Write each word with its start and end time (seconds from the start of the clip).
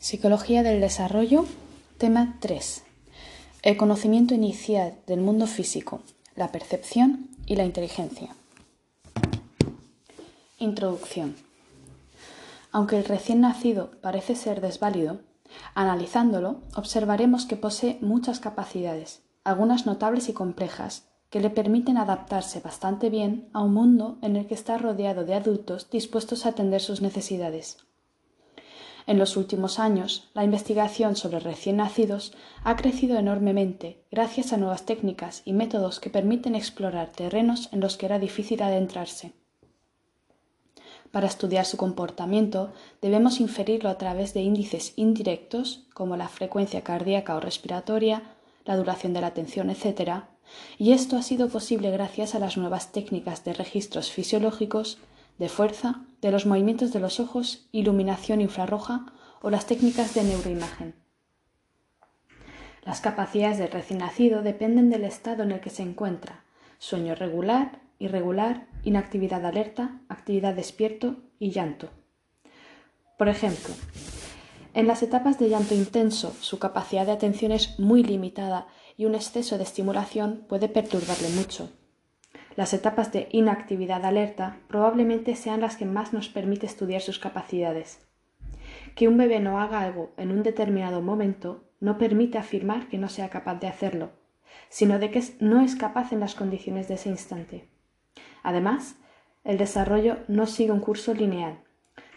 Psicología 0.00 0.62
del 0.62 0.80
Desarrollo, 0.80 1.44
tema 1.98 2.38
3. 2.40 2.84
El 3.60 3.76
conocimiento 3.76 4.32
inicial 4.32 4.94
del 5.06 5.20
mundo 5.20 5.46
físico, 5.46 6.00
la 6.34 6.50
percepción 6.50 7.28
y 7.44 7.56
la 7.56 7.66
inteligencia. 7.66 8.34
Introducción. 10.58 11.36
Aunque 12.72 12.96
el 12.96 13.04
recién 13.04 13.42
nacido 13.42 13.90
parece 14.00 14.36
ser 14.36 14.62
desválido, 14.62 15.20
analizándolo 15.74 16.62
observaremos 16.74 17.44
que 17.44 17.56
posee 17.56 17.98
muchas 18.00 18.40
capacidades, 18.40 19.20
algunas 19.44 19.84
notables 19.84 20.30
y 20.30 20.32
complejas, 20.32 21.08
que 21.28 21.40
le 21.40 21.50
permiten 21.50 21.98
adaptarse 21.98 22.60
bastante 22.60 23.10
bien 23.10 23.50
a 23.52 23.62
un 23.62 23.74
mundo 23.74 24.16
en 24.22 24.36
el 24.36 24.46
que 24.46 24.54
está 24.54 24.78
rodeado 24.78 25.26
de 25.26 25.34
adultos 25.34 25.90
dispuestos 25.90 26.46
a 26.46 26.48
atender 26.48 26.80
sus 26.80 27.02
necesidades. 27.02 27.89
En 29.06 29.18
los 29.18 29.36
últimos 29.36 29.78
años, 29.78 30.30
la 30.34 30.44
investigación 30.44 31.16
sobre 31.16 31.40
recién 31.40 31.76
nacidos 31.76 32.32
ha 32.64 32.76
crecido 32.76 33.18
enormemente 33.18 34.04
gracias 34.10 34.52
a 34.52 34.56
nuevas 34.56 34.84
técnicas 34.84 35.42
y 35.44 35.52
métodos 35.52 36.00
que 36.00 36.10
permiten 36.10 36.54
explorar 36.54 37.08
terrenos 37.08 37.68
en 37.72 37.80
los 37.80 37.96
que 37.96 38.06
era 38.06 38.18
difícil 38.18 38.62
adentrarse. 38.62 39.32
Para 41.10 41.26
estudiar 41.26 41.64
su 41.64 41.76
comportamiento 41.76 42.72
debemos 43.02 43.40
inferirlo 43.40 43.90
a 43.90 43.98
través 43.98 44.32
de 44.32 44.42
índices 44.42 44.92
indirectos 44.96 45.86
como 45.92 46.16
la 46.16 46.28
frecuencia 46.28 46.82
cardíaca 46.82 47.34
o 47.34 47.40
respiratoria, 47.40 48.22
la 48.64 48.76
duración 48.76 49.12
de 49.12 49.20
la 49.20 49.28
atención, 49.28 49.70
etc. 49.70 50.24
Y 50.78 50.92
esto 50.92 51.16
ha 51.16 51.22
sido 51.22 51.48
posible 51.48 51.90
gracias 51.90 52.34
a 52.34 52.38
las 52.38 52.56
nuevas 52.56 52.92
técnicas 52.92 53.44
de 53.44 53.54
registros 53.54 54.10
fisiológicos 54.10 54.98
de 55.40 55.48
fuerza, 55.48 56.02
de 56.20 56.30
los 56.30 56.44
movimientos 56.44 56.92
de 56.92 57.00
los 57.00 57.18
ojos, 57.18 57.66
iluminación 57.72 58.42
infrarroja 58.42 59.06
o 59.40 59.48
las 59.48 59.64
técnicas 59.64 60.12
de 60.14 60.22
neuroimagen. 60.22 60.94
Las 62.84 63.00
capacidades 63.00 63.56
del 63.56 63.70
recién 63.70 64.00
nacido 64.00 64.42
dependen 64.42 64.90
del 64.90 65.04
estado 65.04 65.42
en 65.42 65.52
el 65.52 65.60
que 65.60 65.70
se 65.70 65.82
encuentra, 65.82 66.44
sueño 66.78 67.14
regular, 67.14 67.80
irregular, 67.98 68.66
inactividad 68.84 69.46
alerta, 69.46 70.02
actividad 70.10 70.54
despierto 70.54 71.16
y 71.38 71.52
llanto. 71.52 71.88
Por 73.16 73.30
ejemplo, 73.30 73.72
en 74.74 74.86
las 74.86 75.02
etapas 75.02 75.38
de 75.38 75.48
llanto 75.48 75.74
intenso 75.74 76.34
su 76.42 76.58
capacidad 76.58 77.06
de 77.06 77.12
atención 77.12 77.50
es 77.52 77.78
muy 77.78 78.02
limitada 78.02 78.66
y 78.98 79.06
un 79.06 79.14
exceso 79.14 79.56
de 79.56 79.64
estimulación 79.64 80.44
puede 80.48 80.68
perturbarle 80.68 81.30
mucho. 81.30 81.70
Las 82.56 82.74
etapas 82.74 83.12
de 83.12 83.28
inactividad 83.30 84.04
alerta 84.04 84.58
probablemente 84.68 85.36
sean 85.36 85.60
las 85.60 85.76
que 85.76 85.86
más 85.86 86.12
nos 86.12 86.28
permite 86.28 86.66
estudiar 86.66 87.00
sus 87.00 87.18
capacidades. 87.18 88.06
Que 88.94 89.08
un 89.08 89.16
bebé 89.16 89.40
no 89.40 89.60
haga 89.60 89.80
algo 89.80 90.12
en 90.16 90.30
un 90.30 90.42
determinado 90.42 91.00
momento 91.00 91.64
no 91.80 91.96
permite 91.96 92.38
afirmar 92.38 92.88
que 92.88 92.98
no 92.98 93.08
sea 93.08 93.30
capaz 93.30 93.60
de 93.60 93.68
hacerlo, 93.68 94.10
sino 94.68 94.98
de 94.98 95.10
que 95.10 95.22
no 95.38 95.60
es 95.62 95.76
capaz 95.76 96.12
en 96.12 96.20
las 96.20 96.34
condiciones 96.34 96.88
de 96.88 96.94
ese 96.94 97.08
instante. 97.08 97.68
Además, 98.42 98.96
el 99.44 99.56
desarrollo 99.56 100.18
no 100.28 100.46
sigue 100.46 100.72
un 100.72 100.80
curso 100.80 101.14
lineal. 101.14 101.60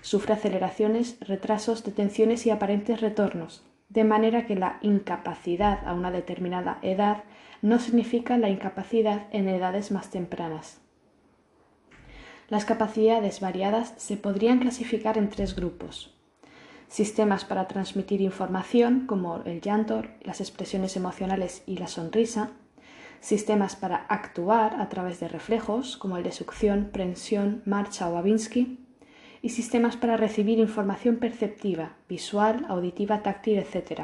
Sufre 0.02 0.34
aceleraciones, 0.34 1.18
retrasos, 1.22 1.84
detenciones 1.84 2.46
y 2.46 2.50
aparentes 2.50 3.00
retornos, 3.00 3.64
de 3.94 4.04
manera 4.04 4.48
que 4.48 4.56
la 4.56 4.80
incapacidad 4.82 5.88
a 5.88 5.94
una 5.94 6.10
determinada 6.10 6.80
edad 6.82 7.24
no 7.62 7.78
significa 7.78 8.38
la 8.38 8.50
incapacidad 8.50 9.28
en 9.32 9.48
edades 9.48 9.92
más 9.92 10.10
tempranas. 10.10 10.82
Las 12.50 12.66
capacidades 12.66 13.40
variadas 13.40 13.94
se 13.98 14.18
podrían 14.18 14.60
clasificar 14.60 15.18
en 15.20 15.30
tres 15.30 15.56
grupos. 15.56 16.12
Sistemas 16.88 17.46
para 17.46 17.68
transmitir 17.68 18.20
información 18.22 19.06
como 19.06 19.44
el 19.46 19.62
llanto, 19.62 20.02
las 20.22 20.42
expresiones 20.42 20.98
emocionales 20.98 21.64
y 21.68 21.78
la 21.78 21.88
sonrisa. 21.88 22.50
Sistemas 23.20 23.76
para 23.76 23.98
actuar 24.10 24.82
a 24.82 24.90
través 24.90 25.20
de 25.20 25.28
reflejos 25.28 25.98
como 25.98 26.18
el 26.18 26.24
de 26.24 26.32
succión, 26.32 26.90
prensión, 26.92 27.62
marcha 27.66 28.10
o 28.10 28.14
Babinski 28.14 28.83
y 29.44 29.50
sistemas 29.50 29.98
para 29.98 30.16
recibir 30.16 30.58
información 30.58 31.18
perceptiva, 31.18 31.98
visual, 32.08 32.66
auditiva, 32.70 33.22
táctil, 33.22 33.60
etc. 33.60 34.04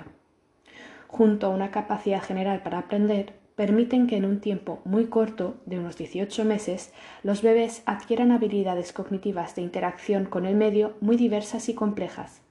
Junto 1.08 1.48
a 1.48 1.50
una 1.50 1.72
capacidad 1.72 2.22
general 2.22 2.62
para 2.62 2.80
aprender, 2.80 3.40
permiten 3.56 4.06
que 4.06 4.18
en 4.18 4.26
un 4.26 4.42
tiempo 4.42 4.82
muy 4.84 5.06
corto, 5.06 5.56
de 5.66 5.80
unos 5.80 5.96
18 5.98 6.44
meses, 6.44 6.92
los 7.24 7.42
bebés 7.42 7.84
adquieran 7.86 8.34
habilidades 8.34 8.92
cognitivas 8.92 9.56
de 9.56 9.62
interacción 9.62 10.26
con 10.26 10.46
el 10.46 10.56
medio 10.56 10.98
muy 11.00 11.16
diversas 11.16 11.70
y 11.70 11.74
complejas. 11.74 12.42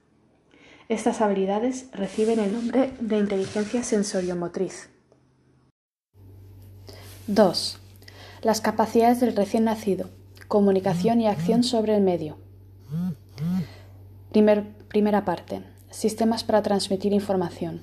Estas 0.89 1.21
habilidades 1.21 1.91
reciben 1.93 2.39
el 2.39 2.51
nombre 2.51 2.89
de 2.99 3.19
inteligencia 3.19 3.83
sensoriomotriz. 3.83 4.89
2. 7.27 7.79
Las 8.41 8.61
capacidades 8.61 9.19
del 9.19 9.35
recién 9.35 9.65
nacido. 9.65 10.09
Comunicación 10.47 11.21
y 11.21 11.27
acción 11.27 11.61
sobre 11.61 11.95
el 11.95 12.01
medio 12.01 12.48
primera 14.87 15.25
parte. 15.25 15.63
Sistemas 15.89 16.43
para 16.43 16.61
transmitir 16.61 17.13
información. 17.13 17.81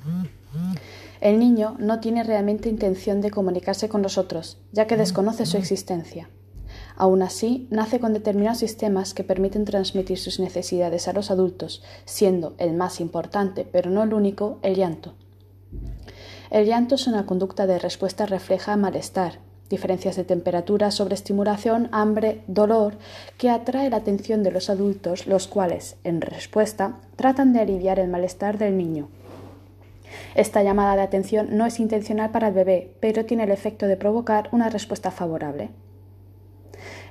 El 1.21 1.39
niño 1.39 1.77
no 1.79 2.01
tiene 2.01 2.23
realmente 2.23 2.69
intención 2.69 3.21
de 3.21 3.31
comunicarse 3.31 3.89
con 3.89 4.03
los 4.03 4.19
otros, 4.19 4.59
ya 4.73 4.87
que 4.87 4.97
desconoce 4.97 5.47
su 5.47 5.57
existencia. 5.57 6.29
Aún 6.97 7.23
así, 7.23 7.69
nace 7.71 8.01
con 8.01 8.13
determinados 8.13 8.59
sistemas 8.59 9.13
que 9.13 9.25
permiten 9.25 9.65
transmitir 9.65 10.19
sus 10.19 10.41
necesidades 10.41 11.09
a 11.09 11.13
los 11.13 11.31
adultos, 11.31 11.83
siendo 12.05 12.55
el 12.59 12.75
más 12.75 13.01
importante, 13.01 13.69
pero 13.71 13.91
no 13.91 14.03
el 14.03 14.15
único, 14.15 14.59
el 14.63 14.77
llanto. 14.77 15.15
El 16.51 16.67
llanto 16.67 16.95
es 16.95 17.07
una 17.07 17.27
conducta 17.27 17.67
de 17.67 17.79
respuesta 17.79 18.25
refleja 18.25 18.77
malestar, 18.77 19.41
diferencias 19.69 20.17
de 20.17 20.25
temperatura, 20.25 20.91
sobreestimulación, 20.91 21.89
hambre, 21.93 22.43
dolor, 22.47 22.95
que 23.39 23.51
atrae 23.51 23.91
la 23.91 23.99
atención 23.99 24.43
de 24.43 24.53
los 24.53 24.71
adultos, 24.71 25.27
los 25.27 25.49
cuales, 25.49 25.97
en 26.05 26.21
respuesta, 26.21 26.97
tratan 27.17 27.53
de 27.53 27.61
aliviar 27.61 27.99
el 27.99 28.09
malestar 28.09 28.59
del 28.59 28.77
niño. 28.77 29.09
Esta 30.35 30.63
llamada 30.63 30.97
de 30.97 31.03
atención 31.03 31.57
no 31.57 31.67
es 31.67 31.81
intencional 31.81 32.31
para 32.31 32.49
el 32.49 32.55
bebé, 32.55 32.95
pero 33.01 33.25
tiene 33.25 33.45
el 33.45 33.51
efecto 33.51 33.87
de 33.87 33.97
provocar 33.97 34.49
una 34.53 34.69
respuesta 34.69 35.11
favorable. 35.11 35.71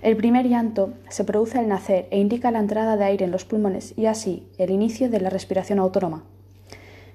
El 0.02 0.16
primer 0.18 0.48
llanto 0.48 0.94
se 1.10 1.24
produce 1.24 1.58
al 1.58 1.68
nacer 1.68 2.08
e 2.12 2.20
indica 2.20 2.52
la 2.52 2.60
entrada 2.60 2.96
de 2.98 3.06
aire 3.06 3.26
en 3.26 3.32
los 3.32 3.46
pulmones 3.46 3.94
y 3.98 4.06
así 4.06 4.48
el 4.58 4.70
inicio 4.70 5.10
de 5.10 5.20
la 5.20 5.30
respiración 5.30 5.80
autónoma. 5.80 6.24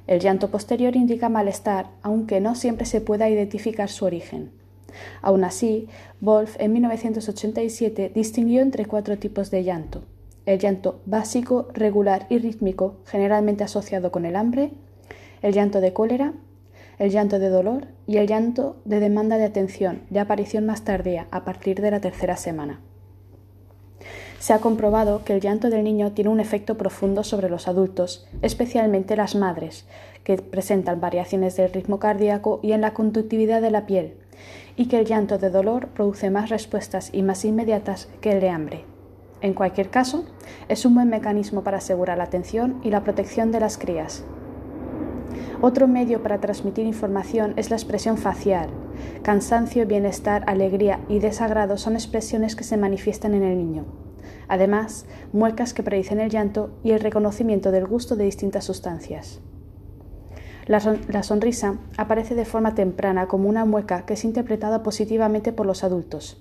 El 0.06 0.18
llanto 0.18 0.50
posterior 0.50 0.96
indica 0.96 1.28
malestar, 1.28 1.86
aunque 2.02 2.40
no 2.40 2.56
siempre 2.56 2.86
se 2.86 3.00
pueda 3.00 3.28
identificar 3.28 3.88
su 3.88 4.04
origen. 4.04 4.50
Aún 5.22 5.44
así, 5.44 5.88
Wolf 6.20 6.56
en 6.58 6.72
1987 6.72 8.12
distinguió 8.14 8.62
entre 8.62 8.86
cuatro 8.86 9.18
tipos 9.18 9.50
de 9.50 9.64
llanto. 9.64 10.02
El 10.46 10.58
llanto 10.58 11.00
básico, 11.06 11.68
regular 11.74 12.26
y 12.30 12.38
rítmico, 12.38 12.96
generalmente 13.06 13.64
asociado 13.64 14.10
con 14.10 14.24
el 14.24 14.36
hambre, 14.36 14.72
el 15.42 15.52
llanto 15.52 15.80
de 15.80 15.92
cólera, 15.92 16.32
el 16.98 17.10
llanto 17.10 17.38
de 17.38 17.48
dolor 17.48 17.86
y 18.06 18.18
el 18.18 18.26
llanto 18.26 18.76
de 18.84 19.00
demanda 19.00 19.38
de 19.38 19.44
atención, 19.44 20.02
de 20.10 20.20
aparición 20.20 20.66
más 20.66 20.84
tardía, 20.84 21.28
a 21.30 21.44
partir 21.44 21.80
de 21.80 21.90
la 21.90 22.00
tercera 22.00 22.36
semana. 22.36 22.80
Se 24.38 24.54
ha 24.54 24.58
comprobado 24.58 25.22
que 25.24 25.34
el 25.34 25.40
llanto 25.40 25.68
del 25.68 25.84
niño 25.84 26.12
tiene 26.12 26.30
un 26.30 26.40
efecto 26.40 26.78
profundo 26.78 27.24
sobre 27.24 27.50
los 27.50 27.68
adultos, 27.68 28.26
especialmente 28.40 29.16
las 29.16 29.34
madres, 29.34 29.86
que 30.24 30.36
presentan 30.36 31.00
variaciones 31.00 31.56
del 31.56 31.72
ritmo 31.72 31.98
cardíaco 31.98 32.60
y 32.62 32.72
en 32.72 32.80
la 32.80 32.94
conductividad 32.94 33.60
de 33.60 33.70
la 33.70 33.86
piel, 33.86 34.14
y 34.80 34.86
que 34.86 34.98
el 34.98 35.04
llanto 35.04 35.36
de 35.36 35.50
dolor 35.50 35.88
produce 35.88 36.30
más 36.30 36.48
respuestas 36.48 37.10
y 37.12 37.20
más 37.20 37.44
inmediatas 37.44 38.08
que 38.22 38.32
el 38.32 38.40
de 38.40 38.48
hambre. 38.48 38.86
En 39.42 39.52
cualquier 39.52 39.90
caso, 39.90 40.24
es 40.70 40.86
un 40.86 40.94
buen 40.94 41.10
mecanismo 41.10 41.62
para 41.62 41.76
asegurar 41.76 42.16
la 42.16 42.24
atención 42.24 42.80
y 42.82 42.88
la 42.88 43.04
protección 43.04 43.52
de 43.52 43.60
las 43.60 43.76
crías. 43.76 44.24
Otro 45.60 45.86
medio 45.86 46.22
para 46.22 46.40
transmitir 46.40 46.86
información 46.86 47.52
es 47.56 47.68
la 47.68 47.76
expresión 47.76 48.16
facial. 48.16 48.70
Cansancio, 49.20 49.86
bienestar, 49.86 50.44
alegría 50.46 51.00
y 51.10 51.18
desagrado 51.18 51.76
son 51.76 51.92
expresiones 51.92 52.56
que 52.56 52.64
se 52.64 52.78
manifiestan 52.78 53.34
en 53.34 53.42
el 53.42 53.58
niño. 53.58 53.84
Además, 54.48 55.04
muecas 55.34 55.74
que 55.74 55.82
predicen 55.82 56.20
el 56.20 56.30
llanto 56.30 56.70
y 56.82 56.92
el 56.92 57.00
reconocimiento 57.00 57.70
del 57.70 57.86
gusto 57.86 58.16
de 58.16 58.24
distintas 58.24 58.64
sustancias. 58.64 59.42
La, 60.70 61.24
sonrisa 61.24 61.80
aparece 61.96 62.36
de 62.36 62.44
forma 62.44 62.76
temprana 62.76 63.26
como 63.26 63.48
una 63.48 63.64
mueca 63.64 64.06
que 64.06 64.14
es 64.14 64.24
interpretada 64.24 64.84
positivamente 64.84 65.52
por 65.52 65.66
los 65.66 65.82
adultos. 65.82 66.40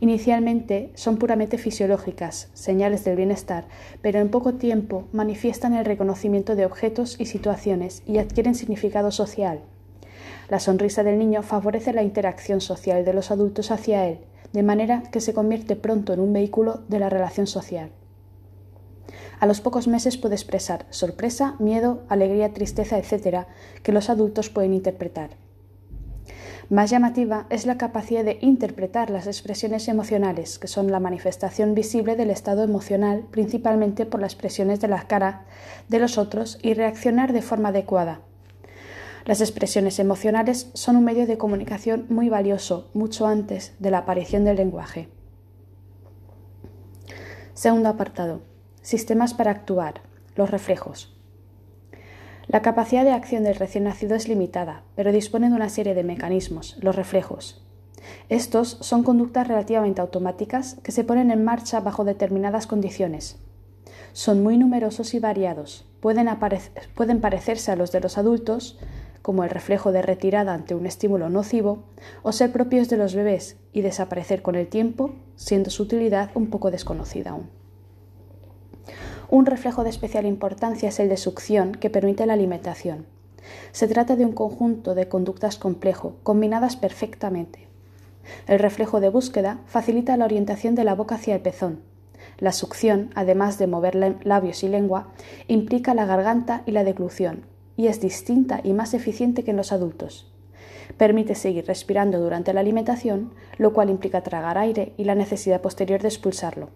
Inicialmente 0.00 0.90
son 0.96 1.16
puramente 1.16 1.58
fisiológicas, 1.58 2.50
señales 2.54 3.04
del 3.04 3.14
bienestar, 3.14 3.66
pero 4.00 4.18
en 4.18 4.30
poco 4.30 4.54
tiempo 4.54 5.04
manifiestan 5.12 5.74
el 5.74 5.84
reconocimiento 5.84 6.56
de 6.56 6.66
objetos 6.66 7.20
y 7.20 7.26
situaciones 7.26 8.02
y 8.04 8.18
adquieren 8.18 8.56
significado 8.56 9.12
social. 9.12 9.60
La 10.48 10.58
sonrisa 10.58 11.04
del 11.04 11.20
niño 11.20 11.44
favorece 11.44 11.92
la 11.92 12.02
interacción 12.02 12.60
social 12.60 13.04
de 13.04 13.12
los 13.12 13.30
adultos 13.30 13.70
hacia 13.70 14.08
él, 14.08 14.18
de 14.52 14.64
manera 14.64 15.04
que 15.12 15.20
se 15.20 15.34
convierte 15.34 15.76
pronto 15.76 16.12
en 16.12 16.18
un 16.18 16.32
vehículo 16.32 16.80
de 16.88 16.98
la 16.98 17.10
relación 17.10 17.46
social. 17.46 17.90
A 19.42 19.46
los 19.46 19.60
pocos 19.60 19.88
meses 19.88 20.16
puede 20.18 20.36
expresar 20.36 20.86
sorpresa, 20.90 21.56
miedo, 21.58 22.04
alegría, 22.08 22.52
tristeza, 22.52 22.96
etc., 22.96 23.46
que 23.82 23.90
los 23.90 24.08
adultos 24.08 24.50
pueden 24.50 24.72
interpretar. 24.72 25.30
Más 26.70 26.90
llamativa 26.90 27.48
es 27.50 27.66
la 27.66 27.76
capacidad 27.76 28.24
de 28.24 28.38
interpretar 28.40 29.10
las 29.10 29.26
expresiones 29.26 29.88
emocionales, 29.88 30.60
que 30.60 30.68
son 30.68 30.92
la 30.92 31.00
manifestación 31.00 31.74
visible 31.74 32.14
del 32.14 32.30
estado 32.30 32.62
emocional, 32.62 33.24
principalmente 33.32 34.06
por 34.06 34.20
las 34.20 34.34
expresiones 34.34 34.78
de 34.78 34.86
la 34.86 35.08
cara 35.08 35.44
de 35.88 35.98
los 35.98 36.18
otros, 36.18 36.60
y 36.62 36.74
reaccionar 36.74 37.32
de 37.32 37.42
forma 37.42 37.70
adecuada. 37.70 38.20
Las 39.24 39.40
expresiones 39.40 39.98
emocionales 39.98 40.70
son 40.74 40.94
un 40.94 41.04
medio 41.04 41.26
de 41.26 41.36
comunicación 41.36 42.06
muy 42.10 42.28
valioso, 42.28 42.90
mucho 42.94 43.26
antes 43.26 43.74
de 43.80 43.90
la 43.90 43.98
aparición 43.98 44.44
del 44.44 44.58
lenguaje. 44.58 45.08
Segundo 47.54 47.88
apartado. 47.88 48.51
Sistemas 48.82 49.32
para 49.32 49.52
actuar. 49.52 50.02
Los 50.34 50.50
reflejos. 50.50 51.16
La 52.48 52.62
capacidad 52.62 53.04
de 53.04 53.12
acción 53.12 53.44
del 53.44 53.54
recién 53.54 53.84
nacido 53.84 54.16
es 54.16 54.26
limitada, 54.26 54.82
pero 54.96 55.12
dispone 55.12 55.48
de 55.48 55.54
una 55.54 55.68
serie 55.68 55.94
de 55.94 56.02
mecanismos, 56.02 56.76
los 56.80 56.96
reflejos. 56.96 57.64
Estos 58.28 58.78
son 58.80 59.04
conductas 59.04 59.46
relativamente 59.46 60.00
automáticas 60.00 60.78
que 60.82 60.90
se 60.90 61.04
ponen 61.04 61.30
en 61.30 61.44
marcha 61.44 61.78
bajo 61.78 62.04
determinadas 62.04 62.66
condiciones. 62.66 63.38
Son 64.12 64.42
muy 64.42 64.56
numerosos 64.56 65.14
y 65.14 65.20
variados. 65.20 65.86
Pueden, 66.00 66.28
pueden 66.96 67.20
parecerse 67.20 67.70
a 67.70 67.76
los 67.76 67.92
de 67.92 68.00
los 68.00 68.18
adultos, 68.18 68.80
como 69.22 69.44
el 69.44 69.50
reflejo 69.50 69.92
de 69.92 70.02
retirada 70.02 70.54
ante 70.54 70.74
un 70.74 70.86
estímulo 70.86 71.28
nocivo, 71.28 71.84
o 72.24 72.32
ser 72.32 72.50
propios 72.50 72.88
de 72.88 72.96
los 72.96 73.14
bebés 73.14 73.58
y 73.72 73.82
desaparecer 73.82 74.42
con 74.42 74.56
el 74.56 74.66
tiempo, 74.66 75.14
siendo 75.36 75.70
su 75.70 75.84
utilidad 75.84 76.32
un 76.34 76.50
poco 76.50 76.72
desconocida 76.72 77.30
aún. 77.30 77.61
Un 79.32 79.46
reflejo 79.46 79.82
de 79.82 79.88
especial 79.88 80.26
importancia 80.26 80.90
es 80.90 81.00
el 81.00 81.08
de 81.08 81.16
succión, 81.16 81.72
que 81.72 81.88
permite 81.88 82.26
la 82.26 82.34
alimentación. 82.34 83.06
Se 83.72 83.88
trata 83.88 84.14
de 84.14 84.26
un 84.26 84.32
conjunto 84.32 84.94
de 84.94 85.08
conductas 85.08 85.56
complejo, 85.56 86.16
combinadas 86.22 86.76
perfectamente. 86.76 87.66
El 88.46 88.58
reflejo 88.58 89.00
de 89.00 89.08
búsqueda 89.08 89.60
facilita 89.64 90.18
la 90.18 90.26
orientación 90.26 90.74
de 90.74 90.84
la 90.84 90.94
boca 90.94 91.14
hacia 91.14 91.34
el 91.34 91.40
pezón. 91.40 91.80
La 92.36 92.52
succión, 92.52 93.08
además 93.14 93.56
de 93.56 93.68
mover 93.68 94.18
labios 94.22 94.62
y 94.64 94.68
lengua, 94.68 95.08
implica 95.48 95.94
la 95.94 96.04
garganta 96.04 96.62
y 96.66 96.72
la 96.72 96.84
deglución, 96.84 97.46
y 97.74 97.86
es 97.86 98.02
distinta 98.02 98.60
y 98.62 98.74
más 98.74 98.92
eficiente 98.92 99.44
que 99.44 99.52
en 99.52 99.56
los 99.56 99.72
adultos. 99.72 100.30
Permite 100.98 101.36
seguir 101.36 101.64
respirando 101.64 102.20
durante 102.20 102.52
la 102.52 102.60
alimentación, 102.60 103.32
lo 103.56 103.72
cual 103.72 103.88
implica 103.88 104.20
tragar 104.20 104.58
aire 104.58 104.92
y 104.98 105.04
la 105.04 105.14
necesidad 105.14 105.62
posterior 105.62 106.02
de 106.02 106.08
expulsarlo. 106.08 106.68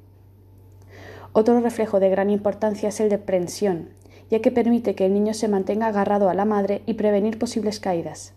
Otro 1.39 1.61
reflejo 1.61 2.01
de 2.01 2.09
gran 2.09 2.31
importancia 2.31 2.89
es 2.89 2.99
el 2.99 3.11
de 3.11 3.19
prensión, 3.19 3.91
ya 4.31 4.41
que 4.41 4.51
permite 4.51 4.95
que 4.95 5.05
el 5.05 5.13
niño 5.13 5.35
se 5.35 5.49
mantenga 5.49 5.89
agarrado 5.89 6.31
a 6.31 6.35
la 6.35 6.47
madre 6.47 6.81
y 6.87 6.95
prevenir 6.95 7.39
posibles 7.39 7.79
caídas. 7.79 8.33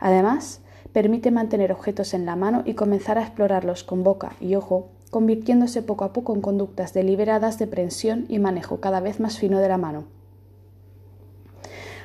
Además, 0.00 0.62
permite 0.94 1.30
mantener 1.30 1.70
objetos 1.70 2.14
en 2.14 2.24
la 2.24 2.34
mano 2.34 2.62
y 2.64 2.72
comenzar 2.72 3.18
a 3.18 3.22
explorarlos 3.22 3.84
con 3.84 4.02
boca 4.02 4.32
y 4.40 4.54
ojo, 4.54 4.88
convirtiéndose 5.10 5.82
poco 5.82 6.04
a 6.04 6.14
poco 6.14 6.34
en 6.34 6.40
conductas 6.40 6.94
deliberadas 6.94 7.58
de 7.58 7.66
prensión 7.66 8.24
y 8.30 8.38
manejo 8.38 8.80
cada 8.80 9.00
vez 9.00 9.20
más 9.20 9.36
fino 9.36 9.58
de 9.58 9.68
la 9.68 9.76
mano. 9.76 10.04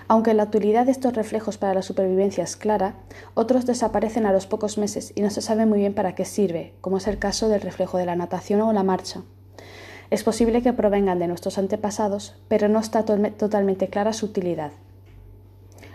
Aunque 0.09 0.33
la 0.33 0.43
utilidad 0.43 0.87
de 0.87 0.91
estos 0.91 1.13
reflejos 1.13 1.57
para 1.57 1.73
la 1.73 1.81
supervivencia 1.81 2.43
es 2.43 2.57
clara, 2.57 2.95
otros 3.33 3.65
desaparecen 3.65 4.25
a 4.25 4.33
los 4.33 4.45
pocos 4.45 4.77
meses 4.77 5.13
y 5.15 5.21
no 5.21 5.29
se 5.29 5.41
sabe 5.41 5.65
muy 5.65 5.79
bien 5.79 5.93
para 5.93 6.15
qué 6.15 6.25
sirve, 6.25 6.73
como 6.81 6.97
es 6.97 7.07
el 7.07 7.17
caso 7.17 7.47
del 7.47 7.61
reflejo 7.61 7.97
de 7.97 8.05
la 8.05 8.17
natación 8.17 8.59
o 8.59 8.73
la 8.73 8.83
marcha. 8.83 9.23
Es 10.09 10.23
posible 10.23 10.61
que 10.61 10.73
provengan 10.73 11.19
de 11.19 11.27
nuestros 11.27 11.57
antepasados, 11.57 12.35
pero 12.47 12.69
no 12.69 12.79
está 12.79 13.03
totalmente 13.03 13.89
clara 13.89 14.13
su 14.13 14.27
utilidad. 14.27 14.71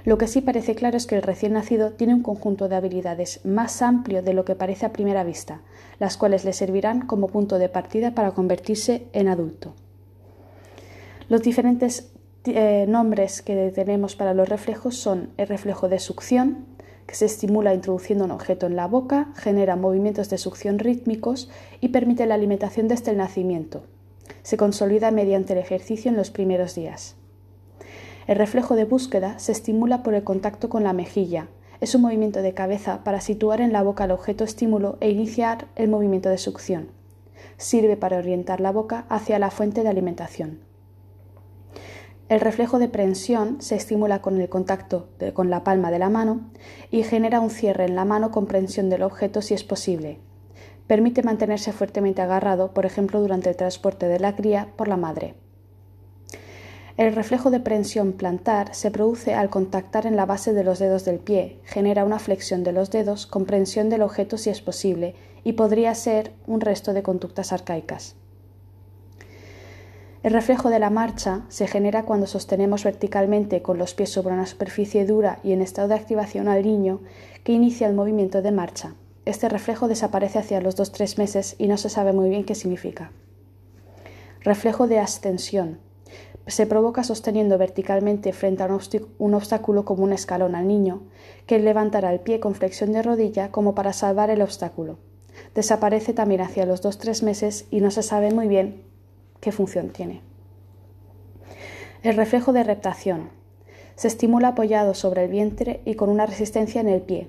Lo 0.04 0.18
que 0.18 0.26
sí 0.26 0.40
parece 0.40 0.74
claro 0.74 0.96
es 0.96 1.06
que 1.06 1.14
el 1.14 1.22
recién 1.22 1.52
nacido 1.52 1.92
tiene 1.92 2.14
un 2.14 2.22
conjunto 2.22 2.68
de 2.68 2.74
habilidades 2.74 3.40
más 3.44 3.82
amplio 3.82 4.22
de 4.22 4.34
lo 4.34 4.44
que 4.44 4.56
parece 4.56 4.84
a 4.84 4.92
primera 4.92 5.22
vista, 5.22 5.60
las 6.00 6.16
cuales 6.16 6.44
le 6.44 6.52
servirán 6.52 7.06
como 7.06 7.28
punto 7.28 7.58
de 7.58 7.68
partida 7.68 8.12
para 8.12 8.32
convertirse 8.32 9.06
en 9.12 9.28
adulto. 9.28 9.74
Los 11.28 11.42
diferentes 11.42 12.12
eh, 12.44 12.84
nombres 12.88 13.42
que 13.42 13.70
tenemos 13.70 14.16
para 14.16 14.34
los 14.34 14.48
reflejos 14.48 14.96
son 14.96 15.30
el 15.36 15.46
reflejo 15.46 15.88
de 15.88 16.00
succión, 16.00 16.66
que 17.06 17.14
se 17.14 17.26
estimula 17.26 17.72
introduciendo 17.72 18.24
un 18.24 18.32
objeto 18.32 18.66
en 18.66 18.74
la 18.74 18.88
boca, 18.88 19.32
genera 19.36 19.76
movimientos 19.76 20.28
de 20.30 20.38
succión 20.38 20.80
rítmicos 20.80 21.48
y 21.80 21.88
permite 21.88 22.26
la 22.26 22.34
alimentación 22.34 22.88
desde 22.88 23.12
el 23.12 23.18
nacimiento, 23.18 23.84
se 24.42 24.56
consolida 24.56 25.10
mediante 25.10 25.52
el 25.52 25.58
ejercicio 25.58 26.10
en 26.10 26.16
los 26.16 26.30
primeros 26.30 26.74
días. 26.74 27.16
El 28.26 28.36
reflejo 28.36 28.76
de 28.76 28.84
búsqueda 28.84 29.38
se 29.38 29.52
estimula 29.52 30.02
por 30.02 30.14
el 30.14 30.24
contacto 30.24 30.68
con 30.68 30.84
la 30.84 30.92
mejilla. 30.92 31.48
Es 31.80 31.94
un 31.94 32.02
movimiento 32.02 32.42
de 32.42 32.54
cabeza 32.54 33.02
para 33.02 33.20
situar 33.20 33.60
en 33.60 33.72
la 33.72 33.82
boca 33.82 34.04
el 34.04 34.12
objeto 34.12 34.44
estímulo 34.44 34.96
e 35.00 35.10
iniciar 35.10 35.66
el 35.74 35.88
movimiento 35.88 36.28
de 36.28 36.38
succión. 36.38 36.90
Sirve 37.56 37.96
para 37.96 38.18
orientar 38.18 38.60
la 38.60 38.70
boca 38.70 39.06
hacia 39.08 39.38
la 39.38 39.50
fuente 39.50 39.82
de 39.82 39.88
alimentación. 39.88 40.60
El 42.28 42.40
reflejo 42.40 42.78
de 42.78 42.88
prensión 42.88 43.60
se 43.60 43.74
estimula 43.74 44.22
con 44.22 44.40
el 44.40 44.48
contacto 44.48 45.08
con 45.34 45.50
la 45.50 45.64
palma 45.64 45.90
de 45.90 45.98
la 45.98 46.08
mano 46.08 46.50
y 46.90 47.02
genera 47.02 47.40
un 47.40 47.50
cierre 47.50 47.84
en 47.84 47.94
la 47.94 48.04
mano 48.04 48.30
con 48.30 48.46
prensión 48.46 48.88
del 48.88 49.02
objeto 49.02 49.42
si 49.42 49.52
es 49.52 49.64
posible, 49.64 50.18
permite 50.92 51.22
mantenerse 51.22 51.72
fuertemente 51.72 52.20
agarrado, 52.20 52.74
por 52.74 52.84
ejemplo, 52.84 53.18
durante 53.18 53.48
el 53.48 53.56
transporte 53.56 54.08
de 54.08 54.20
la 54.20 54.36
cría 54.36 54.68
por 54.76 54.88
la 54.88 54.98
madre. 54.98 55.34
El 56.98 57.14
reflejo 57.14 57.50
de 57.50 57.60
prensión 57.60 58.12
plantar 58.12 58.74
se 58.74 58.90
produce 58.90 59.32
al 59.32 59.48
contactar 59.48 60.04
en 60.04 60.16
la 60.16 60.26
base 60.26 60.52
de 60.52 60.64
los 60.64 60.78
dedos 60.78 61.06
del 61.06 61.18
pie, 61.18 61.60
genera 61.64 62.04
una 62.04 62.18
flexión 62.18 62.62
de 62.62 62.72
los 62.72 62.90
dedos 62.90 63.26
con 63.26 63.46
prensión 63.46 63.88
del 63.88 64.02
objeto 64.02 64.36
si 64.36 64.50
es 64.50 64.60
posible 64.60 65.14
y 65.44 65.54
podría 65.54 65.94
ser 65.94 66.34
un 66.46 66.60
resto 66.60 66.92
de 66.92 67.02
conductas 67.02 67.54
arcaicas. 67.54 68.14
El 70.22 70.34
reflejo 70.34 70.68
de 70.68 70.78
la 70.78 70.90
marcha 70.90 71.46
se 71.48 71.68
genera 71.68 72.02
cuando 72.02 72.26
sostenemos 72.26 72.84
verticalmente 72.84 73.62
con 73.62 73.78
los 73.78 73.94
pies 73.94 74.10
sobre 74.10 74.34
una 74.34 74.44
superficie 74.44 75.06
dura 75.06 75.38
y 75.42 75.52
en 75.52 75.62
estado 75.62 75.88
de 75.88 75.94
activación 75.94 76.48
al 76.48 76.62
niño 76.62 77.00
que 77.44 77.52
inicia 77.52 77.86
el 77.86 77.94
movimiento 77.94 78.42
de 78.42 78.52
marcha. 78.52 78.94
Este 79.24 79.48
reflejo 79.48 79.86
desaparece 79.86 80.40
hacia 80.40 80.60
los 80.60 80.76
2-3 80.76 81.16
meses 81.18 81.54
y 81.58 81.68
no 81.68 81.76
se 81.76 81.88
sabe 81.88 82.12
muy 82.12 82.28
bien 82.28 82.44
qué 82.44 82.56
significa. 82.56 83.12
Reflejo 84.40 84.88
de 84.88 84.98
ascensión. 84.98 85.78
Se 86.48 86.66
provoca 86.66 87.04
sosteniendo 87.04 87.56
verticalmente 87.56 88.32
frente 88.32 88.64
a 88.64 88.78
un 89.18 89.34
obstáculo 89.34 89.84
como 89.84 90.02
un 90.02 90.12
escalón 90.12 90.56
al 90.56 90.66
niño, 90.66 91.02
que 91.46 91.60
levantará 91.60 92.12
el 92.12 92.18
pie 92.18 92.40
con 92.40 92.56
flexión 92.56 92.90
de 92.90 93.02
rodilla 93.02 93.52
como 93.52 93.76
para 93.76 93.92
salvar 93.92 94.28
el 94.30 94.42
obstáculo. 94.42 94.98
Desaparece 95.54 96.12
también 96.12 96.40
hacia 96.40 96.66
los 96.66 96.82
2-3 96.82 97.22
meses 97.22 97.66
y 97.70 97.80
no 97.80 97.92
se 97.92 98.02
sabe 98.02 98.32
muy 98.32 98.48
bien 98.48 98.82
qué 99.40 99.52
función 99.52 99.90
tiene. 99.90 100.20
El 102.02 102.16
reflejo 102.16 102.52
de 102.52 102.64
reptación. 102.64 103.30
Se 103.94 104.08
estimula 104.08 104.48
apoyado 104.48 104.94
sobre 104.94 105.24
el 105.24 105.30
vientre 105.30 105.80
y 105.84 105.94
con 105.94 106.08
una 106.08 106.26
resistencia 106.26 106.80
en 106.80 106.88
el 106.88 107.02
pie, 107.02 107.28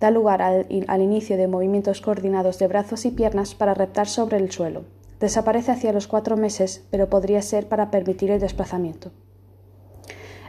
da 0.00 0.10
lugar 0.10 0.42
al, 0.42 0.66
inicio 0.70 1.36
de 1.36 1.48
movimientos 1.48 2.00
coordinados 2.00 2.58
de 2.58 2.68
brazos 2.68 3.04
y 3.04 3.10
piernas 3.10 3.54
para 3.54 3.74
reptar 3.74 4.08
sobre 4.08 4.36
el 4.36 4.50
suelo. 4.50 4.84
Desaparece 5.20 5.72
hacia 5.72 5.92
los 5.92 6.06
cuatro 6.06 6.36
meses, 6.36 6.84
pero 6.90 7.10
podría 7.10 7.42
ser 7.42 7.68
para 7.68 7.90
permitir 7.90 8.30
el 8.30 8.40
desplazamiento. 8.40 9.10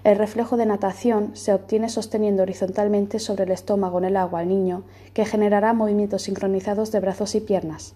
El 0.03 0.17
reflejo 0.17 0.55
de 0.55 0.65
natación 0.65 1.35
se 1.35 1.53
obtiene 1.53 1.89
sosteniendo 1.89 2.43
horizontalmente 2.43 3.19
sobre 3.19 3.43
el 3.43 3.51
estómago 3.51 3.97
en 3.97 4.05
el 4.05 4.17
agua 4.17 4.41
al 4.41 4.47
niño, 4.47 4.83
que 5.13 5.25
generará 5.25 5.73
movimientos 5.73 6.23
sincronizados 6.23 6.91
de 6.91 6.99
brazos 6.99 7.35
y 7.35 7.41
piernas. 7.41 7.95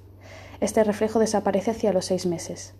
Este 0.59 0.83
reflejo 0.83 1.19
desaparece 1.19 1.71
hacia 1.71 1.93
los 1.93 2.05
seis 2.05 2.25
meses. 2.25 2.73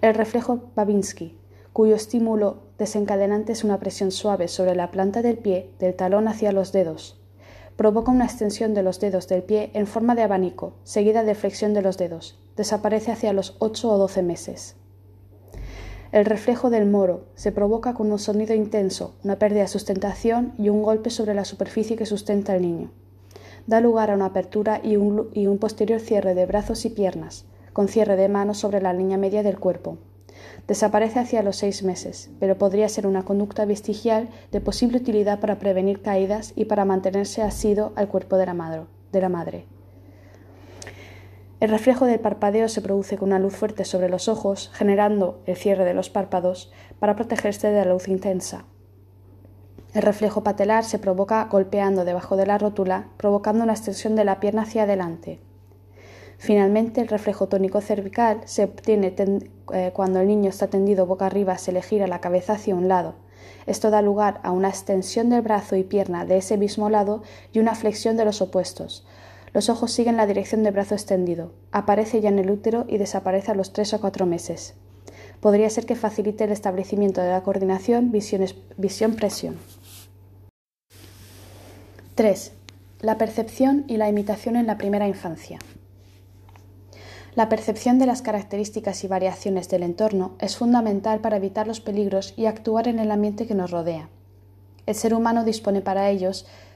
El 0.00 0.14
reflejo 0.14 0.70
Babinski, 0.76 1.36
cuyo 1.72 1.96
estímulo 1.96 2.62
desencadenante 2.78 3.52
es 3.52 3.64
una 3.64 3.80
presión 3.80 4.12
suave 4.12 4.46
sobre 4.46 4.76
la 4.76 4.90
planta 4.90 5.22
del 5.22 5.38
pie, 5.38 5.72
del 5.80 5.94
talón 5.94 6.28
hacia 6.28 6.52
los 6.52 6.70
dedos, 6.70 7.17
provoca 7.78 8.10
una 8.10 8.24
extensión 8.24 8.74
de 8.74 8.82
los 8.82 8.98
dedos 8.98 9.28
del 9.28 9.44
pie 9.44 9.70
en 9.72 9.86
forma 9.86 10.16
de 10.16 10.22
abanico, 10.22 10.72
seguida 10.82 11.22
de 11.22 11.36
flexión 11.36 11.74
de 11.74 11.82
los 11.82 11.96
dedos. 11.96 12.36
Desaparece 12.56 13.12
hacia 13.12 13.32
los 13.32 13.54
8 13.60 13.88
o 13.88 13.98
12 13.98 14.20
meses. 14.24 14.74
El 16.10 16.24
reflejo 16.24 16.70
del 16.70 16.90
moro 16.90 17.26
se 17.36 17.52
provoca 17.52 17.94
con 17.94 18.10
un 18.10 18.18
sonido 18.18 18.52
intenso, 18.52 19.14
una 19.22 19.38
pérdida 19.38 19.60
de 19.60 19.68
sustentación 19.68 20.54
y 20.58 20.70
un 20.70 20.82
golpe 20.82 21.10
sobre 21.10 21.34
la 21.34 21.44
superficie 21.44 21.94
que 21.94 22.04
sustenta 22.04 22.54
al 22.54 22.62
niño. 22.62 22.90
Da 23.68 23.80
lugar 23.80 24.10
a 24.10 24.14
una 24.14 24.26
apertura 24.26 24.80
y 24.82 24.96
un, 24.96 25.28
y 25.32 25.46
un 25.46 25.58
posterior 25.58 26.00
cierre 26.00 26.34
de 26.34 26.46
brazos 26.46 26.84
y 26.84 26.90
piernas, 26.90 27.44
con 27.72 27.86
cierre 27.86 28.16
de 28.16 28.28
manos 28.28 28.58
sobre 28.58 28.82
la 28.82 28.92
línea 28.92 29.18
media 29.18 29.44
del 29.44 29.60
cuerpo. 29.60 29.98
Desaparece 30.68 31.18
hacia 31.18 31.42
los 31.42 31.56
seis 31.56 31.82
meses, 31.82 32.30
pero 32.38 32.58
podría 32.58 32.90
ser 32.90 33.06
una 33.06 33.24
conducta 33.24 33.64
vestigial 33.64 34.28
de 34.52 34.60
posible 34.60 34.98
utilidad 34.98 35.40
para 35.40 35.58
prevenir 35.58 36.02
caídas 36.02 36.52
y 36.56 36.66
para 36.66 36.84
mantenerse 36.84 37.42
asido 37.42 37.94
al 37.96 38.08
cuerpo 38.08 38.36
de 38.36 38.44
la, 38.44 38.52
madre. 39.30 39.64
El 41.60 41.70
reflejo 41.70 42.04
del 42.04 42.20
parpadeo 42.20 42.68
se 42.68 42.82
produce 42.82 43.16
con 43.16 43.30
una 43.30 43.38
luz 43.38 43.56
fuerte 43.56 43.86
sobre 43.86 44.10
los 44.10 44.28
ojos, 44.28 44.70
generando 44.74 45.40
el 45.46 45.56
cierre 45.56 45.86
de 45.86 45.94
los 45.94 46.10
párpados 46.10 46.70
para 46.98 47.16
protegerse 47.16 47.68
de 47.68 47.86
la 47.86 47.90
luz 47.90 48.06
intensa. 48.06 48.66
El 49.94 50.02
reflejo 50.02 50.42
patelar 50.44 50.84
se 50.84 50.98
provoca 50.98 51.42
golpeando 51.50 52.04
debajo 52.04 52.36
de 52.36 52.44
la 52.44 52.58
rótula, 52.58 53.08
provocando 53.16 53.64
una 53.64 53.72
extensión 53.72 54.16
de 54.16 54.24
la 54.26 54.38
pierna 54.38 54.62
hacia 54.62 54.82
adelante. 54.82 55.40
Finalmente, 56.38 57.00
el 57.00 57.08
reflejo 57.08 57.48
tónico 57.48 57.80
cervical 57.80 58.40
se 58.44 58.64
obtiene 58.64 59.14
eh, 59.74 59.90
cuando 59.92 60.20
el 60.20 60.28
niño 60.28 60.48
está 60.48 60.68
tendido 60.68 61.04
boca 61.04 61.26
arriba, 61.26 61.58
se 61.58 61.72
le 61.72 61.82
gira 61.82 62.06
la 62.06 62.20
cabeza 62.20 62.54
hacia 62.54 62.76
un 62.76 62.86
lado. 62.86 63.16
Esto 63.66 63.90
da 63.90 64.02
lugar 64.02 64.40
a 64.44 64.52
una 64.52 64.68
extensión 64.68 65.30
del 65.30 65.42
brazo 65.42 65.76
y 65.76 65.82
pierna 65.82 66.24
de 66.24 66.38
ese 66.38 66.56
mismo 66.56 66.90
lado 66.90 67.22
y 67.52 67.58
una 67.58 67.74
flexión 67.74 68.16
de 68.16 68.24
los 68.24 68.40
opuestos. 68.40 69.04
Los 69.52 69.68
ojos 69.68 69.90
siguen 69.92 70.16
la 70.16 70.26
dirección 70.26 70.62
del 70.62 70.74
brazo 70.74 70.94
extendido. 70.94 71.52
Aparece 71.72 72.20
ya 72.20 72.28
en 72.28 72.38
el 72.38 72.50
útero 72.50 72.84
y 72.88 72.98
desaparece 72.98 73.50
a 73.50 73.54
los 73.54 73.72
tres 73.72 73.92
o 73.92 74.00
cuatro 74.00 74.24
meses. 74.24 74.74
Podría 75.40 75.68
ser 75.70 75.86
que 75.86 75.96
facilite 75.96 76.44
el 76.44 76.52
establecimiento 76.52 77.20
de 77.20 77.30
la 77.30 77.42
coordinación 77.42 78.12
visión-presión. 78.12 79.56
3. 82.14 82.52
La 83.00 83.18
percepción 83.18 83.84
y 83.86 83.96
la 83.96 84.08
imitación 84.08 84.56
en 84.56 84.66
la 84.66 84.78
primera 84.78 85.06
infancia. 85.08 85.58
La 87.38 87.48
percepción 87.48 88.00
de 88.00 88.06
las 88.06 88.20
características 88.20 89.04
y 89.04 89.06
variaciones 89.06 89.68
del 89.68 89.84
entorno 89.84 90.32
es 90.40 90.56
fundamental 90.56 91.20
para 91.20 91.36
evitar 91.36 91.68
los 91.68 91.78
peligros 91.78 92.34
y 92.36 92.46
actuar 92.46 92.88
en 92.88 92.98
el 92.98 93.12
ambiente 93.12 93.46
que 93.46 93.54
nos 93.54 93.70
rodea. 93.70 94.08
El 94.86 94.96
ser 94.96 95.14
humano 95.14 95.44
dispone 95.44 95.80
para 95.80 96.10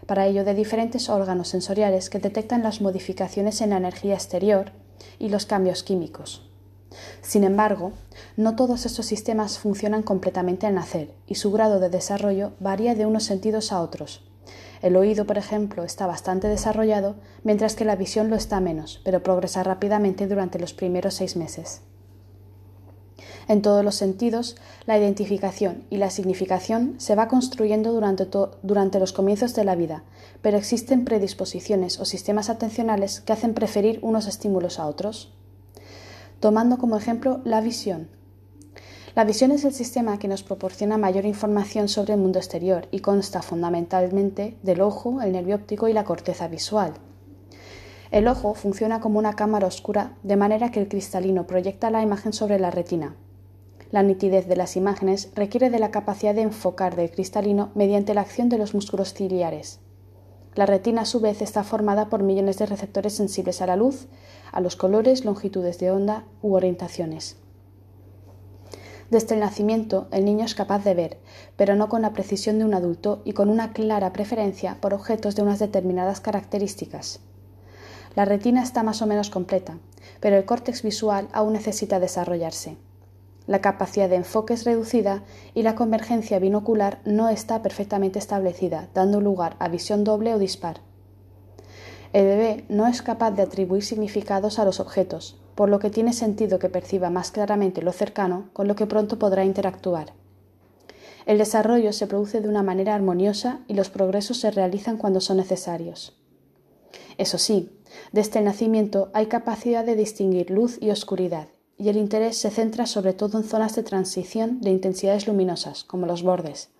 para 0.07 0.27
ello 0.29 0.45
de 0.45 0.55
diferentes 0.55 1.09
órganos 1.09 1.49
sensoriales 1.49 2.11
que 2.11 2.21
detectan 2.21 2.63
las 2.63 2.81
modificaciones 2.81 3.61
en 3.61 3.71
la 3.71 3.79
energía 3.79 4.15
exterior 4.15 4.71
y 5.19 5.31
los 5.31 5.47
cambios 5.47 5.83
químicos. 5.83 6.49
Sin 7.23 7.43
embargo, 7.43 7.91
no 8.37 8.55
todos 8.55 8.87
estos 8.87 9.07
sistemas 9.07 9.59
funcionan 9.59 10.05
completamente 10.05 10.69
al 10.69 10.77
nacer 10.77 11.13
y 11.27 11.35
su 11.35 11.51
grado 11.51 11.81
de 11.81 11.91
desarrollo 11.91 12.53
varía 12.61 12.95
de 12.95 13.05
unos 13.05 13.25
sentidos 13.25 13.73
a 13.73 13.81
otros. 13.81 14.32
El 14.83 14.97
oído, 14.97 15.27
por 15.27 15.39
ejemplo, 15.39 15.85
está 15.85 16.07
bastante 16.07 16.49
desarrollado, 16.49 17.15
mientras 17.45 17.77
que 17.77 17.85
la 17.85 17.97
visión 17.97 18.29
lo 18.29 18.37
está 18.37 18.61
menos, 18.61 19.01
pero 19.05 19.23
progresa 19.23 19.63
rápidamente 19.63 20.27
durante 20.27 20.59
los 20.59 20.75
primeros 20.75 21.15
seis 21.15 21.37
meses. 21.37 21.83
En 23.49 23.63
todos 23.63 23.85
los 23.85 23.95
sentidos, 23.95 24.57
la 24.87 24.99
identificación 24.99 25.85
y 25.91 25.97
la 25.99 26.11
significación 26.11 26.95
se 26.99 27.15
va 27.15 27.29
construyendo 27.29 27.93
durante, 27.93 28.27
durante, 28.63 28.99
los 28.99 29.13
comienzos 29.13 29.55
de 29.55 29.65
la 29.65 29.77
vida, 29.77 30.05
pero 30.43 30.59
existen 30.59 31.05
predisposiciones 31.05 32.01
o 32.01 32.05
sistemas 32.05 32.51
atencionales 32.51 33.21
que 33.21 33.33
hacen 33.33 33.55
preferir 33.55 33.99
unos 34.03 34.27
estímulos 34.27 34.79
a 34.79 34.87
otros. 34.87 35.33
Tomando 36.41 36.79
como 36.79 36.97
ejemplo 36.97 37.41
la 37.45 37.61
visión, 37.61 38.09
la 39.15 39.25
visión 39.25 39.51
es 39.51 39.65
el 39.67 39.75
sistema 39.75 40.19
que 40.19 40.27
nos 40.27 40.43
proporciona 40.43 40.97
mayor 40.97 41.27
información 41.27 41.89
sobre 41.89 42.15
el 42.15 42.21
mundo 42.21 42.39
exterior 42.39 42.89
y 42.91 43.01
consta 43.01 43.43
fundamentalmente 43.43 44.57
del 44.63 44.81
ojo, 44.81 45.21
el 45.21 45.33
nervio 45.33 45.57
óptico 45.57 45.87
y 45.89 45.93
la 45.93 46.05
corteza 46.05 46.49
visual. 46.49 46.95
El 48.11 48.27
ojo 48.27 48.55
funciona 48.55 49.01
como 49.01 49.19
una 49.19 49.35
cámara 49.35 49.67
oscura 49.67 50.17
de 50.23 50.37
manera 50.37 50.71
que 50.71 50.81
el 50.81 50.89
cristalino 50.89 51.47
proyecta 51.47 51.91
la 51.91 52.03
imagen 52.03 52.33
sobre 52.33 52.59
la 52.59 52.71
retina. 52.71 53.15
La 53.91 54.03
nitidez 54.03 54.49
de 54.49 54.57
las 54.57 54.77
imágenes 54.77 55.31
requiere 55.35 55.69
de 55.69 55.79
la 55.79 55.91
capacidad 55.91 56.35
de 56.35 56.41
enfocar 56.41 56.97
del 56.97 57.11
cristalino 57.11 57.71
mediante 57.75 58.15
la 58.15 58.23
acción 58.23 58.49
de 58.49 58.57
los 58.57 58.73
músculos 58.73 59.13
ciliares. 59.13 59.81
La 60.55 60.65
retina 60.65 61.03
a 61.03 61.07
su 61.07 61.21
vez 61.21 61.43
está 61.43 61.65
formada 61.65 62.09
por 62.09 62.23
millones 62.23 62.57
de 62.57 62.65
receptores 62.65 63.13
sensibles 63.13 63.61
a 63.61 63.67
la 63.67 63.77
luz, 63.77 64.07
a 64.53 64.63
los 64.63 64.77
colores, 64.77 65.27
longitudes 65.27 65.79
de 65.79 65.91
onda 65.91 66.25
u 66.41 66.55
orientaciones. 66.55 67.42
Desde 69.13 69.35
el 69.35 69.41
nacimiento, 69.41 70.09
el 70.11 70.25
niño 70.25 70.47
es 70.47 70.55
capaz 70.55 70.85
de 70.85 70.95
ver, 70.95 71.19
pero 71.59 71.77
no 71.77 71.91
con 71.91 72.01
la 72.01 72.15
precisión 72.15 72.59
de 72.59 72.65
un 72.65 72.73
adulto 72.73 73.21
y 73.27 73.35
con 73.35 73.51
una 73.51 73.75
clara 73.75 74.11
preferencia 74.15 74.79
por 74.81 74.95
objetos 74.95 75.37
de 75.37 75.43
unas 75.43 75.59
determinadas 75.59 76.23
características. 76.23 77.21
La 78.17 78.25
retina 78.25 78.63
está 78.63 78.83
más 78.83 79.03
o 79.03 79.07
menos 79.07 79.29
completa, 79.29 79.77
pero 80.21 80.37
el 80.39 80.47
córtex 80.47 80.83
visual 80.83 81.29
aún 81.35 81.53
necesita 81.53 82.01
desarrollarse. 82.01 82.79
La 83.47 83.61
capacidad 83.61 84.09
de 84.09 84.17
enfoque 84.17 84.55
es 84.55 84.65
reducida 84.65 85.25
y 85.53 85.63
la 85.63 85.75
convergencia 85.75 86.39
binocular 86.39 87.01
no 87.05 87.29
está 87.29 87.61
perfectamente 87.61 88.19
establecida, 88.19 88.89
dando 88.95 89.21
lugar 89.21 89.57
a 89.59 89.69
visión 89.69 90.05
doble 90.05 90.33
o 90.33 90.39
dispar. 90.39 90.81
El 92.15 92.25
bebé 92.25 92.65
no 92.71 92.87
es 92.87 93.03
capaz 93.03 93.33
de 93.33 93.43
atribuir 93.43 93.85
significados 93.85 94.59
a 94.59 94.65
los 94.65 94.81
objetos, 94.81 95.42
por 95.55 95.69
lo 95.69 95.79
que 95.79 95.91
tiene 95.91 96.13
sentido 96.13 96.59
que 96.59 96.69
perciba 96.69 97.11
más 97.11 97.31
claramente 97.31 97.83
lo 97.83 97.93
cercano 97.93 98.51
con 98.53 98.69
lo 98.69 98.77
que 98.77 98.87
pronto 98.87 99.19
podrá 99.19 99.45
interactuar. 99.45 100.13
El 101.27 101.39
desarrollo 101.39 101.93
se 101.93 102.07
produce 102.07 102.41
de 102.41 102.49
una 102.49 102.63
manera 102.63 102.95
armoniosa 102.95 103.61
y 103.69 103.75
los 103.75 103.91
progresos 103.91 104.39
se 104.39 104.51
realizan 104.51 104.97
cuando 104.97 105.21
son 105.21 105.37
necesarios. 105.37 106.19
Eso 107.19 107.39
sí, 107.39 107.71
desde 108.11 108.39
el 108.39 108.47
nacimiento 108.47 109.11
hay 109.15 109.27
capacidad 109.27 109.85
de 109.85 109.97
distinguir 109.97 110.51
luz 110.51 110.79
y 110.81 110.91
oscuridad, 110.91 111.49
y 111.77 111.89
el 111.89 111.97
interés 111.97 112.39
se 112.39 112.51
centra 112.51 112.87
sobre 112.87 113.13
todo 113.13 113.39
en 113.39 113.45
zonas 113.45 113.75
de 113.75 113.83
transición 113.83 114.61
de 114.61 114.71
intensidades 114.71 115.27
luminosas, 115.27 115.85
como 115.85 116.07
los 116.07 116.23
bordes. 116.23 116.71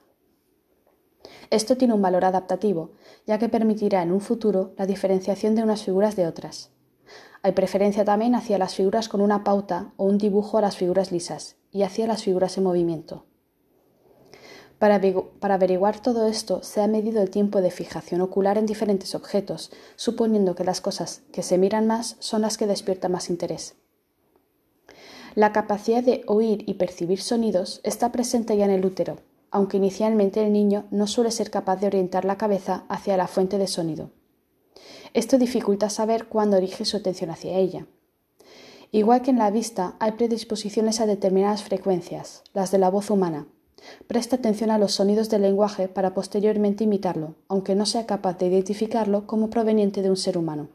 Esto 1.51 1.77
tiene 1.77 1.95
un 1.95 2.03
valor 2.03 2.25
adaptativo, 2.25 2.93
ya 3.27 3.39
que 3.39 3.49
permitirá 3.49 4.03
en 4.03 4.13
un 4.13 4.21
futuro 4.21 4.73
la 4.79 4.87
diferenciación 4.87 5.55
de 5.55 5.63
unas 5.63 5.83
figuras 5.85 6.17
de 6.17 6.27
otras. 6.27 6.71
Hay 7.45 7.53
preferencia 7.53 8.05
también 8.05 8.35
hacia 8.37 8.59
las 8.59 8.77
figuras 8.77 9.09
con 9.09 9.21
una 9.21 9.43
pauta 9.43 9.93
o 9.97 10.05
un 10.05 10.19
dibujo 10.19 10.59
a 10.59 10.61
las 10.61 10.77
figuras 10.77 11.11
lisas 11.11 11.57
y 11.73 11.83
hacia 11.83 12.07
las 12.07 12.23
figuras 12.23 12.57
en 12.57 12.65
movimiento. 12.65 13.25
Para, 14.79 15.01
averiguar 15.55 16.01
todo 16.01 16.27
esto 16.27 16.63
se 16.63 16.81
ha 16.81 16.89
medido 16.89 17.23
el 17.23 17.31
tiempo 17.31 17.61
de 17.61 17.71
fijación 17.71 18.21
ocular 18.21 18.59
en 18.59 18.67
diferentes 18.67 19.15
objetos, 19.15 19.71
suponiendo 19.95 20.57
que 20.57 20.65
las 20.65 20.81
cosas 20.81 21.23
que 21.33 21.43
se 21.43 21.57
miran 21.57 21.87
más 21.87 22.17
son 22.19 22.43
las 22.43 22.59
que 22.59 22.67
despiertan 22.67 23.13
más 23.13 23.31
interés. 23.31 23.77
La 25.35 25.53
capacidad 25.53 26.03
de 26.03 26.25
oír 26.27 26.65
y 26.67 26.75
percibir 26.75 27.21
sonidos 27.21 27.81
está 27.85 28.11
presente 28.13 28.57
ya 28.57 28.65
en 28.65 28.73
el 28.73 28.85
útero, 28.85 29.19
aunque 29.51 29.77
inicialmente 29.77 30.45
el 30.45 30.53
niño 30.53 30.87
no 30.91 31.07
suele 31.07 31.31
ser 31.31 31.51
capaz 31.51 31.77
de 31.77 31.87
orientar 31.87 32.25
la 32.25 32.37
cabeza 32.37 32.85
hacia 32.89 33.17
la 33.17 33.29
fuente 33.29 33.59
de 33.59 33.69
sonido. 33.69 34.11
Esto 35.15 35.39
dificulta 35.39 35.91
saber 35.91 36.27
cuándo 36.27 36.57
dirige 36.57 36.85
su 36.85 36.97
atención 36.97 37.31
hacia 37.31 37.59
ella. 37.59 37.87
Igual 38.91 39.23
que 39.23 39.31
en 39.31 39.39
la 39.39 39.51
vista, 39.51 39.97
hay 40.01 40.13
predisposiciones 40.13 41.01
a 41.01 41.07
determinadas 41.07 41.63
frecuencias, 41.63 42.43
las 42.53 42.71
de 42.71 42.79
la 42.79 42.91
voz 42.91 43.11
humana. 43.11 43.47
Presta 44.07 44.37
atención 44.37 44.71
a 44.71 44.79
los 44.79 44.93
sonidos 44.93 45.29
del 45.29 45.43
lenguaje 45.43 45.89
para 45.89 46.15
posteriormente 46.15 46.85
imitarlo, 46.85 47.35
aunque 47.49 47.75
no 47.75 47.87
sea 47.87 48.07
capaz 48.07 48.39
de 48.39 48.47
identificarlo 48.47 49.27
como 49.27 49.51
proveniente 49.51 50.03
de 50.03 50.11
un 50.11 50.17
ser 50.17 50.39
humano. 50.39 50.69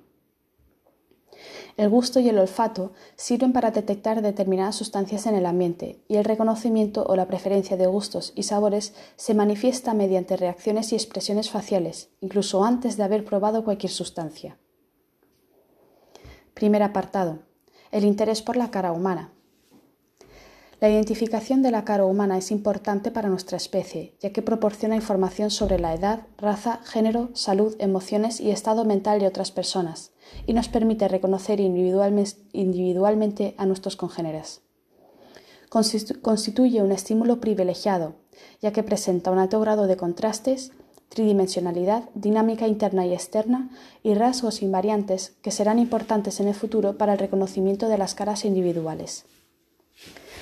El 1.78 1.90
gusto 1.90 2.20
y 2.20 2.28
el 2.28 2.40
olfato 2.40 2.94
sirven 3.16 3.54
para 3.54 3.70
detectar 3.70 4.24
determinadas 4.24 4.76
sustancias 4.76 5.28
en 5.28 5.36
el 5.36 5.46
ambiente 5.46 6.02
y 6.08 6.16
el 6.16 6.26
reconocimiento 6.26 7.06
o 7.08 7.16
la 7.16 7.28
preferencia 7.28 7.78
de 7.78 7.86
gustos 7.86 8.34
y 8.36 8.44
sabores 8.44 8.96
se 9.16 9.36
manifiesta 9.36 9.94
mediante 9.94 10.38
reacciones 10.38 10.92
y 10.92 10.96
expresiones 10.96 11.52
faciales, 11.52 12.10
incluso 12.20 12.66
antes 12.66 12.98
de 12.98 13.04
haber 13.04 13.24
probado 13.24 13.64
cualquier 13.64 13.92
sustancia. 13.92 14.58
Primer 16.56 16.82
apartado. 16.82 17.44
El 17.92 18.06
interés 18.06 18.42
por 18.42 18.58
la 18.58 18.72
cara 18.72 18.92
humana. 18.92 19.32
La 20.80 20.90
identificación 20.90 21.62
de 21.62 21.70
la 21.70 21.86
cara 21.86 22.06
humana 22.06 22.40
es 22.40 22.50
importante 22.50 23.12
para 23.12 23.30
nuestra 23.30 23.58
especie, 23.58 24.16
ya 24.20 24.32
que 24.32 24.42
proporciona 24.42 24.96
información 24.96 25.52
sobre 25.52 25.80
la 25.80 25.94
edad, 25.94 26.26
raza, 26.38 26.80
género, 26.84 27.30
salud, 27.34 27.76
emociones 27.78 28.40
y 28.40 28.50
estado 28.50 28.84
mental 28.84 29.20
de 29.20 29.28
otras 29.28 29.52
personas, 29.52 30.12
y 30.46 30.54
nos 30.54 30.70
permite 30.70 31.08
reconocer 31.08 31.60
individualmente 31.60 33.56
a 33.58 33.66
nuestros 33.66 33.96
congéneres. 33.96 34.62
Constituye 35.70 36.82
un 36.82 36.92
estímulo 36.92 37.40
privilegiado, 37.42 38.16
ya 38.62 38.72
que 38.72 38.84
presenta 38.84 39.32
un 39.32 39.40
alto 39.40 39.60
grado 39.60 39.88
de 39.88 39.98
contrastes, 39.98 40.72
tridimensionalidad, 41.10 42.10
dinámica 42.16 42.68
interna 42.68 43.06
y 43.06 43.14
externa 43.14 43.70
y 44.04 44.14
rasgos 44.14 44.62
invariantes 44.62 45.36
que 45.42 45.52
serán 45.52 45.80
importantes 45.80 46.40
en 46.40 46.48
el 46.48 46.56
futuro 46.56 46.98
para 46.98 47.14
el 47.14 47.20
reconocimiento 47.20 47.90
de 47.90 47.98
las 47.98 48.16
caras 48.16 48.46
individuales. 48.46 49.26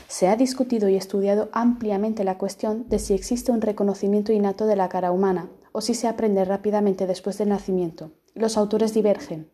Se 0.07 0.27
ha 0.27 0.35
discutido 0.35 0.89
y 0.89 0.95
estudiado 0.95 1.49
ampliamente 1.51 2.23
la 2.23 2.37
cuestión 2.37 2.87
de 2.89 2.99
si 2.99 3.13
existe 3.13 3.51
un 3.51 3.61
reconocimiento 3.61 4.31
innato 4.31 4.67
de 4.67 4.75
la 4.75 4.89
cara 4.89 5.11
humana 5.11 5.49
o 5.71 5.81
si 5.81 5.93
se 5.93 6.07
aprende 6.07 6.45
rápidamente 6.45 7.07
después 7.07 7.37
del 7.37 7.49
nacimiento. 7.49 8.11
Los 8.33 8.57
autores 8.57 8.93
divergen. 8.93 9.49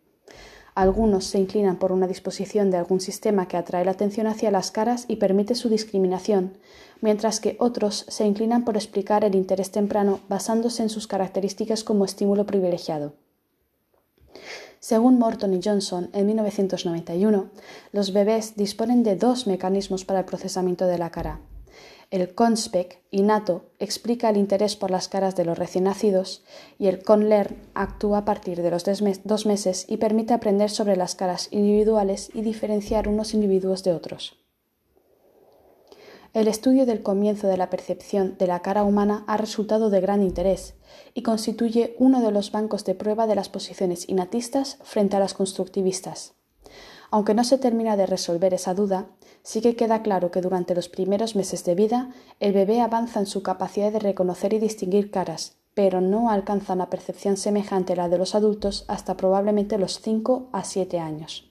Algunos 0.74 1.26
se 1.26 1.38
inclinan 1.38 1.76
por 1.76 1.92
una 1.92 2.06
disposición 2.06 2.70
de 2.70 2.78
algún 2.78 3.00
sistema 3.00 3.46
que 3.46 3.58
atrae 3.58 3.84
la 3.84 3.90
atención 3.90 4.26
hacia 4.26 4.50
las 4.50 4.70
caras 4.70 5.04
y 5.06 5.16
permite 5.16 5.54
su 5.54 5.68
discriminación, 5.68 6.56
mientras 7.02 7.40
que 7.40 7.56
otros 7.58 8.06
se 8.08 8.24
inclinan 8.24 8.64
por 8.64 8.76
explicar 8.76 9.22
el 9.24 9.34
interés 9.34 9.70
temprano 9.70 10.20
basándose 10.28 10.82
en 10.82 10.88
sus 10.88 11.06
características 11.06 11.84
como 11.84 12.06
estímulo 12.06 12.46
privilegiado. 12.46 13.12
Según 14.80 15.18
Morton 15.18 15.52
y 15.52 15.60
Johnson, 15.62 16.08
en 16.14 16.26
1991, 16.26 17.50
los 17.92 18.12
bebés 18.12 18.56
disponen 18.56 19.02
de 19.02 19.16
dos 19.16 19.46
mecanismos 19.46 20.04
para 20.04 20.20
el 20.20 20.24
procesamiento 20.24 20.86
de 20.86 20.98
la 20.98 21.10
cara. 21.10 21.40
El 22.12 22.34
conspec 22.34 23.00
innato 23.10 23.70
explica 23.78 24.28
el 24.28 24.36
interés 24.36 24.76
por 24.76 24.90
las 24.90 25.08
caras 25.08 25.34
de 25.34 25.46
los 25.46 25.56
recién 25.56 25.84
nacidos 25.84 26.44
y 26.78 26.88
el 26.88 27.02
conlearn 27.02 27.56
actúa 27.72 28.18
a 28.18 28.24
partir 28.26 28.60
de 28.60 28.70
los 28.70 28.84
dos 28.84 29.46
meses 29.46 29.86
y 29.88 29.96
permite 29.96 30.34
aprender 30.34 30.68
sobre 30.68 30.94
las 30.94 31.14
caras 31.14 31.48
individuales 31.50 32.28
y 32.34 32.42
diferenciar 32.42 33.08
unos 33.08 33.32
individuos 33.32 33.82
de 33.82 33.94
otros. 33.94 34.36
El 36.34 36.48
estudio 36.48 36.84
del 36.84 37.02
comienzo 37.02 37.46
de 37.46 37.56
la 37.56 37.70
percepción 37.70 38.36
de 38.36 38.46
la 38.46 38.60
cara 38.60 38.84
humana 38.84 39.24
ha 39.26 39.38
resultado 39.38 39.88
de 39.88 40.02
gran 40.02 40.22
interés 40.22 40.74
y 41.14 41.22
constituye 41.22 41.96
uno 41.98 42.20
de 42.20 42.30
los 42.30 42.52
bancos 42.52 42.84
de 42.84 42.94
prueba 42.94 43.26
de 43.26 43.36
las 43.36 43.48
posiciones 43.48 44.06
inatistas 44.06 44.76
frente 44.82 45.16
a 45.16 45.20
las 45.20 45.32
constructivistas. 45.32 46.34
Aunque 47.10 47.32
no 47.32 47.44
se 47.44 47.56
termina 47.56 47.96
de 47.96 48.04
resolver 48.04 48.52
esa 48.52 48.74
duda, 48.74 49.06
sí 49.42 49.60
que 49.60 49.76
queda 49.76 50.02
claro 50.02 50.30
que 50.30 50.40
durante 50.40 50.74
los 50.74 50.88
primeros 50.88 51.36
meses 51.36 51.64
de 51.64 51.74
vida 51.74 52.10
el 52.40 52.52
bebé 52.52 52.80
avanza 52.80 53.20
en 53.20 53.26
su 53.26 53.42
capacidad 53.42 53.92
de 53.92 53.98
reconocer 53.98 54.52
y 54.52 54.58
distinguir 54.58 55.10
caras, 55.10 55.56
pero 55.74 56.00
no 56.00 56.30
alcanza 56.30 56.74
una 56.74 56.90
percepción 56.90 57.36
semejante 57.36 57.94
a 57.94 57.96
la 57.96 58.08
de 58.08 58.18
los 58.18 58.34
adultos 58.34 58.84
hasta 58.88 59.16
probablemente 59.16 59.78
los 59.78 60.00
5 60.00 60.48
a 60.52 60.64
7 60.64 60.98
años. 60.98 61.50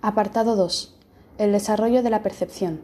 Apartado 0.00 0.54
2 0.54 0.98
el 1.38 1.52
desarrollo 1.52 2.02
de 2.02 2.10
la 2.10 2.22
percepción. 2.22 2.80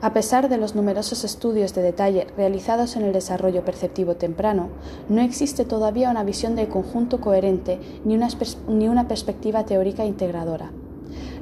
A 0.00 0.14
pesar 0.14 0.48
de 0.48 0.56
los 0.56 0.74
numerosos 0.74 1.24
estudios 1.24 1.74
de 1.74 1.82
detalle 1.82 2.26
realizados 2.36 2.96
en 2.96 3.02
el 3.02 3.12
desarrollo 3.12 3.64
perceptivo 3.64 4.16
temprano, 4.16 4.68
no 5.08 5.20
existe 5.20 5.64
todavía 5.66 6.10
una 6.10 6.24
visión 6.24 6.56
de 6.56 6.68
conjunto 6.68 7.20
coherente 7.20 7.78
ni 8.04 8.14
una, 8.14 9.08
perspectiva 9.08 9.66
teórica 9.66 10.06
integradora. 10.06 10.72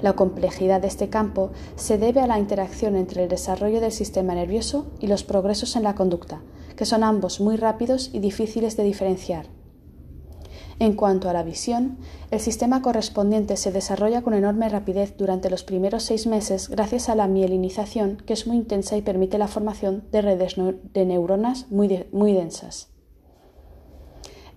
La 0.01 0.13
complejidad 0.13 0.81
de 0.81 0.87
este 0.87 1.09
campo 1.09 1.51
se 1.77 1.99
debe 1.99 2.21
a 2.21 2.27
la 2.27 2.39
interacción 2.39 2.95
entre 2.95 3.25
el 3.25 3.29
desarrollo 3.29 3.81
del 3.81 3.93
sistema 3.93 4.35
nervioso 4.35 4.87
y 5.01 5.09
los 5.09 5.25
progresos 5.25 5.75
en 5.75 5.83
la 5.83 5.95
conducta, 5.95 6.41
que 6.77 6.85
son 6.85 7.03
ambos 7.03 7.41
muy 7.41 7.57
rápidos 7.57 8.11
y 8.13 8.21
difíciles 8.21 8.77
de 8.77 8.85
diferenciar. 8.85 9.47
En 10.81 10.93
cuanto 10.93 11.29
a 11.29 11.33
la 11.33 11.43
visión, 11.43 11.99
el 12.31 12.39
sistema 12.39 12.83
correspondiente 12.83 13.57
se 13.57 13.73
desarrolla 13.73 14.23
con 14.23 14.35
enorme 14.35 14.69
rapidez 14.69 15.17
durante 15.17 15.51
los 15.51 15.65
primeros 15.65 16.05
seis 16.05 16.29
meses 16.29 16.69
gracias 16.69 17.09
a 17.09 17.17
la 17.17 17.27
mielinización, 17.27 18.19
que 18.25 18.35
es 18.35 18.47
muy 18.47 18.57
intensa 18.57 18.97
y 18.97 19.03
permite 19.03 19.39
la 19.39 19.49
formación 19.49 20.05
de 20.13 20.23
redes 20.23 20.55
de 20.57 21.05
neuronas 21.05 21.69
muy, 21.71 22.07
muy 22.13 22.33
densas. 22.33 22.91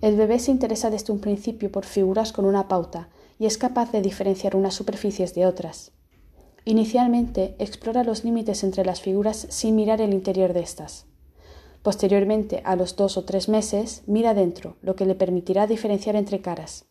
El 0.00 0.14
bebé 0.14 0.38
se 0.38 0.52
interesa 0.52 0.90
desde 0.90 1.12
un 1.12 1.20
principio 1.20 1.72
por 1.72 1.84
figuras 1.84 2.32
con 2.32 2.44
una 2.44 2.68
pauta 2.68 3.08
y 3.42 3.46
es 3.46 3.58
capaz 3.58 3.90
de 3.90 4.02
diferenciar 4.02 4.54
unas 4.54 4.72
superficies 4.72 5.34
de 5.34 5.46
otras. 5.46 5.90
Inicialmente 6.64 7.56
explora 7.58 8.04
los 8.04 8.22
límites 8.22 8.62
entre 8.62 8.84
las 8.84 9.00
figuras 9.00 9.48
sin 9.50 9.74
mirar 9.74 10.00
el 10.00 10.14
interior 10.14 10.52
de 10.52 10.60
estas. 10.60 11.06
Posteriormente, 11.82 12.62
a 12.64 12.76
los 12.76 12.94
dos 12.94 13.16
o 13.16 13.24
tres 13.24 13.48
meses, 13.48 14.04
mira 14.06 14.32
dentro, 14.32 14.76
lo 14.80 14.94
que 14.94 15.06
le 15.06 15.16
permitirá 15.16 15.66
diferenciar 15.66 16.14
entre 16.14 16.40
caras. 16.40 16.84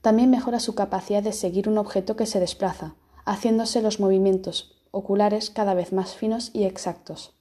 También 0.00 0.30
mejora 0.30 0.60
su 0.60 0.74
capacidad 0.74 1.22
de 1.22 1.34
seguir 1.34 1.68
un 1.68 1.76
objeto 1.76 2.16
que 2.16 2.24
se 2.24 2.40
desplaza, 2.40 2.94
haciéndose 3.26 3.82
los 3.82 4.00
movimientos 4.00 4.82
oculares 4.92 5.50
cada 5.50 5.74
vez 5.74 5.92
más 5.92 6.14
finos 6.14 6.52
y 6.54 6.64
exactos. 6.64 7.34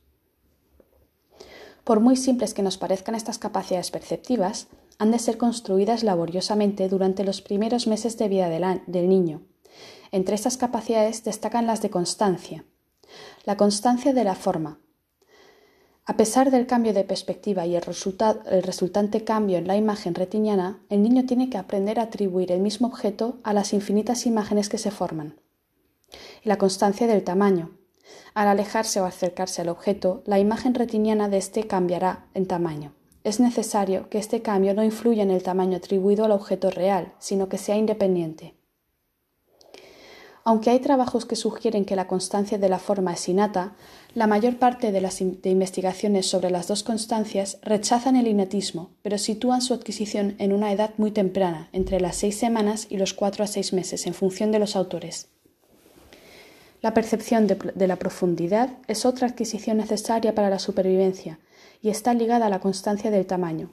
Por 1.86 2.02
muy 2.02 2.18
simples 2.18 2.54
que 2.54 2.64
nos 2.64 2.78
parezcan 2.78 3.16
estas 3.16 3.38
capacidades 3.38 3.92
perceptivas, 3.92 4.68
han 5.00 5.12
de 5.12 5.20
ser 5.20 5.38
construidas 5.38 6.04
laboriosamente 6.04 6.88
durante 6.90 7.24
los 7.24 7.42
primeros 7.42 7.88
meses 7.88 8.18
de 8.18 8.28
vida 8.28 8.50
del 8.50 9.10
niño. 9.10 9.42
Entre 10.12 10.36
estas 10.36 10.58
capacidades 10.58 11.24
destacan 11.24 11.68
las 11.68 11.82
de 11.82 11.90
constancia. 11.90 12.66
La 13.46 13.58
constancia 13.58 14.14
de 14.14 14.24
la 14.24 14.36
forma, 14.36 14.80
a 16.06 16.18
pesar 16.18 16.52
del 16.52 16.68
cambio 16.68 16.94
de 16.94 17.06
perspectiva 17.06 17.66
y 17.66 17.78
el, 17.78 17.82
resultante 17.82 19.24
cambio 19.24 19.58
en 19.58 19.68
la 19.68 19.78
imagen 19.78 20.16
retiniana, 20.16 20.82
el 20.90 21.02
niño 21.02 21.26
tiene 21.26 21.50
que 21.50 21.58
aprender 21.58 21.98
a 21.98 22.04
atribuir 22.04 22.52
el 22.52 22.60
mismo 22.60 22.88
objeto 22.88 23.40
a 23.44 23.54
las 23.54 23.72
infinitas 23.72 24.26
imágenes 24.26 24.68
que 24.68 24.78
se 24.78 24.92
forman. 24.92 25.40
Y 26.44 26.50
la 26.50 26.58
constancia 26.58 27.08
del 27.08 27.24
tamaño. 27.24 27.72
Al 28.34 28.50
alejarse 28.50 29.00
o 29.00 29.06
acercarse 29.06 29.62
al 29.62 29.70
objeto, 29.70 30.24
la 30.26 30.40
imagen 30.40 30.74
retiniana 30.74 31.30
de 31.30 31.38
éste 31.38 31.68
cambiará 31.68 32.26
en 32.34 32.48
tamaño. 32.48 32.94
Es 33.24 33.40
necesario 33.40 34.10
que 34.10 34.18
este 34.18 34.42
cambio 34.42 34.74
no 34.74 34.84
influya 34.84 35.24
en 35.24 35.32
el 35.32 35.44
tamaño 35.44 35.78
atribuido 35.78 36.26
al 36.26 36.32
objeto 36.32 36.70
real, 36.70 37.14
sino 37.20 37.48
que 37.48 37.58
sea 37.58 37.78
independiente. 37.78 38.54
Aunque 40.46 40.72
hay 40.72 40.80
trabajos 40.80 41.26
que 41.26 41.38
sugieren 41.38 41.86
que 41.86 41.96
la 41.96 42.08
constancia 42.08 42.58
de 42.58 42.68
la 42.68 42.80
forma 42.80 43.14
es 43.14 43.30
innata, 43.30 43.76
la 44.14 44.28
mayor 44.28 44.58
parte 44.58 44.92
de 44.92 45.00
las 45.00 45.22
investigaciones 45.22 46.30
sobre 46.30 46.50
las 46.50 46.68
dos 46.68 46.84
constancias 46.84 47.60
rechazan 47.62 48.18
el 48.18 48.28
innatismo, 48.28 48.90
pero 49.02 49.18
sitúan 49.18 49.62
su 49.62 49.74
adquisición 49.74 50.36
en 50.40 50.52
una 50.52 50.74
edad 50.74 50.92
muy 50.98 51.12
temprana, 51.12 51.70
entre 51.72 52.02
las 52.02 52.18
seis 52.18 52.38
semanas 52.38 52.88
y 52.90 52.98
los 52.98 53.14
cuatro 53.14 53.46
a 53.46 53.48
seis 53.48 53.72
meses, 53.72 54.06
en 54.06 54.14
función 54.14 54.52
de 54.52 54.60
los 54.60 54.76
autores. 54.76 55.30
La 56.82 56.94
percepción 56.94 57.48
de 57.48 57.88
la 57.88 57.96
profundidad 57.96 58.72
es 58.90 59.06
otra 59.06 59.30
adquisición 59.30 59.78
necesaria 59.78 60.36
para 60.36 60.50
la 60.50 60.60
supervivencia 60.60 61.40
y 61.84 61.90
está 61.90 62.16
ligada 62.16 62.48
a 62.48 62.50
la 62.50 62.62
constancia 62.62 63.12
del 63.12 63.28
tamaño. 63.28 63.70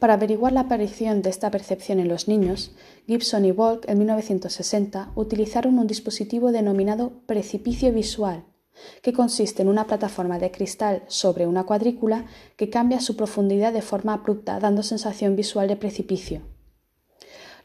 Para 0.00 0.14
averiguar 0.14 0.52
la 0.52 0.60
aparición 0.60 1.22
de 1.22 1.30
esta 1.30 1.50
percepción 1.50 2.00
en 2.00 2.08
los 2.08 2.26
niños, 2.26 2.72
Gibson 3.06 3.44
y 3.44 3.52
Volk 3.52 3.88
en 3.88 3.98
1960 3.98 5.12
utilizaron 5.14 5.78
un 5.78 5.86
dispositivo 5.86 6.52
denominado 6.52 7.12
precipicio 7.26 7.92
visual, 7.92 8.44
que 9.02 9.12
consiste 9.12 9.62
en 9.62 9.68
una 9.68 9.86
plataforma 9.86 10.38
de 10.38 10.50
cristal 10.50 11.04
sobre 11.06 11.46
una 11.46 11.64
cuadrícula 11.64 12.24
que 12.56 12.70
cambia 12.70 13.00
su 13.00 13.14
profundidad 13.14 13.72
de 13.72 13.82
forma 13.82 14.14
abrupta, 14.14 14.58
dando 14.58 14.82
sensación 14.82 15.36
visual 15.36 15.68
de 15.68 15.76
precipicio. 15.76 16.53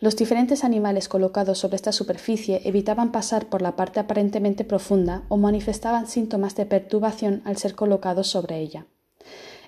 Los 0.02 0.16
diferentes 0.16 0.64
animales 0.64 1.10
colocados 1.10 1.60
sobre 1.60 1.76
esta 1.76 1.92
superficie 1.92 2.62
evitaban 2.64 3.12
pasar 3.12 3.48
por 3.48 3.62
la 3.62 3.76
parte 3.76 4.00
aparentemente 4.00 4.64
profunda 4.64 5.24
o 5.28 5.36
manifestaban 5.36 6.08
síntomas 6.08 6.56
de 6.56 6.66
perturbación 6.66 7.42
al 7.44 7.58
ser 7.58 7.76
colocados 7.76 8.28
sobre 8.28 8.60
ella. 8.60 8.86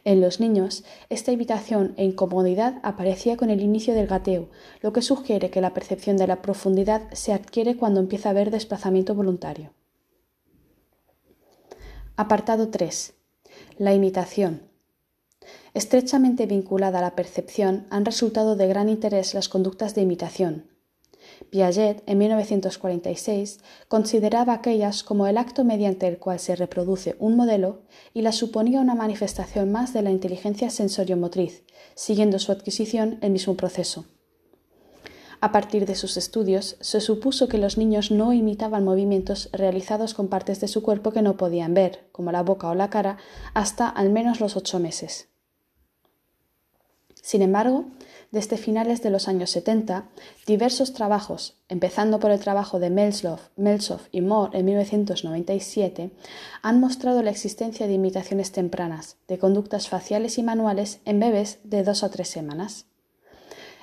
En 0.06 0.22
los 0.22 0.40
niños, 0.40 0.84
esta 1.10 1.32
evitación 1.32 1.94
e 1.98 2.06
incomodidad 2.06 2.80
aparecía 2.82 3.36
con 3.36 3.50
el 3.50 3.62
inicio 3.62 3.94
del 3.94 4.08
gateo, 4.08 4.50
lo 4.82 4.94
que 4.94 5.02
sugiere 5.02 5.50
que 5.50 5.62
la 5.62 5.74
percepción 5.74 6.16
de 6.16 6.28
la 6.28 6.42
profundidad 6.42 7.12
se 7.12 7.34
adquiere 7.34 7.76
cuando 7.76 8.00
empieza 8.00 8.30
a 8.30 8.32
haber 8.32 8.52
desplazamiento 8.52 9.14
voluntario. 9.14 9.74
Apartado 12.16 12.70
3. 12.70 13.14
La 13.78 13.94
imitación. 13.94 14.71
Estrechamente 15.74 16.46
vinculada 16.46 17.00
a 17.00 17.02
la 17.02 17.16
percepción 17.16 17.88
han 17.90 18.06
resultado 18.06 18.56
de 18.56 18.68
gran 18.68 18.90
interés 18.90 19.34
las 19.34 19.50
conductas 19.50 19.96
de 19.96 20.02
imitación, 20.02 20.72
Piaget, 21.50 22.04
en 22.06 22.18
1946, 22.18 23.60
consideraba 23.88 24.54
aquellas 24.54 25.04
como 25.04 25.28
el 25.28 25.38
acto 25.38 25.64
mediante 25.64 26.08
el 26.08 26.18
cual 26.18 26.40
se 26.40 26.56
reproduce 26.56 27.16
un 27.20 27.36
modelo 27.36 27.82
y 28.14 28.22
las 28.22 28.36
suponía 28.36 28.80
una 28.80 28.96
manifestación 28.96 29.72
más 29.72 29.94
de 29.94 30.02
la 30.02 30.12
inteligencia 30.12 30.70
sensoriomotriz, 30.70 31.64
siguiendo 31.96 32.40
su 32.40 32.52
adquisición 32.52 33.18
el 33.22 33.32
mismo 33.32 33.56
proceso. 33.56 34.06
A 35.42 35.52
partir 35.52 35.88
de 35.88 35.96
sus 35.96 36.18
estudios, 36.18 36.78
se 36.82 37.02
supuso 37.02 37.48
que 37.48 37.58
los 37.58 37.78
niños 37.78 38.12
no 38.12 38.32
imitaban 38.32 38.84
movimientos 38.84 39.50
realizados 39.52 40.14
con 40.14 40.28
partes 40.28 40.62
de 40.62 40.68
su 40.68 40.84
cuerpo 40.84 41.12
que 41.12 41.24
no 41.24 41.36
podían 41.36 41.74
ver, 41.74 42.08
como 42.12 42.32
la 42.32 42.44
boca 42.44 42.70
o 42.70 42.76
la 42.76 42.92
cara, 42.92 43.18
hasta 43.56 43.90
al 43.90 44.12
menos 44.12 44.40
los 44.40 44.56
ocho 44.56 44.80
meses. 44.80 45.31
Sin 47.32 47.44
embargo, 47.44 47.86
desde 48.32 48.58
finales 48.58 49.02
de 49.02 49.10
los 49.10 49.30
años 49.30 49.52
70, 49.52 50.04
diversos 50.46 50.92
trabajos, 50.92 51.56
empezando 51.70 52.20
por 52.20 52.30
el 52.30 52.42
trabajo 52.42 52.78
de 52.78 52.90
Melshoff, 52.90 54.10
y 54.12 54.20
Moore 54.20 54.60
en 54.60 54.66
1997, 54.66 56.12
han 56.62 56.82
mostrado 56.82 57.24
la 57.24 57.32
existencia 57.32 57.88
de 57.88 57.94
imitaciones 57.94 58.52
tempranas 58.52 59.16
de 59.30 59.38
conductas 59.38 59.88
faciales 59.88 60.38
y 60.40 60.44
manuales 60.44 61.00
en 61.06 61.22
bebés 61.22 61.60
de 61.64 61.84
dos 61.84 62.04
a 62.04 62.12
tres 62.12 62.28
semanas. 62.28 62.88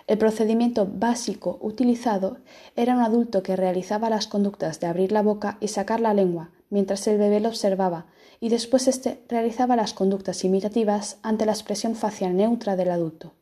El 0.07 0.19
procedimiento 0.19 0.87
básico 0.87 1.59
utilizado 1.63 2.37
era 2.77 2.95
un 2.95 3.01
adulto 3.01 3.43
que 3.43 3.57
realizaba 3.57 4.11
las 4.11 4.27
conductas 4.27 4.79
de 4.79 4.89
abrir 4.89 5.11
la 5.11 5.23
boca 5.23 5.57
y 5.63 5.69
sacar 5.69 6.01
la 6.01 6.13
lengua 6.13 6.51
mientras 6.69 7.07
el 7.07 7.17
bebé 7.17 7.41
lo 7.41 7.49
observaba 7.49 8.05
y 8.41 8.51
después 8.51 8.89
éste 8.89 9.23
realizaba 9.27 9.75
las 9.75 9.95
conductas 9.95 10.45
imitativas 10.45 11.17
ante 11.23 11.47
la 11.47 11.53
expresión 11.53 11.95
facial 11.95 12.37
neutra 12.37 12.77
del 12.77 12.91
adulto 12.91 13.38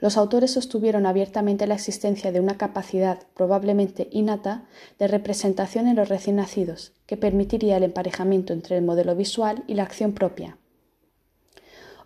los 0.00 0.16
autores 0.16 0.52
sostuvieron 0.52 1.06
abiertamente 1.06 1.66
la 1.66 1.74
existencia 1.74 2.32
de 2.32 2.40
una 2.40 2.56
capacidad, 2.56 3.20
probablemente 3.34 4.08
innata, 4.12 4.64
de 4.98 5.08
representación 5.08 5.88
en 5.88 5.96
los 5.96 6.08
recién 6.08 6.36
nacidos, 6.36 6.92
que 7.06 7.16
permitiría 7.16 7.76
el 7.76 7.82
emparejamiento 7.82 8.52
entre 8.52 8.76
el 8.76 8.84
modelo 8.84 9.16
visual 9.16 9.64
y 9.66 9.74
la 9.74 9.82
acción 9.82 10.12
propia. 10.12 10.58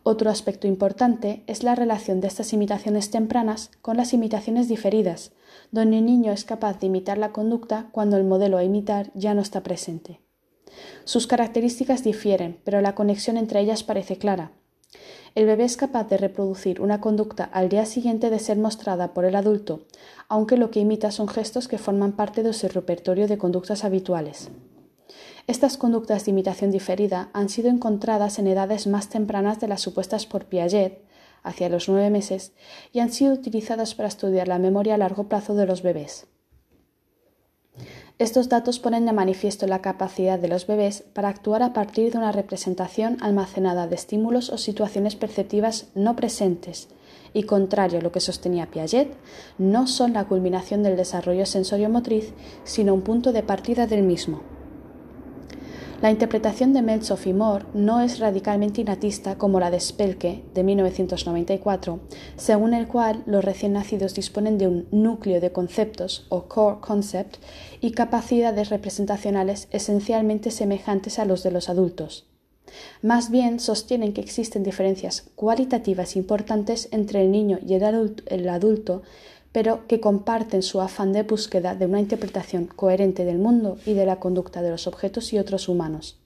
Otro 0.04 0.30
aspecto 0.30 0.66
importante 0.66 1.44
es 1.46 1.62
la 1.62 1.76
relación 1.76 2.20
de 2.20 2.26
estas 2.26 2.52
imitaciones 2.52 3.10
tempranas 3.10 3.70
con 3.82 3.96
las 3.96 4.12
imitaciones 4.12 4.68
diferidas, 4.68 5.32
donde 5.70 5.98
el 5.98 6.06
niño 6.06 6.32
es 6.32 6.44
capaz 6.44 6.80
de 6.80 6.88
imitar 6.88 7.18
la 7.18 7.30
conducta 7.30 7.88
cuando 7.92 8.16
el 8.16 8.24
modelo 8.24 8.56
a 8.56 8.64
imitar 8.64 9.12
ya 9.14 9.32
no 9.34 9.42
está 9.42 9.62
presente. 9.62 10.20
Sus 11.04 11.26
características 11.26 12.02
difieren, 12.02 12.58
pero 12.64 12.80
la 12.80 12.94
conexión 12.94 13.36
entre 13.36 13.60
ellas 13.60 13.84
parece 13.84 14.18
clara. 14.18 14.52
El 15.34 15.46
bebé 15.46 15.64
es 15.64 15.78
capaz 15.78 16.08
de 16.08 16.18
reproducir 16.18 16.80
una 16.80 17.00
conducta 17.00 17.44
al 17.44 17.70
día 17.70 17.86
siguiente 17.86 18.28
de 18.28 18.38
ser 18.38 18.58
mostrada 18.58 19.14
por 19.14 19.24
el 19.24 19.34
adulto, 19.34 19.86
aunque 20.28 20.58
lo 20.58 20.70
que 20.70 20.80
imita 20.80 21.10
son 21.10 21.26
gestos 21.26 21.68
que 21.68 21.78
forman 21.78 22.12
parte 22.12 22.42
de 22.42 22.52
su 22.52 22.68
repertorio 22.68 23.26
de 23.26 23.38
conductas 23.38 23.84
habituales. 23.84 24.50
Estas 25.46 25.78
conductas 25.78 26.24
de 26.24 26.32
imitación 26.32 26.70
diferida 26.70 27.30
han 27.32 27.48
sido 27.48 27.70
encontradas 27.70 28.38
en 28.38 28.46
edades 28.46 28.86
más 28.86 29.08
tempranas 29.08 29.58
de 29.58 29.68
las 29.68 29.80
supuestas 29.80 30.26
por 30.26 30.44
Piaget, 30.44 31.02
hacia 31.42 31.68
los 31.68 31.88
nueve 31.88 32.10
meses, 32.10 32.52
y 32.92 33.00
han 33.00 33.10
sido 33.10 33.32
utilizadas 33.32 33.94
para 33.94 34.08
estudiar 34.08 34.48
la 34.48 34.58
memoria 34.58 34.94
a 34.94 34.98
largo 34.98 35.28
plazo 35.28 35.54
de 35.54 35.66
los 35.66 35.82
bebés. 35.82 36.26
Estos 38.22 38.48
datos 38.48 38.78
ponen 38.78 39.04
de 39.04 39.12
manifiesto 39.12 39.66
la 39.66 39.82
capacidad 39.82 40.38
de 40.38 40.46
los 40.46 40.68
bebés 40.68 41.02
para 41.12 41.28
actuar 41.28 41.60
a 41.60 41.72
partir 41.72 42.12
de 42.12 42.18
una 42.18 42.30
representación 42.30 43.16
almacenada 43.20 43.88
de 43.88 43.96
estímulos 43.96 44.48
o 44.50 44.58
situaciones 44.58 45.16
perceptivas 45.16 45.88
no 45.96 46.14
presentes 46.14 46.86
y, 47.34 47.42
contrario 47.42 47.98
a 47.98 48.02
lo 48.02 48.12
que 48.12 48.20
sostenía 48.20 48.70
Piaget, 48.70 49.12
no 49.58 49.88
son 49.88 50.12
la 50.12 50.26
culminación 50.26 50.84
del 50.84 50.96
desarrollo 50.96 51.46
sensorio-motriz, 51.46 52.32
sino 52.62 52.94
un 52.94 53.02
punto 53.02 53.32
de 53.32 53.42
partida 53.42 53.88
del 53.88 54.04
mismo. 54.04 54.42
La 56.02 56.10
interpretación 56.10 56.72
de 56.72 56.82
Meltzoff 56.82 57.28
y 57.28 57.32
Moore 57.32 57.64
no 57.74 58.00
es 58.00 58.18
radicalmente 58.18 58.80
inatista 58.80 59.38
como 59.38 59.60
la 59.60 59.70
de 59.70 59.78
Spelke 59.78 60.42
de 60.52 60.64
1994, 60.64 62.00
según 62.34 62.74
el 62.74 62.88
cual 62.88 63.22
los 63.24 63.44
recién 63.44 63.74
nacidos 63.74 64.12
disponen 64.12 64.58
de 64.58 64.66
un 64.66 64.88
núcleo 64.90 65.40
de 65.40 65.52
conceptos 65.52 66.26
o 66.28 66.48
core 66.48 66.80
concept 66.80 67.36
y 67.80 67.92
capacidades 67.92 68.68
representacionales 68.68 69.68
esencialmente 69.70 70.50
semejantes 70.50 71.20
a 71.20 71.24
los 71.24 71.44
de 71.44 71.52
los 71.52 71.68
adultos. 71.68 72.26
Más 73.00 73.30
bien 73.30 73.60
sostienen 73.60 74.12
que 74.12 74.22
existen 74.22 74.64
diferencias 74.64 75.30
cualitativas 75.36 76.16
importantes 76.16 76.88
entre 76.90 77.22
el 77.22 77.30
niño 77.30 77.60
y 77.64 77.74
el 77.74 78.48
adulto 78.48 79.02
pero 79.52 79.86
que 79.86 80.00
comparten 80.00 80.62
su 80.62 80.80
afán 80.80 81.12
de 81.12 81.22
búsqueda 81.22 81.74
de 81.74 81.86
una 81.86 82.00
interpretación 82.00 82.66
coherente 82.66 83.24
del 83.24 83.38
mundo 83.38 83.78
y 83.86 83.92
de 83.92 84.06
la 84.06 84.18
conducta 84.18 84.62
de 84.62 84.70
los 84.70 84.86
objetos 84.86 85.32
y 85.32 85.38
otros 85.38 85.68
humanos. 85.68 86.18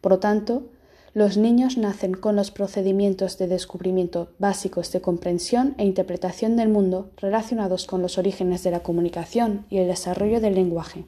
Por 0.00 0.12
lo 0.12 0.18
tanto, 0.18 0.68
los 1.14 1.38
niños 1.38 1.78
nacen 1.78 2.12
con 2.12 2.36
los 2.36 2.50
procedimientos 2.50 3.38
de 3.38 3.48
descubrimiento 3.48 4.34
básicos 4.38 4.92
de 4.92 5.00
comprensión 5.00 5.74
e 5.78 5.86
interpretación 5.86 6.56
del 6.56 6.68
mundo 6.68 7.10
relacionados 7.16 7.86
con 7.86 8.02
los 8.02 8.18
orígenes 8.18 8.62
de 8.62 8.70
la 8.70 8.82
comunicación 8.82 9.64
y 9.70 9.78
el 9.78 9.88
desarrollo 9.88 10.42
del 10.42 10.54
lenguaje. 10.54 11.06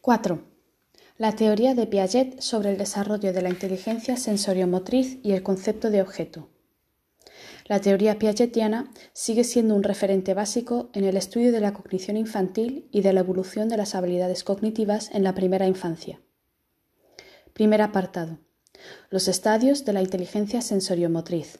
4. 0.00 0.40
La 1.18 1.34
teoría 1.34 1.74
de 1.74 1.88
Piaget 1.88 2.40
sobre 2.40 2.70
el 2.70 2.78
desarrollo 2.78 3.32
de 3.32 3.42
la 3.42 3.48
inteligencia 3.48 4.16
sensoriomotriz 4.16 5.18
y 5.24 5.32
el 5.32 5.42
concepto 5.42 5.90
de 5.90 6.00
objeto. 6.00 6.48
La 7.68 7.82
teoría 7.82 8.18
piagetiana 8.18 8.90
sigue 9.12 9.44
siendo 9.44 9.74
un 9.74 9.82
referente 9.82 10.32
básico 10.32 10.88
en 10.94 11.04
el 11.04 11.18
estudio 11.18 11.52
de 11.52 11.60
la 11.60 11.74
cognición 11.74 12.16
infantil 12.16 12.88
y 12.92 13.02
de 13.02 13.12
la 13.12 13.20
evolución 13.20 13.68
de 13.68 13.76
las 13.76 13.94
habilidades 13.94 14.42
cognitivas 14.42 15.10
en 15.12 15.22
la 15.22 15.34
primera 15.34 15.66
infancia. 15.66 16.22
Primer 17.52 17.82
apartado. 17.82 18.38
Los 19.10 19.28
estadios 19.28 19.84
de 19.84 19.92
la 19.92 20.00
inteligencia 20.00 20.62
sensoriomotriz. 20.62 21.58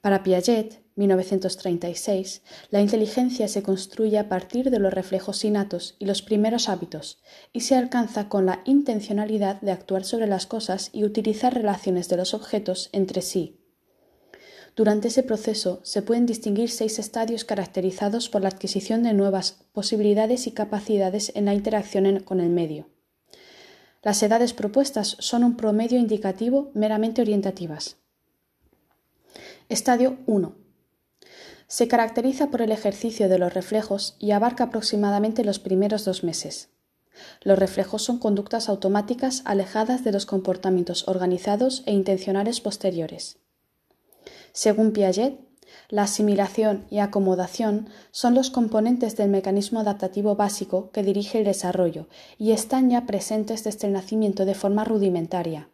Para 0.00 0.22
Piaget, 0.22 0.84
1936, 0.94 2.42
la 2.70 2.80
inteligencia 2.80 3.48
se 3.48 3.64
construye 3.64 4.18
a 4.18 4.28
partir 4.28 4.70
de 4.70 4.78
los 4.78 4.94
reflejos 4.94 5.44
innatos 5.44 5.96
y 5.98 6.06
los 6.06 6.22
primeros 6.22 6.68
hábitos, 6.68 7.20
y 7.52 7.62
se 7.62 7.74
alcanza 7.74 8.28
con 8.28 8.46
la 8.46 8.62
intencionalidad 8.64 9.60
de 9.62 9.72
actuar 9.72 10.04
sobre 10.04 10.28
las 10.28 10.46
cosas 10.46 10.90
y 10.92 11.02
utilizar 11.02 11.54
relaciones 11.54 12.08
de 12.08 12.18
los 12.18 12.34
objetos 12.34 12.88
entre 12.92 13.20
sí, 13.20 13.65
durante 14.76 15.08
ese 15.08 15.22
proceso 15.22 15.80
se 15.84 16.02
pueden 16.02 16.26
distinguir 16.26 16.70
seis 16.70 16.98
estadios 16.98 17.46
caracterizados 17.46 18.28
por 18.28 18.42
la 18.42 18.48
adquisición 18.48 19.02
de 19.02 19.14
nuevas 19.14 19.64
posibilidades 19.72 20.46
y 20.46 20.52
capacidades 20.52 21.32
en 21.34 21.46
la 21.46 21.54
interacción 21.54 22.20
con 22.20 22.40
el 22.40 22.50
medio. 22.50 22.86
Las 24.02 24.22
edades 24.22 24.52
propuestas 24.52 25.16
son 25.18 25.44
un 25.44 25.56
promedio 25.56 25.98
indicativo 25.98 26.70
meramente 26.74 27.22
orientativas. 27.22 27.96
Estadio 29.70 30.18
1. 30.26 30.54
Se 31.68 31.88
caracteriza 31.88 32.50
por 32.50 32.60
el 32.60 32.70
ejercicio 32.70 33.30
de 33.30 33.38
los 33.38 33.54
reflejos 33.54 34.14
y 34.18 34.32
abarca 34.32 34.64
aproximadamente 34.64 35.42
los 35.42 35.58
primeros 35.58 36.04
dos 36.04 36.22
meses. 36.22 36.68
Los 37.42 37.58
reflejos 37.58 38.02
son 38.02 38.18
conductas 38.18 38.68
automáticas 38.68 39.40
alejadas 39.46 40.04
de 40.04 40.12
los 40.12 40.26
comportamientos 40.26 41.08
organizados 41.08 41.82
e 41.86 41.92
intencionales 41.92 42.60
posteriores. 42.60 43.38
Según 44.56 44.92
Piaget, 44.92 45.38
la 45.90 46.04
asimilación 46.04 46.86
y 46.88 47.00
acomodación 47.00 47.90
son 48.10 48.34
los 48.34 48.48
componentes 48.48 49.14
del 49.14 49.28
mecanismo 49.28 49.80
adaptativo 49.80 50.34
básico 50.34 50.90
que 50.92 51.02
dirige 51.02 51.40
el 51.40 51.44
desarrollo 51.44 52.08
y 52.38 52.52
están 52.52 52.88
ya 52.88 53.04
presentes 53.04 53.64
desde 53.64 53.86
el 53.86 53.92
nacimiento 53.92 54.46
de 54.46 54.54
forma 54.54 54.82
rudimentaria. 54.82 55.68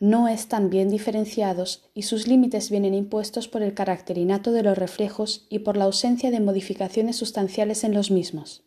No 0.00 0.26
están 0.26 0.68
bien 0.68 0.90
diferenciados 0.90 1.84
y 1.94 2.02
sus 2.02 2.26
límites 2.26 2.70
vienen 2.70 2.94
impuestos 2.94 3.46
por 3.46 3.62
el 3.62 3.72
carácter 3.72 4.18
innato 4.18 4.50
de 4.50 4.64
los 4.64 4.76
reflejos 4.76 5.46
y 5.48 5.60
por 5.60 5.76
la 5.76 5.84
ausencia 5.84 6.32
de 6.32 6.40
modificaciones 6.40 7.14
sustanciales 7.14 7.84
en 7.84 7.94
los 7.94 8.10
mismos. 8.10 8.64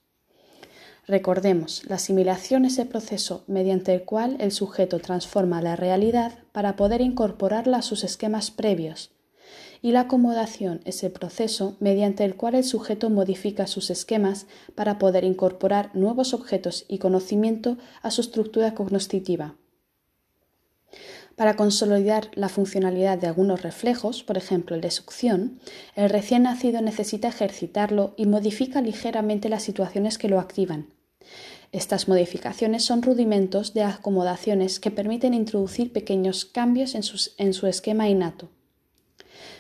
Recordemos, 1.08 1.84
la 1.90 1.98
asimilación 1.98 2.64
es 2.64 2.80
el 2.80 2.88
proceso 2.88 3.44
mediante 3.48 3.94
el 3.94 4.04
cual 4.06 4.38
el 4.40 4.54
sujeto 4.54 5.00
transforma 5.00 5.62
la 5.62 5.76
realidad 5.76 6.40
para 6.54 6.78
poder 6.78 7.02
incorporarla 7.02 7.80
a 7.80 7.82
sus 7.82 8.06
esquemas 8.06 8.50
previos, 8.50 9.12
y 9.82 9.92
la 9.92 10.02
acomodación 10.02 10.82
es 10.86 11.04
el 11.04 11.12
proceso 11.12 11.76
mediante 11.80 12.24
el 12.26 12.36
cual 12.36 12.56
el 12.56 12.64
sujeto 12.64 13.10
modifica 13.10 13.68
sus 13.68 13.90
esquemas 13.90 14.48
para 14.76 14.98
poder 14.98 15.24
incorporar 15.24 15.92
nuevos 15.94 16.34
objetos 16.34 16.86
y 16.88 16.98
conocimiento 16.98 17.78
a 18.02 18.12
su 18.12 18.22
estructura 18.22 18.74
cognoscitiva. 18.74 19.56
Para 21.36 21.58
consolidar 21.58 22.32
la 22.36 22.48
funcionalidad 22.48 23.18
de 23.18 23.28
algunos 23.28 23.62
reflejos, 23.62 24.24
por 24.24 24.38
ejemplo 24.38 24.76
el 24.76 24.82
de 24.82 24.92
succión, 24.92 25.60
el 25.96 26.10
recién 26.10 26.44
nacido 26.44 26.82
necesita 26.82 27.28
ejercitarlo 27.28 28.14
y 28.16 28.26
modifica 28.26 28.82
ligeramente 28.82 29.50
las 29.50 29.64
situaciones 29.64 30.18
que 30.18 30.30
lo 30.30 30.40
activan. 30.40 30.94
Estas 31.74 32.08
modificaciones 32.08 32.86
son 32.86 33.02
rudimentos 33.02 33.74
de 33.74 33.84
acomodaciones 33.84 34.80
que 34.80 34.92
permiten 34.92 35.34
introducir 35.34 35.92
pequeños 35.92 36.46
cambios 36.46 36.96
en, 36.96 37.04
en 37.38 37.54
su 37.54 37.68
esquema 37.68 38.08
innato. 38.08 38.50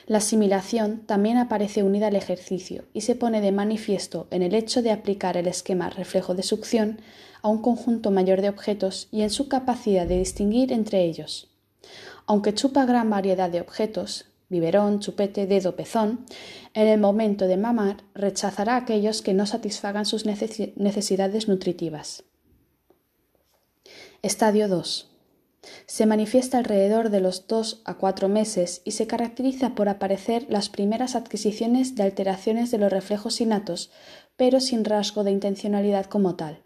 La 0.08 0.20
asimilación 0.20 1.00
también 1.08 1.38
aparece 1.38 1.82
unida 1.82 2.08
al 2.08 2.16
ejercicio 2.16 2.86
y 2.94 3.02
se 3.02 3.16
pone 3.16 3.42
de 3.42 3.52
manifiesto 3.52 4.28
en 4.30 4.44
el 4.44 4.54
hecho 4.54 4.84
de 4.84 4.92
aplicar 4.92 5.36
el 5.36 5.48
esquema 5.48 5.90
reflejo 5.90 6.36
de 6.36 6.44
succión 6.44 7.00
a 7.42 7.50
un 7.50 7.62
conjunto 7.62 8.12
mayor 8.12 8.42
de 8.42 8.50
objetos 8.50 9.08
y 9.12 9.24
en 9.24 9.32
su 9.32 9.48
capacidad 9.48 10.06
de 10.06 10.20
distinguir 10.20 10.72
entre 10.72 11.04
ellos. 11.04 11.50
Aunque 12.28 12.54
chupa 12.54 12.86
gran 12.86 13.10
variedad 13.10 13.50
de 13.50 13.62
objetos, 13.62 14.26
biberón, 14.50 15.00
chupete, 15.00 15.48
dedo, 15.48 15.76
pezón, 15.76 16.26
en 16.76 16.88
el 16.88 17.00
momento 17.00 17.48
de 17.48 17.58
mamar 17.58 18.04
rechazará 18.14 18.76
aquellos 18.76 19.24
que 19.24 19.34
no 19.34 19.48
satisfagan 19.48 20.06
sus 20.06 20.26
necesidades 20.26 21.48
nutritivas. 21.48 22.24
Estadio 24.22 24.68
2. 24.68 25.15
Se 25.86 26.06
manifiesta 26.06 26.58
alrededor 26.58 27.10
de 27.10 27.20
los 27.20 27.48
dos 27.48 27.82
a 27.86 27.96
cuatro 27.96 28.30
meses 28.30 28.82
y 28.86 28.92
se 28.92 29.08
caracteriza 29.08 29.76
por 29.76 29.90
aparecer 29.90 30.46
las 30.50 30.70
primeras 30.70 31.16
adquisiciones 31.16 31.96
de 31.96 32.04
alteraciones 32.04 32.72
de 32.72 32.78
los 32.78 32.92
reflejos 32.92 33.42
innatos, 33.42 33.92
pero 34.38 34.60
sin 34.60 34.86
rasgo 34.86 35.24
de 35.24 35.32
intencionalidad 35.32 36.06
como 36.06 36.36
tal. 36.36 36.66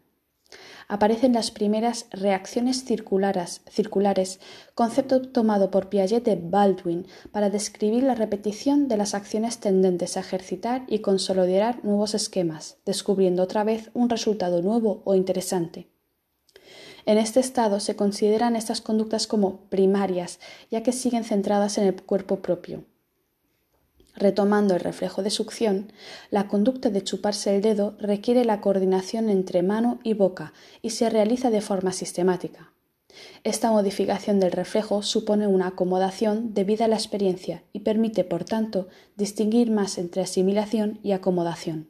Aparecen 0.87 1.33
las 1.33 1.51
primeras 1.51 2.07
reacciones 2.09 2.83
circulares, 2.83 3.61
circulares, 3.69 4.39
concepto 4.73 5.21
tomado 5.21 5.69
por 5.69 5.87
Piaget 5.89 6.25
de 6.25 6.35
Baldwin 6.35 7.05
para 7.31 7.51
describir 7.51 8.01
la 8.01 8.15
repetición 8.15 8.87
de 8.87 8.97
las 8.97 9.13
acciones 9.13 9.59
tendentes 9.59 10.17
a 10.17 10.21
ejercitar 10.21 10.85
y 10.87 10.99
consolidar 10.99 11.85
nuevos 11.85 12.15
esquemas, 12.15 12.77
descubriendo 12.87 13.43
otra 13.43 13.63
vez 13.63 13.91
un 13.93 14.09
resultado 14.09 14.63
nuevo 14.63 15.03
o 15.05 15.13
interesante. 15.13 15.89
En 17.09 17.17
este 17.17 17.39
estado 17.39 17.79
se 17.79 17.95
consideran 17.95 18.55
estas 18.55 18.81
conductas 18.81 19.25
como 19.25 19.61
primarias, 19.71 20.39
ya 20.69 20.83
que 20.83 20.91
siguen 20.91 21.23
centradas 21.23 21.79
en 21.79 21.87
el 21.87 22.03
cuerpo 22.03 22.35
propio. 22.35 22.83
Retomando 24.15 24.75
el 24.75 24.79
reflejo 24.79 25.23
de 25.23 25.31
succión, 25.31 25.91
la 26.29 26.47
conducta 26.47 26.91
de 26.91 27.03
chuparse 27.03 27.55
el 27.55 27.63
dedo 27.63 27.95
requiere 27.97 28.45
la 28.45 28.61
coordinación 28.61 29.31
entre 29.31 29.63
mano 29.63 29.99
y 30.03 30.13
boca 30.13 30.53
y 30.83 30.91
se 30.91 31.09
realiza 31.09 31.49
de 31.49 31.61
forma 31.61 31.93
sistemática. 31.93 32.73
Esta 33.43 33.71
modificación 33.71 34.39
del 34.39 34.51
reflejo 34.51 35.01
supone 35.01 35.47
una 35.47 35.69
acomodación 35.69 36.53
debida 36.53 36.85
a 36.85 36.89
la 36.89 36.97
experiencia 36.97 37.63
y 37.73 37.79
permite, 37.79 38.23
por 38.23 38.43
tanto, 38.43 38.87
distinguir 39.17 39.71
más 39.71 39.97
entre 39.97 40.21
asimilación 40.21 40.99
y 41.01 41.13
acomodación. 41.13 41.87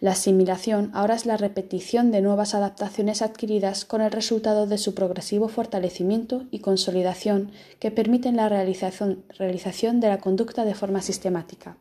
La 0.00 0.12
asimilación 0.12 0.90
ahora 0.94 1.14
es 1.14 1.26
la 1.26 1.36
repetición 1.36 2.10
de 2.10 2.22
nuevas 2.22 2.54
adaptaciones 2.54 3.20
adquiridas 3.20 3.84
con 3.84 4.00
el 4.00 4.10
resultado 4.10 4.66
de 4.66 4.78
su 4.78 4.94
progresivo 4.94 5.48
fortalecimiento 5.48 6.44
y 6.50 6.60
consolidación 6.60 7.52
que 7.78 7.90
permiten 7.90 8.36
la 8.36 8.48
realización, 8.48 9.24
de 10.00 10.08
la 10.08 10.18
conducta 10.18 10.64
de 10.64 10.74
forma 10.74 11.02
sistemática. 11.02 11.76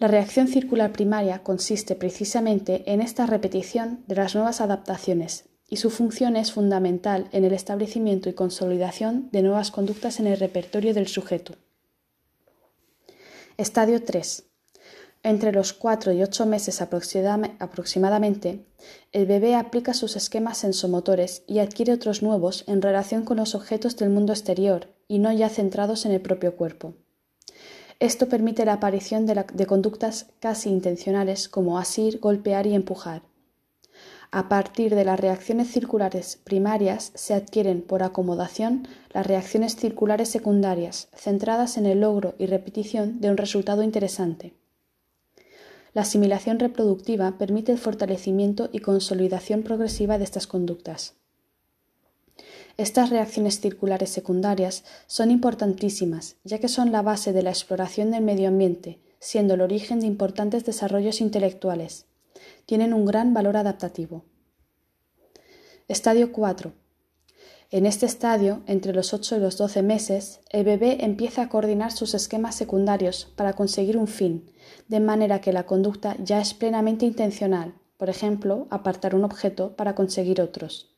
La 0.00 0.08
reacción 0.08 0.48
circular 0.48 0.90
primaria 0.90 1.44
consiste 1.44 1.94
precisamente 1.94 2.82
en 2.92 3.00
esta 3.00 3.26
repetición 3.26 4.02
de 4.08 4.16
las 4.16 4.34
nuevas 4.34 4.60
adaptaciones 4.60 5.44
y 5.70 5.76
su 5.76 5.88
función 5.88 6.34
es 6.34 6.50
fundamental 6.50 7.28
en 7.30 7.44
el 7.44 7.52
establecimiento 7.52 8.28
y 8.28 8.32
consolidación 8.32 9.28
de 9.30 9.42
nuevas 9.42 9.70
conductas 9.70 10.18
en 10.18 10.26
el 10.26 10.40
repertorio 10.40 10.94
del 10.94 11.06
sujeto. 11.06 11.54
Estadio 13.56 14.02
3. 14.02 14.53
Entre 15.26 15.52
los 15.52 15.72
4 15.72 16.12
y 16.12 16.22
8 16.22 16.44
meses 16.44 16.82
aproximadamente, 16.82 18.66
el 19.10 19.24
bebé 19.24 19.54
aplica 19.54 19.94
sus 19.94 20.16
esquemas 20.16 20.58
sensomotores 20.58 21.44
y 21.46 21.60
adquiere 21.60 21.94
otros 21.94 22.22
nuevos 22.22 22.62
en 22.66 22.82
relación 22.82 23.24
con 23.24 23.38
los 23.38 23.54
objetos 23.54 23.96
del 23.96 24.10
mundo 24.10 24.34
exterior 24.34 24.88
y 25.08 25.20
no 25.20 25.32
ya 25.32 25.48
centrados 25.48 26.04
en 26.04 26.12
el 26.12 26.20
propio 26.20 26.56
cuerpo. 26.56 26.92
Esto 28.00 28.28
permite 28.28 28.66
la 28.66 28.74
aparición 28.74 29.24
de, 29.24 29.46
de 29.50 29.64
conductas 29.66 30.26
casi 30.40 30.68
intencionales 30.68 31.48
como 31.48 31.78
asir, 31.78 32.20
golpear 32.20 32.66
y 32.66 32.74
empujar. 32.74 33.22
A 34.30 34.50
partir 34.50 34.94
de 34.94 35.06
las 35.06 35.18
reacciones 35.18 35.70
circulares 35.70 36.38
primarias 36.44 37.12
se 37.14 37.32
adquieren 37.32 37.80
por 37.80 38.02
acomodación 38.02 38.86
las 39.14 39.26
reacciones 39.26 39.74
circulares 39.74 40.28
secundarias, 40.28 41.08
centradas 41.16 41.78
en 41.78 41.86
el 41.86 42.00
logro 42.00 42.34
y 42.38 42.44
repetición 42.44 43.22
de 43.22 43.30
un 43.30 43.38
resultado 43.38 43.82
interesante. 43.82 44.52
La 45.94 46.02
asimilación 46.02 46.58
reproductiva 46.58 47.38
permite 47.38 47.72
el 47.72 47.78
fortalecimiento 47.78 48.68
y 48.72 48.80
consolidación 48.80 49.62
progresiva 49.62 50.18
de 50.18 50.24
estas 50.24 50.48
conductas. 50.48 51.14
Estas 52.76 53.10
reacciones 53.10 53.60
circulares 53.60 54.10
secundarias 54.10 54.84
son 55.06 55.30
importantísimas, 55.30 56.34
ya 56.42 56.58
que 56.58 56.66
son 56.66 56.90
la 56.90 57.02
base 57.02 57.32
de 57.32 57.44
la 57.44 57.50
exploración 57.50 58.10
del 58.10 58.24
medio 58.24 58.48
ambiente, 58.48 58.98
siendo 59.20 59.54
el 59.54 59.60
origen 59.60 60.00
de 60.00 60.06
importantes 60.06 60.64
desarrollos 60.64 61.20
intelectuales. 61.20 62.06
Tienen 62.66 62.92
un 62.92 63.06
gran 63.06 63.32
valor 63.32 63.56
adaptativo. 63.56 64.24
Estadio 65.86 66.32
4. 66.32 66.72
En 67.74 67.86
este 67.86 68.06
estadio, 68.06 68.62
entre 68.66 68.92
los 68.92 69.12
8 69.12 69.34
y 69.34 69.40
los 69.40 69.58
12 69.58 69.82
meses, 69.82 70.38
el 70.50 70.62
bebé 70.62 71.04
empieza 71.04 71.42
a 71.42 71.48
coordinar 71.48 71.90
sus 71.90 72.14
esquemas 72.14 72.54
secundarios 72.54 73.32
para 73.34 73.54
conseguir 73.54 73.96
un 73.96 74.06
fin, 74.06 74.48
de 74.86 75.00
manera 75.00 75.40
que 75.40 75.52
la 75.52 75.66
conducta 75.66 76.16
ya 76.22 76.40
es 76.40 76.54
plenamente 76.54 77.04
intencional, 77.04 77.74
por 77.96 78.10
ejemplo, 78.10 78.68
apartar 78.70 79.16
un 79.16 79.24
objeto 79.24 79.74
para 79.74 79.96
conseguir 79.96 80.40
otros. 80.40 80.94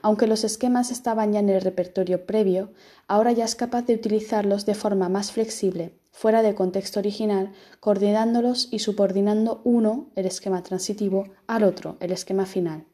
Aunque 0.00 0.26
los 0.26 0.44
esquemas 0.44 0.90
estaban 0.90 1.34
ya 1.34 1.40
en 1.40 1.50
el 1.50 1.60
repertorio 1.60 2.24
previo, 2.24 2.72
ahora 3.06 3.32
ya 3.32 3.44
es 3.44 3.54
capaz 3.54 3.82
de 3.82 3.96
utilizarlos 3.96 4.64
de 4.64 4.74
forma 4.74 5.10
más 5.10 5.30
flexible, 5.30 5.92
fuera 6.10 6.40
del 6.40 6.54
contexto 6.54 7.00
original, 7.00 7.52
coordinándolos 7.80 8.68
y 8.70 8.78
subordinando 8.78 9.60
uno, 9.64 10.08
el 10.16 10.24
esquema 10.24 10.62
transitivo, 10.62 11.24
al 11.46 11.64
otro, 11.64 11.98
el 12.00 12.12
esquema 12.12 12.46
final. 12.46 12.86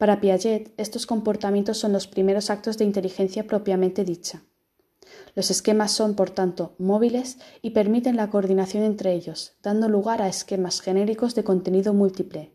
Para 0.00 0.18
Piaget, 0.18 0.72
estos 0.78 1.04
comportamientos 1.04 1.76
son 1.76 1.92
los 1.92 2.06
primeros 2.06 2.48
actos 2.48 2.78
de 2.78 2.86
inteligencia 2.86 3.46
propiamente 3.46 4.02
dicha. 4.02 4.42
Los 5.34 5.50
esquemas 5.50 5.92
son, 5.92 6.14
por 6.14 6.30
tanto, 6.30 6.74
móviles 6.78 7.36
y 7.60 7.72
permiten 7.72 8.16
la 8.16 8.30
coordinación 8.30 8.82
entre 8.82 9.12
ellos, 9.12 9.58
dando 9.62 9.90
lugar 9.90 10.22
a 10.22 10.28
esquemas 10.28 10.80
genéricos 10.80 11.34
de 11.34 11.44
contenido 11.44 11.92
múltiple. 11.92 12.50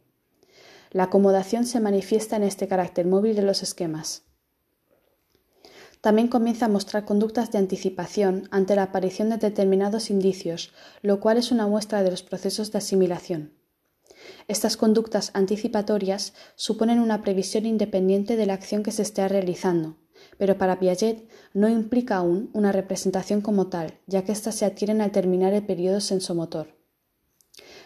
La 0.90 1.04
acomodación 1.04 1.68
se 1.68 1.80
manifiesta 1.80 2.36
en 2.36 2.42
este 2.42 2.68
carácter 2.68 3.06
móvil 3.06 3.36
de 3.36 3.44
los 3.44 3.62
esquemas. 3.62 4.24
También 6.02 6.30
comienza 6.30 6.66
a 6.66 6.70
mostrar 6.70 7.06
conductas 7.06 7.52
de 7.52 7.60
anticipación 7.60 8.48
ante 8.50 8.76
la 8.76 8.82
aparición 8.82 9.30
de 9.30 9.38
determinados 9.38 10.10
indicios, 10.10 10.74
lo 11.04 11.20
cual 11.20 11.38
es 11.38 11.52
una 11.52 11.68
muestra 11.68 12.02
de 12.02 12.10
los 12.10 12.24
procesos 12.24 12.72
de 12.72 12.80
asimilación. 12.80 13.52
Estas 14.48 14.78
conductas 14.78 15.32
anticipatorias 15.34 16.34
suponen 16.56 17.00
una 17.00 17.24
previsión 17.24 17.66
independiente 17.66 18.36
de 18.36 18.46
la 18.46 18.54
acción 18.54 18.84
que 18.84 18.92
se 18.92 19.02
esté 19.02 19.28
realizando, 19.28 19.98
pero 20.38 20.58
para 20.58 20.80
Piaget 20.80 21.28
no 21.54 21.68
implica 21.68 22.18
aún 22.18 22.52
una 22.54 22.72
representación 22.72 23.42
como 23.42 23.68
tal, 23.68 24.00
ya 24.06 24.24
que 24.24 24.32
éstas 24.32 24.56
se 24.56 24.66
adquieren 24.66 25.02
al 25.02 25.12
terminar 25.12 25.54
el 25.54 25.66
periodo 25.66 26.00
sensomotor. 26.00 26.76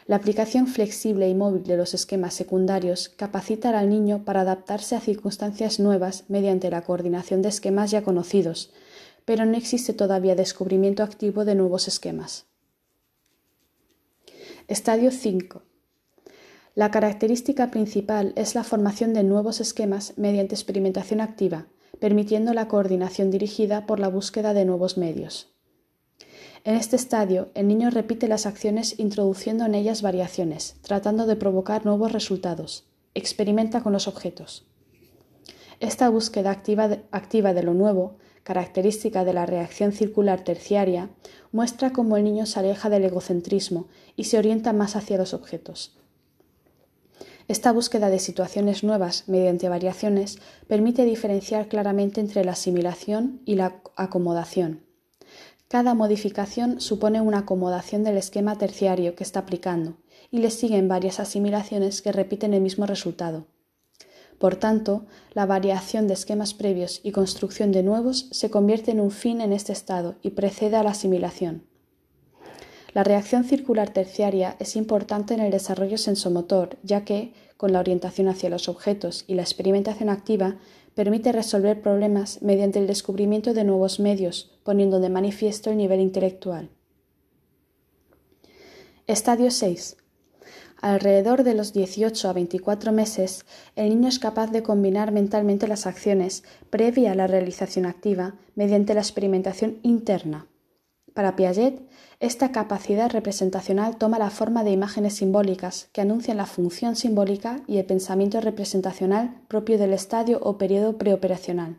La 0.06 0.18
aplicación 0.18 0.68
flexible 0.68 1.30
y 1.30 1.36
móvil 1.36 1.64
de 1.64 1.78
los 1.78 1.94
esquemas 1.94 2.34
secundarios 2.34 3.10
capacita 3.10 3.78
al 3.78 3.90
niño 3.90 4.26
para 4.26 4.42
adaptarse 4.42 4.96
a 4.96 5.00
circunstancias 5.00 5.80
nuevas 5.80 6.26
mediante 6.28 6.70
la 6.72 6.82
coordinación 6.82 7.42
de 7.42 7.50
esquemas 7.50 7.92
ya 7.92 8.02
conocidos, 8.02 8.72
pero 9.24 9.46
no 9.46 9.56
existe 9.56 9.94
todavía 9.94 10.36
descubrimiento 10.36 11.04
activo 11.04 11.46
de 11.46 11.56
nuevos 11.56 11.88
esquemas. 11.88 12.48
Estadio 14.68 15.12
5. 15.12 15.69
La 16.80 16.92
característica 16.92 17.72
principal 17.72 18.32
es 18.38 18.56
la 18.56 18.64
formación 18.64 19.14
de 19.14 19.26
nuevos 19.26 19.60
esquemas 19.60 20.14
mediante 20.16 20.56
experimentación 20.56 21.20
activa, 21.20 21.66
permitiendo 22.00 22.54
la 22.54 22.70
coordinación 22.70 23.32
dirigida 23.32 23.86
por 23.86 24.00
la 24.00 24.08
búsqueda 24.08 24.54
de 24.54 24.64
nuevos 24.64 24.98
medios. 24.98 25.50
En 26.64 26.76
este 26.76 26.96
estadio, 26.96 27.50
el 27.54 27.68
niño 27.68 27.90
repite 27.90 28.30
las 28.30 28.46
acciones 28.46 28.98
introduciendo 28.98 29.66
en 29.66 29.76
ellas 29.76 30.02
variaciones, 30.02 30.78
tratando 30.82 31.26
de 31.26 31.36
provocar 31.36 31.86
nuevos 31.86 32.14
resultados. 32.14 32.86
Experimenta 33.14 33.84
con 33.84 33.92
los 33.92 34.08
objetos. 34.08 34.66
Esta 35.82 36.08
búsqueda 36.08 36.52
activa 36.52 36.88
de, 37.54 37.64
lo 37.64 37.74
nuevo, 37.74 38.16
característica 38.44 39.26
de 39.26 39.34
la 39.34 39.46
reacción 39.46 39.92
circular 39.92 40.46
terciaria, 40.46 41.10
muestra 41.52 41.92
cómo 41.92 42.16
el 42.16 42.24
niño 42.24 42.46
se 42.46 42.58
aleja 42.58 42.90
del 42.90 43.04
egocentrismo 43.04 43.90
y 44.16 44.24
se 44.24 44.38
orienta 44.38 44.72
más 44.72 44.96
hacia 44.96 45.18
los 45.18 45.34
objetos. 45.34 45.99
Esta 47.50 47.72
búsqueda 47.72 48.12
de 48.12 48.20
situaciones 48.20 48.84
nuevas 48.84 49.24
mediante 49.26 49.70
variaciones 49.70 50.38
permite 50.68 51.04
diferenciar 51.04 51.68
claramente 51.68 52.22
entre 52.22 52.46
la 52.46 52.52
asimilación 52.52 53.42
y 53.44 53.56
la 53.56 53.82
acomodación. 53.96 54.86
Cada 55.68 55.96
modificación 55.96 56.80
supone 56.80 57.22
una 57.22 57.40
acomodación 57.40 58.04
del 58.04 58.18
esquema 58.18 58.60
terciario 58.60 59.16
que 59.16 59.24
está 59.24 59.40
aplicando 59.40 59.98
y 60.30 60.38
le 60.38 60.52
siguen 60.52 60.88
varias 60.88 61.20
asimilaciones 61.20 62.04
que 62.04 62.12
repiten 62.12 62.54
el 62.54 62.62
mismo 62.62 62.86
resultado. 62.86 63.48
Por 64.38 64.56
tanto, 64.56 65.08
la 65.34 65.48
variación 65.48 66.08
de 66.08 66.14
esquemas 66.14 66.54
previos 66.54 67.02
y 67.02 67.12
construcción 67.14 67.72
de 67.72 67.82
nuevos 67.82 68.28
se 68.30 68.52
convierte 68.52 68.92
en 68.92 69.00
un 69.00 69.10
fin 69.10 69.42
en 69.42 69.54
este 69.54 69.74
estado 69.74 70.18
y 70.22 70.30
precede 70.32 70.76
a 70.76 70.84
la 70.84 70.92
asimilación. 70.92 71.69
La 72.94 73.04
reacción 73.04 73.44
circular 73.44 73.92
terciaria 73.92 74.56
es 74.60 74.76
importante 74.76 75.34
en 75.34 75.42
el 75.42 75.52
desarrollo 75.52 75.98
sensomotor, 75.98 76.78
ya 76.84 77.06
que, 77.06 77.34
con 77.58 77.72
la 77.72 77.80
orientación 77.80 78.28
hacia 78.28 78.50
los 78.50 78.68
objetos 78.68 79.26
y 79.28 79.36
la 79.36 79.44
experimentación 79.44 80.10
activa, 80.10 80.58
permite 80.96 81.32
resolver 81.32 81.82
problemas 81.82 82.42
mediante 82.42 82.80
el 82.80 82.88
descubrimiento 82.88 83.54
de 83.54 83.64
nuevos 83.64 84.00
medios, 84.00 84.52
poniendo 84.64 85.00
de 85.00 85.10
manifiesto 85.10 85.70
el 85.70 85.78
nivel 85.78 86.00
intelectual. 86.00 86.70
Estadio 89.06 89.52
6. 89.52 89.98
Alrededor 90.82 91.44
de 91.44 91.56
los 91.56 91.74
18 91.74 92.30
a 92.30 92.34
24 92.34 92.92
meses, 92.92 93.46
el 93.76 93.90
niño 93.90 94.08
es 94.08 94.18
capaz 94.18 94.52
de 94.52 94.64
combinar 94.64 95.12
mentalmente 95.12 95.68
las 95.68 95.86
acciones 95.86 96.44
previa 96.70 97.12
a 97.12 97.16
la 97.16 97.28
realización 97.28 97.86
activa 97.86 98.36
mediante 98.56 98.94
la 98.94 99.02
experimentación 99.02 99.80
interna. 99.84 100.48
Para 101.14 101.36
Piaget, 101.36 101.89
esta 102.20 102.52
capacidad 102.52 103.10
representacional 103.10 103.98
toma 103.98 104.20
la 104.20 104.30
forma 104.30 104.66
de 104.66 104.72
imágenes 104.72 105.14
simbólicas 105.14 105.88
que 105.94 106.02
anuncian 106.02 106.36
la 106.36 106.46
función 106.46 106.98
simbólica 106.98 107.62
y 107.66 107.78
el 107.78 107.86
pensamiento 107.86 108.42
representacional 108.42 109.42
propio 109.48 109.78
del 109.78 109.94
estadio 109.94 110.38
o 110.42 110.58
periodo 110.58 110.98
preoperacional. 110.98 111.78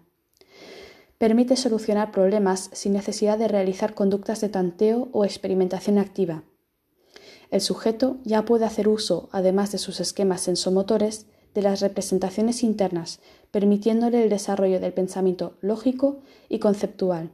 Permite 1.18 1.56
solucionar 1.56 2.10
problemas 2.10 2.70
sin 2.72 2.94
necesidad 2.94 3.36
de 3.36 3.48
realizar 3.48 3.92
conductas 3.92 4.40
de 4.40 4.48
tanteo 4.48 5.08
o 5.12 5.26
experimentación 5.26 5.98
activa. 5.98 6.42
El 7.50 7.60
sujeto 7.60 8.16
ya 8.24 8.46
puede 8.46 8.64
hacer 8.64 8.88
uso, 8.88 9.28
además 9.32 9.72
de 9.72 9.78
sus 9.78 10.00
esquemas 10.00 10.40
sensomotores, 10.40 11.26
de 11.52 11.60
las 11.60 11.80
representaciones 11.80 12.62
internas, 12.62 13.20
permitiéndole 13.50 14.22
el 14.22 14.30
desarrollo 14.30 14.80
del 14.80 14.94
pensamiento 14.94 15.58
lógico 15.60 16.20
y 16.48 16.60
conceptual. 16.60 17.32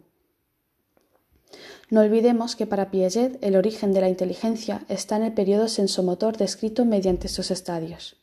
No 1.89 2.01
olvidemos 2.01 2.57
que 2.57 2.67
para 2.67 2.91
Piaget 2.91 3.39
el 3.43 3.55
origen 3.55 3.93
de 3.93 4.01
la 4.01 4.09
inteligencia 4.09 4.85
está 4.89 5.17
en 5.17 5.23
el 5.23 5.33
periodo 5.33 5.69
sensomotor 5.69 6.37
descrito 6.37 6.85
mediante 6.85 7.29
sus 7.29 7.53
estadios. 7.53 8.17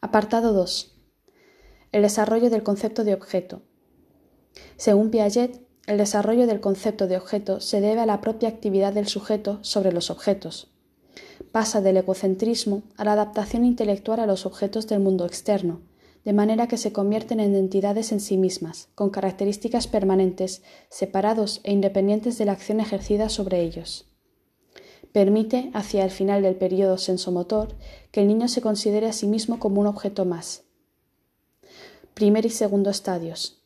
Apartado 0.00 0.54
2. 0.54 0.96
El 1.92 2.02
desarrollo 2.02 2.48
del 2.48 2.62
concepto 2.62 3.04
de 3.04 3.12
objeto. 3.12 3.62
Según 4.76 5.10
Piaget, 5.10 5.60
el 5.86 5.98
desarrollo 5.98 6.46
del 6.46 6.60
concepto 6.60 7.06
de 7.06 7.18
objeto 7.18 7.60
se 7.60 7.82
debe 7.82 8.00
a 8.00 8.06
la 8.06 8.22
propia 8.22 8.48
actividad 8.48 8.94
del 8.94 9.06
sujeto 9.06 9.58
sobre 9.62 9.92
los 9.92 10.10
objetos. 10.10 10.72
Pasa 11.52 11.82
del 11.82 11.98
egocentrismo 11.98 12.84
a 12.96 13.04
la 13.04 13.12
adaptación 13.12 13.66
intelectual 13.66 14.18
a 14.20 14.26
los 14.26 14.46
objetos 14.46 14.86
del 14.86 15.00
mundo 15.00 15.26
externo, 15.26 15.82
de 16.24 16.32
manera 16.32 16.68
que 16.68 16.78
se 16.78 16.92
convierten 16.92 17.38
en 17.38 17.54
entidades 17.54 18.10
en 18.12 18.20
sí 18.20 18.38
mismas, 18.38 18.88
con 18.94 19.10
características 19.10 19.86
permanentes, 19.86 20.62
separados 20.88 21.60
e 21.64 21.72
independientes 21.72 22.38
de 22.38 22.46
la 22.46 22.52
acción 22.52 22.80
ejercida 22.80 23.28
sobre 23.28 23.60
ellos. 23.60 24.06
Permite, 25.12 25.70
hacia 25.74 26.02
el 26.04 26.10
final 26.10 26.42
del 26.42 26.56
periodo 26.56 26.98
sensomotor, 26.98 27.76
que 28.10 28.22
el 28.22 28.28
niño 28.28 28.48
se 28.48 28.62
considere 28.62 29.06
a 29.06 29.12
sí 29.12 29.26
mismo 29.26 29.60
como 29.60 29.80
un 29.80 29.86
objeto 29.86 30.24
más. 30.24 30.64
Primer 32.14 32.46
y 32.46 32.50
segundo 32.50 32.90
estadios. 32.90 33.62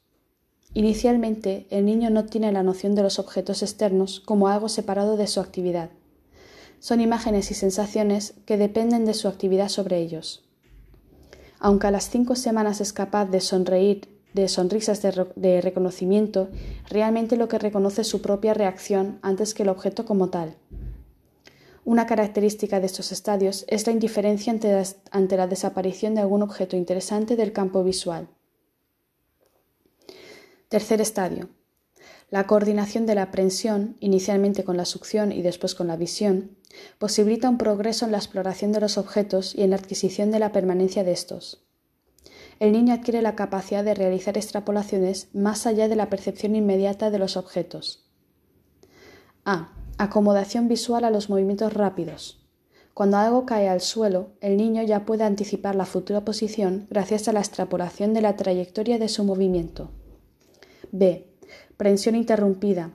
Inicialmente, 0.74 1.66
el 1.70 1.86
niño 1.86 2.10
no 2.10 2.26
tiene 2.26 2.52
la 2.52 2.62
noción 2.62 2.94
de 2.94 3.02
los 3.02 3.18
objetos 3.18 3.62
externos 3.62 4.20
como 4.20 4.48
algo 4.48 4.68
separado 4.68 5.16
de 5.16 5.26
su 5.26 5.40
actividad. 5.40 5.90
Son 6.80 7.00
imágenes 7.00 7.50
y 7.50 7.54
sensaciones 7.54 8.34
que 8.44 8.56
dependen 8.56 9.04
de 9.04 9.14
su 9.14 9.28
actividad 9.28 9.68
sobre 9.68 9.98
ellos. 9.98 10.47
Aunque 11.60 11.86
a 11.86 11.90
las 11.90 12.10
cinco 12.10 12.36
semanas 12.36 12.80
es 12.80 12.92
capaz 12.92 13.26
de 13.26 13.40
sonreír 13.40 14.18
de 14.32 14.48
sonrisas 14.48 15.02
de, 15.02 15.60
reconocimiento, 15.60 16.48
realmente 16.88 17.36
lo 17.36 17.48
que 17.48 17.58
reconoce 17.58 18.02
es 18.02 18.08
su 18.08 18.20
propia 18.20 18.54
reacción 18.54 19.18
antes 19.22 19.54
que 19.54 19.62
el 19.62 19.68
objeto 19.68 20.04
como 20.04 20.28
tal. 20.28 20.54
Una 21.84 22.06
característica 22.06 22.80
de 22.80 22.86
estos 22.86 23.12
estadios 23.12 23.64
es 23.68 23.86
la 23.86 23.92
indiferencia 23.92 24.54
ante 25.10 25.36
la 25.36 25.46
desaparición 25.46 26.14
de 26.14 26.20
algún 26.20 26.42
objeto 26.42 26.76
interesante 26.76 27.36
del 27.36 27.52
campo 27.52 27.82
visual. 27.82 28.28
Tercer 30.68 31.00
estadio. 31.00 31.48
La 32.30 32.46
coordinación 32.46 33.06
de 33.06 33.14
la 33.14 33.22
aprensión, 33.22 33.96
inicialmente 34.00 34.62
con 34.62 34.76
la 34.76 34.84
succión 34.84 35.32
y 35.32 35.40
después 35.40 35.74
con 35.74 35.86
la 35.86 35.96
visión, 35.96 36.56
posibilita 36.98 37.48
un 37.48 37.56
progreso 37.56 38.04
en 38.04 38.12
la 38.12 38.18
exploración 38.18 38.70
de 38.72 38.80
los 38.80 38.98
objetos 38.98 39.54
y 39.54 39.62
en 39.62 39.70
la 39.70 39.76
adquisición 39.76 40.30
de 40.30 40.38
la 40.38 40.52
permanencia 40.52 41.04
de 41.04 41.12
estos. 41.12 41.64
El 42.60 42.72
niño 42.72 42.92
adquiere 42.92 43.22
la 43.22 43.34
capacidad 43.34 43.82
de 43.82 43.94
realizar 43.94 44.36
extrapolaciones 44.36 45.28
más 45.32 45.66
allá 45.66 45.88
de 45.88 45.96
la 45.96 46.10
percepción 46.10 46.54
inmediata 46.54 47.10
de 47.10 47.18
los 47.18 47.36
objetos. 47.36 48.04
A. 49.44 49.72
Acomodación 49.96 50.68
visual 50.68 51.04
a 51.04 51.10
los 51.10 51.30
movimientos 51.30 51.72
rápidos. 51.72 52.46
Cuando 52.92 53.16
algo 53.16 53.46
cae 53.46 53.68
al 53.68 53.80
suelo, 53.80 54.32
el 54.40 54.56
niño 54.56 54.82
ya 54.82 55.06
puede 55.06 55.24
anticipar 55.24 55.76
la 55.76 55.86
futura 55.86 56.24
posición 56.24 56.88
gracias 56.90 57.28
a 57.28 57.32
la 57.32 57.40
extrapolación 57.40 58.12
de 58.12 58.20
la 58.20 58.36
trayectoria 58.36 58.98
de 58.98 59.08
su 59.08 59.24
movimiento. 59.24 59.92
B. 60.92 61.27
Prensión 61.78 62.16
interrumpida. 62.16 62.90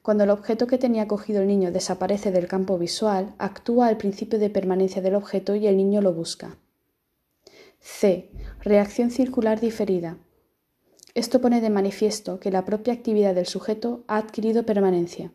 Cuando 0.00 0.24
el 0.24 0.30
objeto 0.30 0.66
que 0.66 0.78
tenía 0.78 1.06
cogido 1.06 1.42
el 1.42 1.48
niño 1.48 1.70
desaparece 1.70 2.32
del 2.32 2.48
campo 2.48 2.78
visual, 2.78 3.34
actúa 3.36 3.88
al 3.88 3.98
principio 3.98 4.38
de 4.38 4.48
permanencia 4.48 5.02
del 5.02 5.16
objeto 5.16 5.54
y 5.54 5.66
el 5.66 5.76
niño 5.76 6.00
lo 6.00 6.14
busca. 6.14 6.56
C. 7.78 8.30
Reacción 8.62 9.10
circular 9.10 9.60
diferida. 9.60 10.16
Esto 11.14 11.42
pone 11.42 11.60
de 11.60 11.68
manifiesto 11.68 12.40
que 12.40 12.50
la 12.50 12.64
propia 12.64 12.94
actividad 12.94 13.34
del 13.34 13.46
sujeto 13.46 14.02
ha 14.06 14.16
adquirido 14.16 14.64
permanencia. 14.64 15.30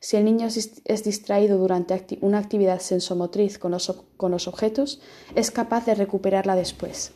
Si 0.00 0.16
el 0.16 0.24
niño 0.24 0.48
es 0.48 1.04
distraído 1.04 1.58
durante 1.58 2.18
una 2.22 2.38
actividad 2.38 2.80
sensomotriz 2.80 3.56
con 3.56 3.76
con 4.16 4.32
los 4.32 4.48
objetos, 4.48 5.00
es 5.36 5.52
capaz 5.52 5.86
de 5.86 5.94
recuperarla 5.94 6.56
después. 6.56 7.12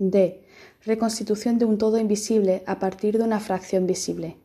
D. 0.00 0.42
Reconstitución 0.86 1.58
de 1.58 1.64
un 1.64 1.78
todo 1.78 1.98
invisible 1.98 2.62
a 2.64 2.78
partir 2.78 3.18
de 3.18 3.24
una 3.24 3.40
fracción 3.40 3.88
visible. 3.88 4.36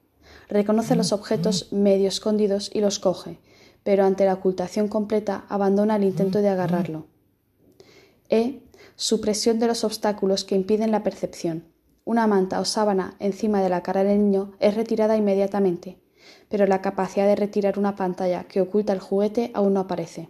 Reconoce 0.50 0.96
los 0.96 1.14
objetos 1.14 1.72
medio 1.72 2.08
escondidos 2.08 2.72
y 2.74 2.82
los 2.82 2.98
coge, 2.98 3.38
pero 3.84 4.06
ante 4.06 4.26
la 4.26 4.34
ocultación 4.34 4.88
completa 4.88 5.46
abandona 5.50 5.98
el 5.98 6.04
intento 6.04 6.42
de 6.42 6.50
agarrarlo. 6.50 7.06
E. 8.30 8.64
Supresión 8.96 9.60
de 9.60 9.68
los 9.68 9.84
obstáculos 9.84 10.44
que 10.44 10.56
impiden 10.56 10.90
la 10.90 11.04
percepción. 11.04 11.64
Una 12.06 12.26
manta 12.26 12.60
o 12.60 12.66
sábana 12.66 13.14
encima 13.20 13.62
de 13.62 13.70
la 13.70 13.84
cara 13.84 14.04
del 14.04 14.18
niño 14.18 14.54
es 14.60 14.74
retirada 14.74 15.16
inmediatamente, 15.16 16.00
pero 16.50 16.66
la 16.66 16.82
capacidad 16.82 17.28
de 17.28 17.36
retirar 17.36 17.78
una 17.78 17.96
pantalla 17.96 18.46
que 18.46 18.62
oculta 18.62 18.94
el 18.94 19.00
juguete 19.00 19.52
aún 19.54 19.76
no 19.76 19.82
aparece. 19.82 20.30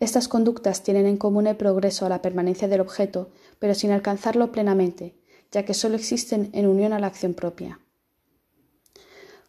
Estas 0.00 0.28
conductas 0.28 0.82
tienen 0.82 1.06
en 1.06 1.16
común 1.16 1.46
el 1.46 1.56
progreso 1.56 2.06
a 2.06 2.08
la 2.08 2.22
permanencia 2.22 2.68
del 2.68 2.80
objeto, 2.80 3.30
pero 3.58 3.74
sin 3.74 3.90
alcanzarlo 3.90 4.52
plenamente, 4.52 5.14
ya 5.50 5.64
que 5.64 5.74
sólo 5.74 5.96
existen 5.96 6.50
en 6.52 6.66
unión 6.66 6.92
a 6.92 6.98
la 6.98 7.06
acción 7.06 7.34
propia. 7.34 7.80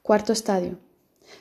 Cuarto 0.01 0.33
estadio. 0.33 0.77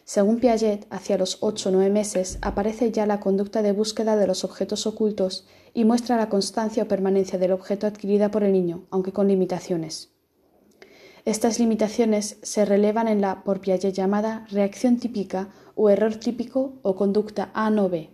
Según 0.05 0.39
Piaget, 0.39 0.87
hacia 0.91 1.19
los 1.19 1.39
ocho 1.41 1.69
o 1.69 1.73
nueve 1.73 1.91
meses 1.91 2.39
aparece 2.41 2.93
ya 2.93 3.07
la 3.07 3.21
conducta 3.21 3.63
de 3.63 3.73
búsqueda 3.73 4.17
de 4.17 4.27
los 4.27 4.45
objetos 4.45 4.87
ocultos 4.87 5.47
y 5.75 5.85
muestra 5.85 6.17
la 6.17 6.29
constancia 6.29 6.85
o 6.85 6.89
permanencia 6.89 7.39
del 7.39 7.53
objeto 7.53 7.87
adquirida 7.87 8.31
por 8.31 8.43
el 8.45 8.53
niño, 8.53 8.87
aunque 8.91 9.13
con 9.13 9.29
limitaciones. 9.29 10.11
Estas 11.25 11.59
limitaciones 11.59 12.39
se 12.43 12.65
relevan 12.65 13.07
en 13.07 13.21
la 13.21 13.45
por 13.45 13.61
Piaget 13.61 13.95
llamada 13.95 14.47
reacción 14.51 14.99
típica 14.99 15.51
o 15.75 15.89
error 15.89 16.17
típico 16.17 16.75
o 16.83 16.97
conducta 16.97 17.51
A 17.55 17.71
no 17.71 17.89
B. 17.89 18.11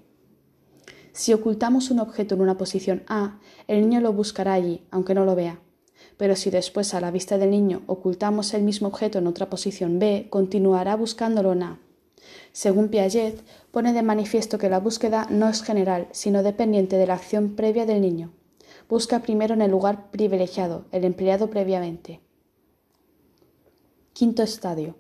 Si 1.18 1.33
ocultamos 1.33 1.90
un 1.90 1.98
objeto 1.98 2.37
en 2.37 2.42
una 2.42 2.57
posición 2.57 3.02
A, 3.09 3.40
el 3.66 3.81
niño 3.81 4.00
lo 4.00 4.12
buscará 4.12 4.52
allí, 4.52 4.87
aunque 4.92 5.14
no 5.14 5.24
lo 5.24 5.35
vea. 5.35 5.61
Pero 6.16 6.37
si 6.37 6.48
después 6.48 6.94
a 6.94 7.00
la 7.00 7.11
vista 7.11 7.38
del 7.38 7.50
niño 7.50 7.83
ocultamos 7.88 8.54
el 8.54 8.62
mismo 8.62 8.87
objeto 8.87 9.18
en 9.18 9.26
otra 9.26 9.50
posición 9.50 9.98
B, 9.98 10.28
continuará 10.31 10.94
buscándolo 10.94 11.54
en 11.54 11.64
A. 11.64 11.81
Según 12.52 12.87
Piaget, 12.87 13.42
pone 13.72 13.92
de 13.92 14.04
manifiesto 14.04 14.59
que 14.59 14.68
la 14.68 14.78
búsqueda 14.78 15.26
no 15.28 15.48
es 15.48 15.64
general, 15.64 16.07
sino 16.12 16.44
dependiente 16.44 16.94
de 16.94 17.09
la 17.09 17.14
acción 17.14 17.57
previa 17.57 17.85
del 17.85 18.00
niño. 18.00 18.31
Busca 18.88 19.18
primero 19.18 19.54
en 19.54 19.62
el 19.62 19.72
lugar 19.72 20.12
privilegiado, 20.12 20.85
el 20.92 21.04
empleado 21.04 21.50
previamente. 21.50 22.20
Quinto 24.12 24.44
estadio 24.44 24.94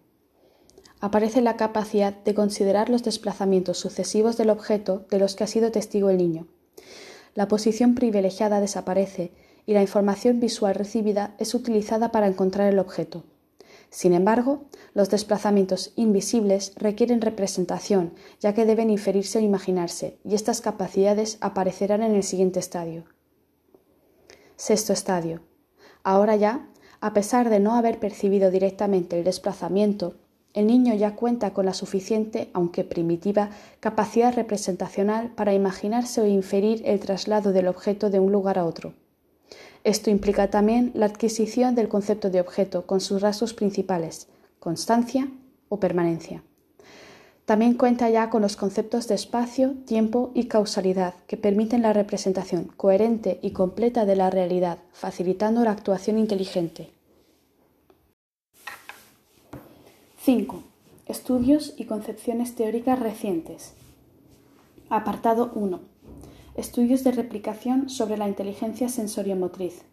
aparece 1.00 1.40
la 1.40 1.56
capacidad 1.56 2.12
de 2.12 2.34
considerar 2.34 2.88
los 2.88 3.02
desplazamientos 3.02 3.78
sucesivos 3.78 4.36
del 4.36 4.50
objeto 4.50 5.06
de 5.10 5.18
los 5.18 5.36
que 5.36 5.44
ha 5.44 5.46
sido 5.46 5.70
testigo 5.70 6.10
el 6.10 6.18
niño. 6.18 6.46
La 7.34 7.48
posición 7.48 7.94
privilegiada 7.94 8.60
desaparece 8.60 9.32
y 9.66 9.74
la 9.74 9.82
información 9.82 10.40
visual 10.40 10.74
recibida 10.74 11.34
es 11.38 11.54
utilizada 11.54 12.10
para 12.10 12.26
encontrar 12.26 12.72
el 12.72 12.78
objeto. 12.78 13.24
Sin 13.90 14.12
embargo, 14.12 14.64
los 14.92 15.08
desplazamientos 15.08 15.92
invisibles 15.96 16.72
requieren 16.76 17.20
representación, 17.20 18.12
ya 18.40 18.52
que 18.52 18.66
deben 18.66 18.90
inferirse 18.90 19.38
o 19.38 19.42
imaginarse, 19.42 20.18
y 20.24 20.34
estas 20.34 20.60
capacidades 20.60 21.38
aparecerán 21.40 22.02
en 22.02 22.14
el 22.14 22.22
siguiente 22.22 22.60
estadio. 22.60 23.04
Sexto 24.56 24.92
estadio. 24.92 25.40
Ahora 26.02 26.36
ya, 26.36 26.68
a 27.00 27.14
pesar 27.14 27.48
de 27.48 27.60
no 27.60 27.74
haber 27.74 27.98
percibido 27.98 28.50
directamente 28.50 29.18
el 29.18 29.24
desplazamiento, 29.24 30.16
el 30.58 30.66
niño 30.66 30.92
ya 30.94 31.14
cuenta 31.14 31.52
con 31.52 31.66
la 31.66 31.72
suficiente, 31.72 32.50
aunque 32.52 32.82
primitiva, 32.82 33.50
capacidad 33.78 34.34
representacional 34.34 35.30
para 35.30 35.54
imaginarse 35.54 36.20
o 36.20 36.26
inferir 36.26 36.82
el 36.84 36.98
traslado 36.98 37.52
del 37.52 37.68
objeto 37.68 38.10
de 38.10 38.18
un 38.18 38.32
lugar 38.32 38.58
a 38.58 38.64
otro. 38.64 38.92
Esto 39.84 40.10
implica 40.10 40.50
también 40.50 40.90
la 40.94 41.06
adquisición 41.06 41.76
del 41.76 41.88
concepto 41.88 42.28
de 42.28 42.40
objeto 42.40 42.86
con 42.86 43.00
sus 43.00 43.22
rasgos 43.22 43.54
principales, 43.54 44.26
constancia 44.58 45.28
o 45.68 45.78
permanencia. 45.78 46.42
También 47.44 47.74
cuenta 47.74 48.10
ya 48.10 48.28
con 48.28 48.42
los 48.42 48.56
conceptos 48.56 49.06
de 49.06 49.14
espacio, 49.14 49.74
tiempo 49.86 50.32
y 50.34 50.48
causalidad 50.48 51.14
que 51.28 51.36
permiten 51.36 51.82
la 51.82 51.92
representación 51.92 52.64
coherente 52.76 53.38
y 53.42 53.52
completa 53.52 54.04
de 54.06 54.16
la 54.16 54.28
realidad, 54.28 54.78
facilitando 54.92 55.62
la 55.62 55.70
actuación 55.70 56.18
inteligente. 56.18 56.97
5. 60.28 60.62
Estudios 61.06 61.72
y 61.78 61.86
concepciones 61.86 62.54
teóricas 62.54 63.00
recientes. 63.00 63.72
Apartado 64.90 65.52
1. 65.54 65.80
Estudios 66.54 67.02
de 67.02 67.12
replicación 67.12 67.88
sobre 67.88 68.18
la 68.18 68.28
inteligencia 68.28 68.90
sensoriomotriz. 68.90 69.86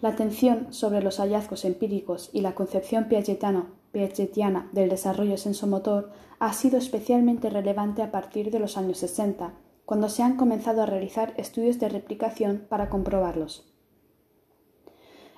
La 0.00 0.08
atención 0.08 0.72
sobre 0.72 1.02
los 1.02 1.18
hallazgos 1.18 1.66
empíricos 1.66 2.30
y 2.32 2.40
la 2.40 2.54
concepción 2.54 3.08
piagetiana 3.08 4.70
del 4.72 4.88
desarrollo 4.88 5.36
sensomotor 5.36 6.10
ha 6.38 6.54
sido 6.54 6.78
especialmente 6.78 7.50
relevante 7.50 8.00
a 8.00 8.10
partir 8.10 8.50
de 8.50 8.58
los 8.58 8.78
años 8.78 8.96
60, 8.96 9.52
cuando 9.84 10.08
se 10.08 10.22
han 10.22 10.38
comenzado 10.38 10.80
a 10.80 10.86
realizar 10.86 11.34
estudios 11.36 11.78
de 11.78 11.90
replicación 11.90 12.64
para 12.70 12.88
comprobarlos. 12.88 13.73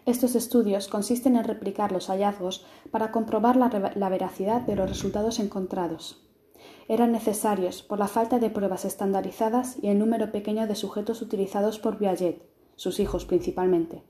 Estos 0.07 0.36
estudios 0.36 0.86
consisten 0.86 1.34
en 1.34 1.42
replicar 1.42 1.90
los 1.90 2.07
hallazgos 2.07 2.64
para 2.92 3.11
comprobar 3.11 3.57
la, 3.57 4.09
veracidad 4.09 4.61
de 4.61 4.76
los 4.76 4.88
resultados 4.88 5.40
encontrados. 5.40 6.22
eran 6.88 7.11
necesarios 7.11 7.82
por 7.82 7.98
la 7.98 8.07
falta 8.07 8.38
de 8.38 8.48
pruebas 8.48 8.84
estandarizadas 8.84 9.76
y 9.82 9.88
el 9.88 9.98
número 9.98 10.30
pequeño 10.30 10.68
de 10.68 10.76
sujetos 10.76 11.20
utilizados 11.22 11.80
por 11.80 11.98
Piaget, 11.98 12.40
sus 12.76 13.00
hijos 13.00 13.24
principalmente. 13.24 14.04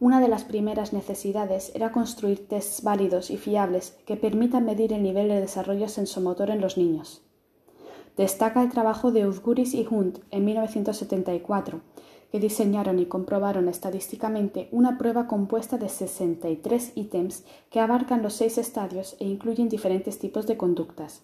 Una 0.00 0.20
de 0.20 0.26
las 0.26 0.42
primeras 0.42 0.92
necesidades 0.92 1.70
era 1.76 1.92
construir 1.92 2.48
tests 2.48 2.82
válidos 2.82 3.30
y 3.30 3.36
fiables 3.36 3.96
que 4.04 4.16
permitan 4.16 4.64
medir 4.64 4.92
el 4.92 5.04
nivel 5.04 5.28
de 5.28 5.40
desarrollo 5.40 5.88
sensomotor 5.88 6.50
en 6.50 6.60
los 6.60 6.76
niños. 6.76 7.22
Destaca 8.16 8.62
el 8.62 8.70
trabajo 8.70 9.12
de 9.12 9.28
Uzguris 9.28 9.74
y 9.74 9.86
Hunt 9.88 10.18
en 10.32 10.44
1974, 10.44 11.82
que 12.30 12.40
diseñaron 12.40 12.98
y 12.98 13.06
comprobaron 13.06 13.68
estadísticamente 13.68 14.68
una 14.70 14.98
prueba 14.98 15.26
compuesta 15.26 15.78
de 15.78 15.88
63 15.88 16.92
ítems 16.94 17.44
que 17.70 17.80
abarcan 17.80 18.22
los 18.22 18.34
seis 18.34 18.56
estadios 18.58 19.16
e 19.18 19.24
incluyen 19.26 19.68
diferentes 19.68 20.18
tipos 20.18 20.46
de 20.46 20.56
conductas. 20.56 21.22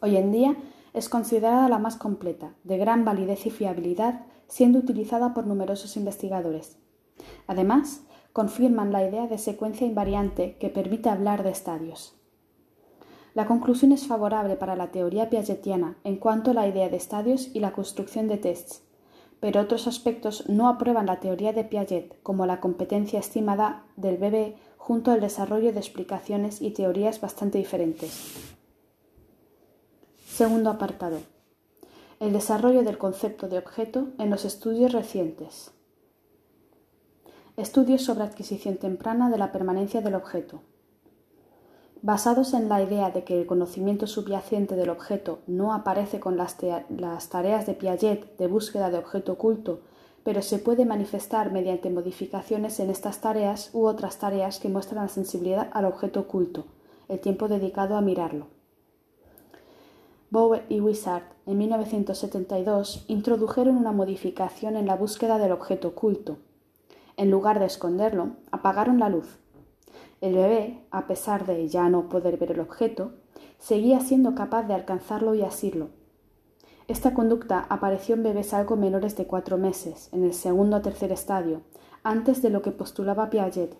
Hoy 0.00 0.16
en 0.16 0.30
día 0.30 0.56
es 0.92 1.08
considerada 1.08 1.68
la 1.68 1.78
más 1.78 1.96
completa, 1.96 2.54
de 2.62 2.78
gran 2.78 3.04
validez 3.04 3.46
y 3.46 3.50
fiabilidad, 3.50 4.26
siendo 4.46 4.78
utilizada 4.78 5.34
por 5.34 5.46
numerosos 5.46 5.96
investigadores. 5.96 6.76
Además, 7.48 8.02
confirman 8.32 8.92
la 8.92 9.06
idea 9.06 9.26
de 9.26 9.38
secuencia 9.38 9.86
invariante 9.86 10.56
que 10.60 10.68
permite 10.68 11.08
hablar 11.08 11.42
de 11.42 11.50
estadios. 11.50 12.14
La 13.34 13.46
conclusión 13.46 13.90
es 13.90 14.06
favorable 14.06 14.54
para 14.54 14.76
la 14.76 14.92
teoría 14.92 15.28
piagetiana 15.28 15.96
en 16.04 16.16
cuanto 16.16 16.52
a 16.52 16.54
la 16.54 16.68
idea 16.68 16.88
de 16.88 16.96
estadios 16.96 17.50
y 17.52 17.58
la 17.58 17.72
construcción 17.72 18.28
de 18.28 18.36
tests, 18.36 18.83
pero 19.44 19.60
otros 19.60 19.86
aspectos 19.86 20.48
no 20.48 20.70
aprueban 20.70 21.04
la 21.04 21.20
teoría 21.20 21.52
de 21.52 21.64
Piaget, 21.64 22.18
como 22.22 22.46
la 22.46 22.60
competencia 22.60 23.20
estimada 23.20 23.84
del 23.94 24.16
bebé 24.16 24.56
junto 24.78 25.10
al 25.10 25.20
desarrollo 25.20 25.70
de 25.70 25.80
explicaciones 25.80 26.62
y 26.62 26.70
teorías 26.70 27.20
bastante 27.20 27.58
diferentes. 27.58 28.54
Segundo 30.26 30.70
apartado. 30.70 31.18
El 32.20 32.32
desarrollo 32.32 32.84
del 32.84 32.96
concepto 32.96 33.46
de 33.46 33.58
objeto 33.58 34.08
en 34.18 34.30
los 34.30 34.46
estudios 34.46 34.92
recientes. 34.92 35.72
Estudios 37.58 38.00
sobre 38.00 38.24
adquisición 38.24 38.78
temprana 38.78 39.28
de 39.28 39.36
la 39.36 39.52
permanencia 39.52 40.00
del 40.00 40.14
objeto. 40.14 40.62
Basados 42.04 42.52
en 42.52 42.68
la 42.68 42.82
idea 42.82 43.08
de 43.08 43.24
que 43.24 43.40
el 43.40 43.46
conocimiento 43.46 44.06
subyacente 44.06 44.76
del 44.76 44.90
objeto 44.90 45.38
no 45.46 45.72
aparece 45.72 46.20
con 46.20 46.36
las, 46.36 46.58
tareas 46.58 47.64
de 47.64 47.72
Piaget 47.72 48.36
de 48.36 48.46
búsqueda 48.46 48.90
de 48.90 48.98
objeto 48.98 49.32
oculto, 49.32 49.80
pero 50.22 50.42
se 50.42 50.58
puede 50.58 50.84
manifestar 50.84 51.50
mediante 51.50 51.88
modificaciones 51.88 52.78
en 52.78 52.90
estas 52.90 53.22
tareas 53.22 53.70
u 53.72 53.86
otras 53.86 54.18
tareas 54.18 54.58
que 54.58 54.68
muestran 54.68 55.04
la 55.04 55.08
sensibilidad 55.08 55.70
al 55.72 55.86
objeto 55.86 56.20
oculto, 56.20 56.66
el 57.08 57.20
tiempo 57.20 57.48
dedicado 57.48 57.96
a 57.96 58.02
mirarlo. 58.02 58.48
Bower 60.28 60.66
y 60.68 60.80
Wizard 60.80 61.22
en 61.46 61.56
1972 61.56 63.06
introdujeron 63.08 63.78
una 63.78 63.92
modificación 63.92 64.76
en 64.76 64.84
la 64.84 64.96
búsqueda 64.96 65.38
del 65.38 65.52
objeto 65.52 65.88
oculto. 65.88 66.36
En 67.16 67.30
lugar 67.30 67.60
de 67.60 67.64
esconderlo, 67.64 68.32
apagaron 68.50 68.98
la 68.98 69.08
luz 69.08 69.38
el 70.20 70.34
bebé, 70.34 70.80
a 70.90 71.06
pesar 71.06 71.46
de 71.46 71.68
ya 71.68 71.88
no 71.88 72.08
poder 72.08 72.36
ver 72.36 72.52
el 72.52 72.60
objeto, 72.60 73.12
seguía 73.58 74.00
siendo 74.00 74.34
capaz 74.34 74.64
de 74.64 74.74
alcanzarlo 74.74 75.34
y 75.34 75.42
asirlo. 75.42 75.88
Esta 76.86 77.14
conducta 77.14 77.66
apareció 77.70 78.14
en 78.14 78.22
bebés 78.22 78.52
algo 78.52 78.76
menores 78.76 79.16
de 79.16 79.26
cuatro 79.26 79.56
meses, 79.56 80.10
en 80.12 80.24
el 80.24 80.34
segundo 80.34 80.76
o 80.76 80.82
tercer 80.82 81.12
estadio, 81.12 81.62
antes 82.02 82.42
de 82.42 82.50
lo 82.50 82.60
que 82.60 82.72
postulaba 82.72 83.30
Piaget. 83.30 83.74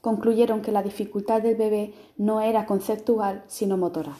Concluyeron 0.00 0.62
que 0.62 0.72
la 0.72 0.82
dificultad 0.82 1.42
del 1.42 1.56
bebé 1.56 1.94
no 2.16 2.40
era 2.40 2.66
conceptual, 2.66 3.44
sino 3.46 3.76
motora. 3.76 4.16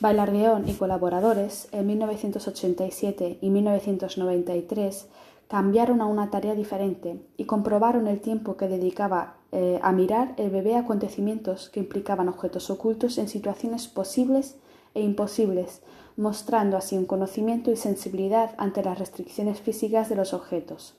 Bailardeón 0.00 0.68
y 0.68 0.74
colaboradores, 0.74 1.68
en 1.72 1.86
1987 1.86 3.38
y 3.40 3.50
1993, 3.50 5.08
cambiaron 5.50 6.00
a 6.00 6.06
una 6.06 6.30
tarea 6.30 6.54
diferente 6.54 7.26
y 7.36 7.44
comprobaron 7.44 8.06
el 8.06 8.20
tiempo 8.20 8.56
que 8.56 8.68
dedicaba 8.68 9.38
eh, 9.50 9.80
a 9.82 9.90
mirar 9.90 10.32
el 10.36 10.48
bebé 10.48 10.76
acontecimientos 10.76 11.70
que 11.70 11.80
implicaban 11.80 12.28
objetos 12.28 12.70
ocultos 12.70 13.18
en 13.18 13.26
situaciones 13.26 13.88
posibles 13.88 14.58
e 14.94 15.02
imposibles, 15.02 15.82
mostrando 16.16 16.76
así 16.76 16.96
un 16.96 17.04
conocimiento 17.04 17.72
y 17.72 17.76
sensibilidad 17.76 18.54
ante 18.58 18.84
las 18.84 19.00
restricciones 19.00 19.60
físicas 19.60 20.08
de 20.08 20.14
los 20.14 20.34
objetos. 20.34 20.94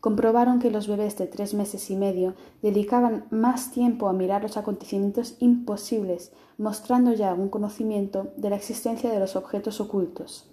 Comprobaron 0.00 0.58
que 0.58 0.72
los 0.72 0.88
bebés 0.88 1.16
de 1.16 1.28
tres 1.28 1.54
meses 1.54 1.88
y 1.88 1.94
medio 1.94 2.34
dedicaban 2.62 3.26
más 3.30 3.70
tiempo 3.70 4.08
a 4.08 4.12
mirar 4.12 4.42
los 4.42 4.56
acontecimientos 4.56 5.36
imposibles, 5.38 6.32
mostrando 6.58 7.12
ya 7.12 7.32
un 7.34 7.48
conocimiento 7.48 8.32
de 8.36 8.50
la 8.50 8.56
existencia 8.56 9.08
de 9.08 9.20
los 9.20 9.36
objetos 9.36 9.80
ocultos. 9.80 10.50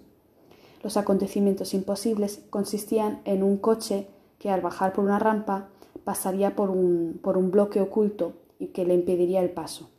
Los 0.82 0.96
acontecimientos 0.96 1.74
imposibles 1.74 2.42
consistían 2.50 3.20
en 3.24 3.42
un 3.42 3.58
coche 3.58 4.08
que 4.38 4.50
al 4.50 4.60
bajar 4.60 4.92
por 4.92 5.04
una 5.04 5.18
rampa 5.18 5.68
pasaría 6.04 6.54
por 6.54 6.70
un, 6.70 7.20
por 7.22 7.36
un 7.36 7.50
bloque 7.50 7.80
oculto 7.80 8.34
y 8.58 8.68
que 8.68 8.84
le 8.84 8.94
impediría 8.94 9.40
el 9.40 9.50
paso. 9.50 9.90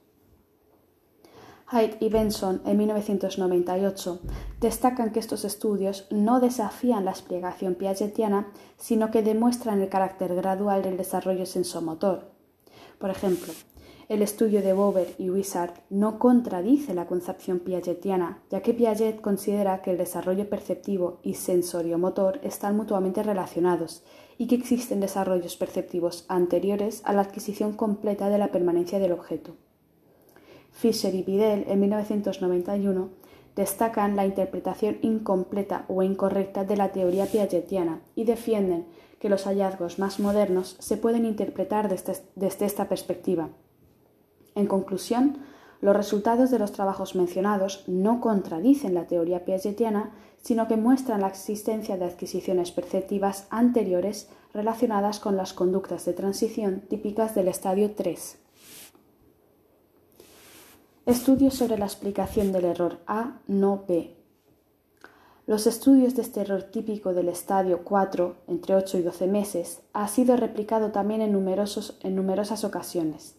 Hyde 1.71 1.97
y 1.99 2.09
Benson 2.09 2.61
en 2.65 2.77
1998 2.77 4.21
destacan 4.59 5.11
que 5.11 5.19
estos 5.19 5.45
estudios 5.45 6.07
no 6.09 6.39
desafían 6.39 7.05
la 7.05 7.11
explicación 7.11 7.75
piagetiana, 7.75 8.47
sino 8.77 9.11
que 9.11 9.21
demuestran 9.21 9.79
el 9.81 9.89
carácter 9.89 10.33
gradual 10.33 10.81
del 10.81 10.97
desarrollo 10.97 11.45
sensomotor. 11.45 12.31
Por 12.97 13.11
ejemplo, 13.11 13.53
el 14.09 14.23
estudio 14.23 14.63
de 14.63 14.73
Bober 14.73 15.13
y 15.19 15.29
Wizard 15.29 15.75
no 15.91 16.17
contradice 16.17 16.95
la 16.95 17.05
concepción 17.05 17.59
piagetiana, 17.59 18.41
ya 18.49 18.61
que 18.61 18.73
Piaget 18.73 19.21
considera 19.21 19.83
que 19.83 19.91
el 19.91 19.99
desarrollo 19.99 20.49
perceptivo 20.49 21.19
y 21.21 21.35
sensoriomotor 21.35 22.39
están 22.41 22.75
mutuamente 22.75 23.21
relacionados 23.21 24.03
y 24.39 24.47
que 24.47 24.55
existen 24.55 24.99
desarrollos 24.99 25.55
perceptivos 25.57 26.25
anteriores 26.27 27.03
a 27.05 27.13
la 27.13 27.21
adquisición 27.21 27.73
completa 27.73 28.29
de 28.29 28.39
la 28.39 28.47
permanencia 28.47 28.97
del 28.97 29.11
objeto. 29.11 29.55
Fisher 30.71 31.13
y 31.13 31.21
Vidal 31.21 31.65
en 31.67 31.79
1991 31.79 33.09
destacan 33.55 34.15
la 34.15 34.25
interpretación 34.25 34.97
incompleta 35.03 35.85
o 35.87 36.01
incorrecta 36.01 36.63
de 36.63 36.77
la 36.77 36.91
teoría 36.91 37.27
piagetiana 37.27 38.01
y 38.15 38.23
defienden 38.23 38.87
que 39.19 39.29
los 39.29 39.43
hallazgos 39.43 39.99
más 39.99 40.19
modernos 40.19 40.77
se 40.79 40.97
pueden 40.97 41.25
interpretar 41.25 41.89
desde 41.89 42.65
esta 42.65 42.89
perspectiva 42.89 43.49
en 44.59 44.67
conclusión, 44.67 45.39
los 45.81 45.95
resultados 45.95 46.51
de 46.51 46.59
los 46.59 46.73
trabajos 46.73 47.15
mencionados 47.15 47.85
no 47.87 48.19
contradicen 48.19 48.93
la 48.93 49.07
teoría 49.07 49.45
piagetiana, 49.45 50.11
sino 50.41 50.67
que 50.67 50.75
muestran 50.75 51.21
la 51.21 51.27
existencia 51.27 51.97
de 51.97 52.05
adquisiciones 52.05 52.71
perceptivas 52.71 53.47
anteriores 53.49 54.29
relacionadas 54.53 55.19
con 55.19 55.37
las 55.37 55.53
conductas 55.53 56.05
de 56.05 56.13
transición 56.13 56.81
típicas 56.89 57.33
del 57.35 57.47
estadio 57.47 57.91
3. 57.95 58.37
Estudios 61.05 61.55
sobre 61.55 61.77
la 61.77 61.85
explicación 61.85 62.51
del 62.51 62.65
error 62.65 62.99
A 63.07 63.39
no 63.47 63.83
B. 63.87 64.15
Los 65.47 65.65
estudios 65.65 66.15
de 66.15 66.21
este 66.21 66.41
error 66.41 66.63
típico 66.63 67.13
del 67.13 67.29
estadio 67.29 67.83
4, 67.83 68.35
entre 68.47 68.75
8 68.75 68.99
y 68.99 69.01
12 69.01 69.27
meses, 69.27 69.81
ha 69.93 70.07
sido 70.07 70.35
replicado 70.35 70.91
también 70.91 71.21
en, 71.21 71.33
en 71.33 72.15
numerosas 72.15 72.63
ocasiones 72.63 73.38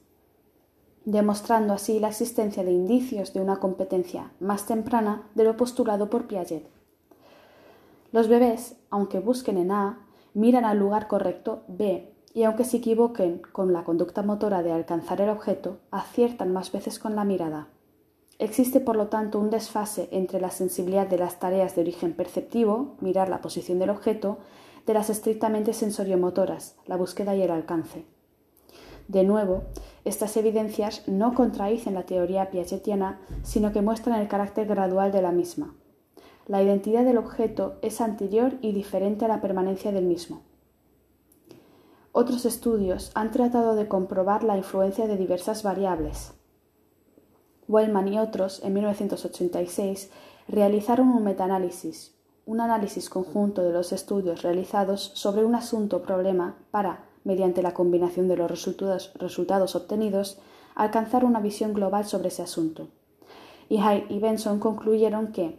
demostrando 1.05 1.73
así 1.73 1.99
la 1.99 2.09
existencia 2.09 2.63
de 2.63 2.73
indicios 2.73 3.33
de 3.33 3.41
una 3.41 3.57
competencia 3.57 4.33
más 4.41 4.67
temprana 4.67 5.29
de 5.35 5.45
lo 5.45 5.57
postulado 5.57 6.11
por 6.11 6.27
Piaget. 6.27 6.69
Los 8.13 8.29
bebés, 8.29 8.77
aunque 8.91 9.21
busquen 9.21 9.57
en 9.57 9.71
A, 9.71 10.07
miran 10.35 10.65
al 10.65 10.79
lugar 10.79 11.09
correcto 11.09 11.63
B, 11.69 12.13
y 12.33 12.45
aunque 12.45 12.65
se 12.65 12.77
equivoquen 12.77 13.43
con 13.53 13.73
la 13.73 13.85
conducta 13.85 14.23
motora 14.23 14.63
de 14.63 14.73
alcanzar 14.73 15.21
el 15.21 15.31
objeto, 15.31 15.79
aciertan 15.91 16.53
más 16.53 16.71
veces 16.71 16.99
con 16.99 17.17
la 17.17 17.25
mirada. 17.25 17.69
Existe, 18.39 18.81
por 18.81 18.97
lo 18.97 19.09
tanto, 19.09 19.39
un 19.39 19.51
desfase 19.51 20.09
entre 20.13 20.41
la 20.41 20.51
sensibilidad 20.51 21.07
de 21.07 21.19
las 21.19 21.39
tareas 21.39 21.75
de 21.75 21.83
origen 21.83 22.15
perceptivo, 22.15 22.95
mirar 23.01 23.29
la 23.29 23.41
posición 23.41 23.79
del 23.79 23.91
objeto, 23.91 24.39
de 24.87 24.95
las 24.95 25.11
estrictamente 25.11 25.73
sensoriomotoras, 25.73 26.77
la 26.87 26.97
búsqueda 26.97 27.35
y 27.37 27.43
el 27.43 27.51
alcance. 27.51 28.07
De 29.09 29.25
nuevo, 29.25 29.65
estas 30.05 30.37
evidencias 30.37 31.07
no 31.07 31.35
contradicen 31.35 31.95
la 31.95 32.05
teoría 32.05 32.51
piagetiana, 32.51 33.21
sino 33.43 33.73
que 33.73 33.83
muestran 33.83 34.21
el 34.21 34.29
carácter 34.29 34.67
gradual 34.67 35.13
de 35.13 35.23
la 35.23 35.33
misma. 35.33 35.75
La 36.47 36.63
identidad 36.63 37.05
del 37.05 37.19
objeto 37.19 37.79
es 37.83 38.01
anterior 38.01 38.55
y 38.61 38.73
diferente 38.73 39.25
a 39.25 39.29
la 39.29 39.41
permanencia 39.41 39.93
del 39.93 40.05
mismo. 40.05 40.43
Otros 42.13 42.45
estudios 42.45 43.13
han 43.15 43.31
tratado 43.31 43.77
de 43.77 43.87
comprobar 43.87 44.43
la 44.43 44.57
influencia 44.57 45.07
de 45.07 45.17
diversas 45.17 45.63
variables. 45.63 46.33
Wellman 47.69 48.09
y 48.09 48.19
otros, 48.19 48.65
en 48.65 48.73
1986, 48.75 50.11
realizaron 50.49 51.09
un 51.09 51.23
metaanálisis, 51.23 52.17
un 52.47 52.61
análisis 52.61 53.09
conjunto 53.09 53.63
de 53.63 53.73
los 53.73 53.93
estudios 53.93 54.43
realizados 54.43 55.13
sobre 55.15 55.45
un 55.45 55.55
asunto 55.55 56.03
problema 56.03 56.57
para 56.73 57.05
mediante 57.25 57.63
la 57.63 57.75
combinación 57.75 58.29
de 58.29 58.37
los 58.37 58.51
resultados, 58.51 59.77
obtenidos, 59.77 60.39
alcanzar 60.75 61.25
una 61.25 61.41
visión 61.41 61.75
global 61.75 62.07
sobre 62.07 62.29
ese 62.29 62.43
asunto. 62.43 62.89
Y 63.69 63.79
Hyde 63.79 64.07
y 64.09 64.19
Benson 64.19 64.59
concluyeron 64.59 65.33
que 65.33 65.59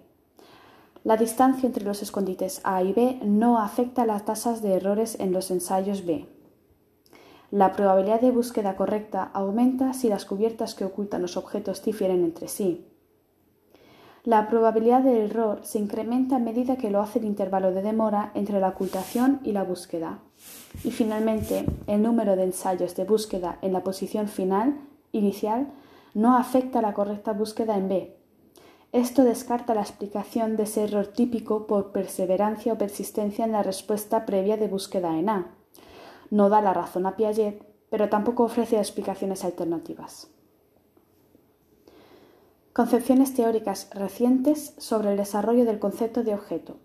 la 1.04 1.18
distancia 1.18 1.66
entre 1.68 1.84
los 1.84 2.02
escondites 2.02 2.62
A 2.64 2.84
y 2.84 2.94
B 2.94 3.20
no 3.24 3.60
afecta 3.60 4.06
las 4.06 4.26
tasas 4.26 4.62
de 4.62 4.74
errores 4.74 5.20
en 5.20 5.32
los 5.32 5.50
ensayos 5.50 6.06
B. 6.06 6.28
La 7.50 7.74
probabilidad 7.74 8.22
de 8.22 8.32
búsqueda 8.32 8.76
correcta 8.76 9.30
aumenta 9.34 9.94
si 9.94 10.10
las 10.10 10.26
cubiertas 10.26 10.76
que 10.76 10.86
ocultan 10.86 11.22
los 11.22 11.38
objetos 11.38 11.84
difieren 11.84 12.24
entre 12.24 12.48
sí. 12.48 12.88
La 14.24 14.48
probabilidad 14.48 15.02
de 15.02 15.26
error 15.26 15.60
se 15.64 15.80
incrementa 15.80 16.36
a 16.36 16.40
medida 16.40 16.78
que 16.78 16.92
lo 16.92 17.02
hace 17.02 17.20
el 17.20 17.26
intervalo 17.26 17.72
de 17.72 17.82
demora 17.82 18.32
entre 18.36 18.60
la 18.60 18.70
ocultación 18.70 19.40
y 19.44 19.52
la 19.52 19.64
búsqueda. 19.64 20.20
Y 20.84 20.92
finalmente, 20.92 21.66
el 21.88 22.02
número 22.02 22.36
de 22.36 22.44
ensayos 22.44 22.96
de 22.96 23.04
búsqueda 23.04 23.60
en 23.62 23.74
la 23.74 23.84
posición 23.84 24.28
final, 24.28 24.80
inicial, 25.12 25.68
no 26.14 26.38
afecta 26.38 26.80
a 26.80 26.82
la 26.82 26.94
correcta 26.94 27.34
búsqueda 27.34 27.78
en 27.78 27.90
B. 27.90 28.18
Esto 28.92 29.24
descarta 29.24 29.74
la 29.74 29.82
explicación 29.82 30.58
de 30.58 30.64
ese 30.64 30.84
error 30.84 31.08
típico 31.08 31.68
por 31.68 31.92
perseverancia 31.92 32.74
o 32.74 32.78
persistencia 32.78 33.46
en 33.46 33.54
la 33.54 33.64
respuesta 33.64 34.26
previa 34.26 34.58
de 34.58 34.68
búsqueda 34.68 35.18
en 35.18 35.30
A 35.30 35.52
no 36.32 36.50
da 36.50 36.62
la 36.62 36.74
razón 36.74 37.06
a 37.06 37.16
Piaget, 37.16 37.62
pero 37.90 38.10
tampoco 38.10 38.44
ofrece 38.44 38.78
explicaciones 38.78 39.44
alternativas. 39.44 40.30
Concepciones 42.74 43.34
teóricas 43.34 43.90
recientes 43.94 44.74
sobre 44.78 45.12
el 45.12 45.18
desarrollo 45.18 45.66
del 45.66 45.80
concepto 45.80 46.24
de 46.24 46.34
objeto. 46.34 46.78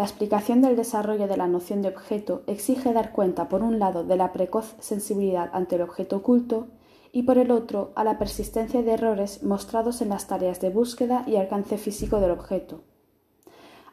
La 0.00 0.06
explicación 0.06 0.62
del 0.62 0.76
desarrollo 0.76 1.28
de 1.28 1.36
la 1.36 1.46
noción 1.46 1.82
de 1.82 1.90
objeto 1.90 2.42
exige 2.46 2.94
dar 2.94 3.12
cuenta, 3.12 3.50
por 3.50 3.62
un 3.62 3.78
lado, 3.78 4.02
de 4.02 4.16
la 4.16 4.32
precoz 4.32 4.74
sensibilidad 4.78 5.50
ante 5.52 5.76
el 5.76 5.82
objeto 5.82 6.16
oculto 6.16 6.68
y, 7.12 7.24
por 7.24 7.36
el 7.36 7.50
otro, 7.50 7.92
a 7.96 8.02
la 8.02 8.18
persistencia 8.18 8.82
de 8.82 8.92
errores 8.92 9.42
mostrados 9.42 10.00
en 10.00 10.08
las 10.08 10.26
tareas 10.26 10.58
de 10.62 10.70
búsqueda 10.70 11.24
y 11.26 11.36
alcance 11.36 11.76
físico 11.76 12.18
del 12.18 12.30
objeto. 12.30 12.80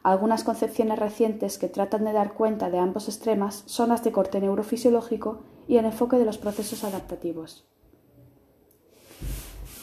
Algunas 0.02 0.44
concepciones 0.44 0.98
recientes 0.98 1.58
que 1.58 1.68
tratan 1.68 2.04
de 2.04 2.14
dar 2.14 2.32
cuenta 2.32 2.70
de 2.70 2.78
ambos 2.78 3.08
extremos 3.08 3.62
son 3.66 3.90
las 3.90 4.02
de 4.02 4.10
corte 4.10 4.40
neurofisiológico 4.40 5.42
y 5.66 5.76
el 5.76 5.84
enfoque 5.84 6.16
de 6.16 6.24
los 6.24 6.38
procesos 6.38 6.84
adaptativos. 6.84 7.68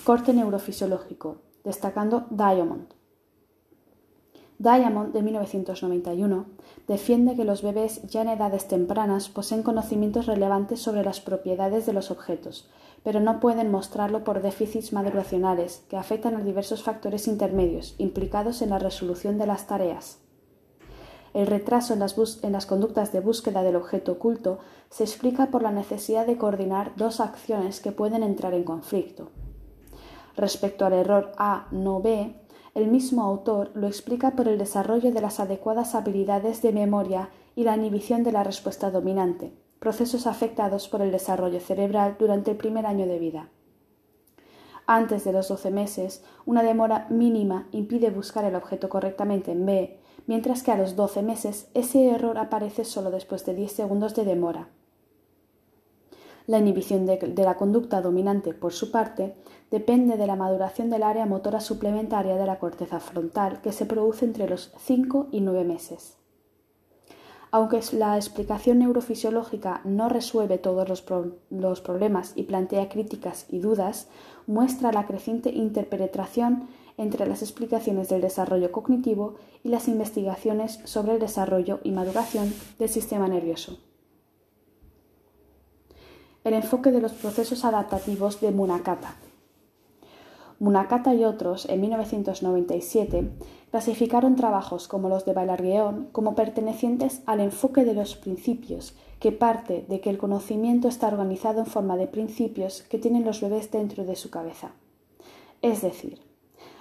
Corte 0.03 0.33
neurofisiológico, 0.33 1.43
destacando 1.63 2.25
Diamond. 2.31 2.94
Diamond, 4.57 5.11
de 5.11 5.21
1991, 5.21 6.45
defiende 6.87 7.35
que 7.35 7.43
los 7.43 7.61
bebés 7.61 8.01
ya 8.03 8.21
en 8.21 8.29
edades 8.29 8.69
tempranas 8.69 9.27
poseen 9.27 9.63
conocimientos 9.63 10.27
relevantes 10.27 10.81
sobre 10.81 11.03
las 11.03 11.19
propiedades 11.19 11.85
de 11.85 11.91
los 11.91 12.09
objetos, 12.09 12.69
pero 13.03 13.19
no 13.19 13.41
pueden 13.41 13.69
mostrarlo 13.69 14.23
por 14.23 14.41
déficits 14.41 14.93
maduracionales 14.93 15.83
que 15.89 15.97
afectan 15.97 16.35
a 16.35 16.41
diversos 16.41 16.83
factores 16.83 17.27
intermedios 17.27 17.95
implicados 17.97 18.61
en 18.61 18.69
la 18.69 18.79
resolución 18.79 19.37
de 19.37 19.45
las 19.45 19.67
tareas. 19.67 20.19
El 21.33 21.47
retraso 21.47 21.91
en 21.91 21.99
las, 21.99 22.15
en 22.43 22.53
las, 22.53 22.65
conductas 22.65 23.11
de 23.11 23.19
búsqueda 23.19 23.61
del 23.61 23.75
objeto 23.75 24.13
oculto 24.13 24.59
se 24.89 25.03
explica 25.03 25.47
por 25.47 25.63
la 25.63 25.71
necesidad 25.71 26.25
de 26.25 26.37
coordinar 26.37 26.93
dos 26.95 27.19
acciones 27.19 27.81
que 27.81 27.91
pueden 27.91 28.23
entrar 28.23 28.53
en 28.53 28.63
conflicto. 28.63 29.31
Respecto 30.37 30.85
al 30.85 30.93
error 30.93 31.33
A 31.37 31.67
no 31.71 32.01
B, 32.01 32.33
el 32.75 32.87
mismo 32.87 33.23
autor 33.23 33.71
lo 33.73 33.87
explica 33.87 34.31
por 34.31 34.49
el 34.49 34.57
desarrollo 34.57 35.13
de 35.13 35.21
las 35.21 35.39
adecuadas 35.39 35.95
habilidades 35.95 36.61
de 36.61 36.73
memoria 36.73 37.29
y 37.55 37.63
la 37.63 37.77
inhibición 37.77 38.23
de 38.23 38.33
la 38.33 38.43
respuesta 38.43 38.91
dominante, 38.91 39.53
procesos 39.79 40.27
afectados 40.27 40.89
por 40.89 41.01
el 41.01 41.09
desarrollo 41.09 41.61
cerebral 41.61 42.17
durante 42.19 42.51
el 42.51 42.57
primer 42.57 42.85
año 42.85 43.07
de 43.07 43.17
vida. 43.17 43.49
Antes 44.87 45.23
de 45.23 45.31
los 45.31 45.47
12 45.47 45.71
meses, 45.71 46.23
una 46.45 46.63
demora 46.63 47.07
mínima 47.09 47.69
impide 47.71 48.09
buscar 48.09 48.43
el 48.43 48.55
objeto 48.55 48.89
correctamente 48.89 49.53
en 49.53 49.65
B, 49.65 49.97
mientras 50.27 50.61
que 50.61 50.71
a 50.71 50.77
los 50.77 50.97
12 50.97 51.23
meses 51.23 51.69
ese 51.73 52.09
error 52.09 52.37
aparece 52.37 52.83
solo 52.83 53.09
después 53.09 53.45
de 53.45 53.55
10 53.55 53.71
segundos 53.71 54.15
de 54.15 54.25
demora. 54.25 54.67
La 56.47 56.59
inhibición 56.59 57.07
de, 57.07 57.33
la 57.37 57.57
conducta 57.57 58.01
dominante, 58.01 58.53
por 58.53 58.71
su 58.71 58.91
parte, 58.91 59.35
depende 59.71 60.15
de 60.15 60.27
la 60.27 60.35
maduración 60.35 60.91
del 60.91 61.01
área 61.01 61.25
motora 61.25 61.59
suplementaria 61.59 62.35
de 62.35 62.45
la 62.45 62.59
corteza 62.59 62.99
frontal, 62.99 63.61
que 63.61 63.71
se 63.71 63.87
produce 63.87 64.25
entre 64.25 64.47
los 64.47 64.71
5 64.77 65.29
y 65.31 65.41
9 65.41 65.63
meses. 65.63 66.17
Aunque 67.49 67.79
la 67.93 68.17
explicación 68.17 68.79
neurofisiológica 68.79 69.81
no 69.85 70.09
resuelve 70.09 70.57
todos 70.57 70.87
los, 70.87 71.81
problemas 71.81 72.33
y 72.35 72.43
plantea 72.43 72.89
críticas 72.89 73.45
y 73.49 73.59
dudas, 73.59 74.07
muestra 74.45 74.91
la 74.91 75.07
creciente 75.07 75.49
interpenetración 75.49 76.67
entre 76.97 77.25
las 77.25 77.41
explicaciones 77.41 78.09
del 78.09 78.21
desarrollo 78.21 78.71
cognitivo 78.71 79.35
y 79.63 79.69
las 79.69 79.87
investigaciones 79.87 80.79
sobre 80.83 81.13
el 81.13 81.19
desarrollo 81.19 81.79
y 81.83 81.91
maduración 81.91 82.53
del 82.77 82.89
sistema 82.89 83.27
nervioso. 83.27 83.79
El 86.45 86.53
enfoque 86.53 86.91
de 86.91 87.01
los 87.01 87.13
procesos 87.13 87.65
adaptativos 87.65 88.39
de 88.39 88.51
Munakata. 88.51 89.15
Munakata 90.59 91.15
y 91.15 91.23
otros, 91.23 91.67
en 91.67 91.81
1997, 91.81 93.31
clasificaron 93.71 94.35
trabajos 94.35 94.87
como 94.87 95.09
los 95.09 95.25
de 95.25 95.33
Bailargueón 95.33 96.07
como 96.11 96.35
pertenecientes 96.35 97.23
al 97.25 97.39
enfoque 97.39 97.83
de 97.83 97.95
los 97.95 98.15
principios, 98.15 98.93
que 99.19 99.31
parte 99.31 99.87
de 99.89 100.01
que 100.01 100.11
el 100.11 100.19
conocimiento 100.19 100.87
está 100.87 101.07
organizado 101.07 101.61
en 101.61 101.65
forma 101.65 101.97
de 101.97 102.05
principios 102.05 102.83
que 102.83 102.99
tienen 102.99 103.25
los 103.25 103.41
bebés 103.41 103.71
dentro 103.71 104.05
de 104.05 104.15
su 104.15 104.29
cabeza. 104.29 104.73
Es 105.63 105.81
decir, 105.81 106.19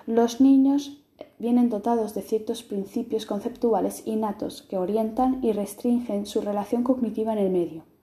los 0.05 0.43
niños 0.43 1.03
vienen 1.39 1.71
dotados 1.71 2.13
de 2.13 2.21
ciertos 2.21 2.65
principios 2.65 3.25
conceptuales 3.25 4.07
innatos 4.07 4.61
que 4.61 4.77
orientan 4.77 5.43
y 5.43 5.53
restringen 5.53 6.27
su 6.27 6.43
relación 6.43 6.83
cognitiva 6.83 7.33
en 7.33 7.39
el 7.39 7.51
medio. 7.51 7.94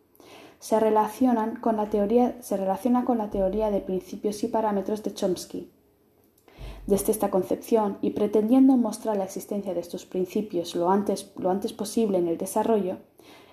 Se, 0.61 0.79
relacionan 0.79 1.55
con 1.55 1.75
la 1.75 1.89
teoría, 1.89 2.37
se 2.41 2.55
relaciona 2.55 3.03
con 3.03 3.17
la 3.17 3.31
teoría 3.31 3.71
de 3.71 3.81
principios 3.81 4.43
y 4.43 4.47
parámetros 4.47 5.01
de 5.01 5.11
Chomsky, 5.11 5.71
desde 6.85 7.11
esta 7.11 7.31
concepción 7.31 7.97
y 8.01 8.11
pretendiendo 8.11 8.77
mostrar 8.77 9.17
la 9.17 9.23
existencia 9.23 9.73
de 9.73 9.79
estos 9.79 10.05
principios 10.05 10.75
lo 10.75 10.91
antes, 10.91 11.33
lo 11.35 11.49
antes 11.49 11.73
posible 11.73 12.19
en 12.19 12.27
el 12.27 12.37
desarrollo, 12.37 12.97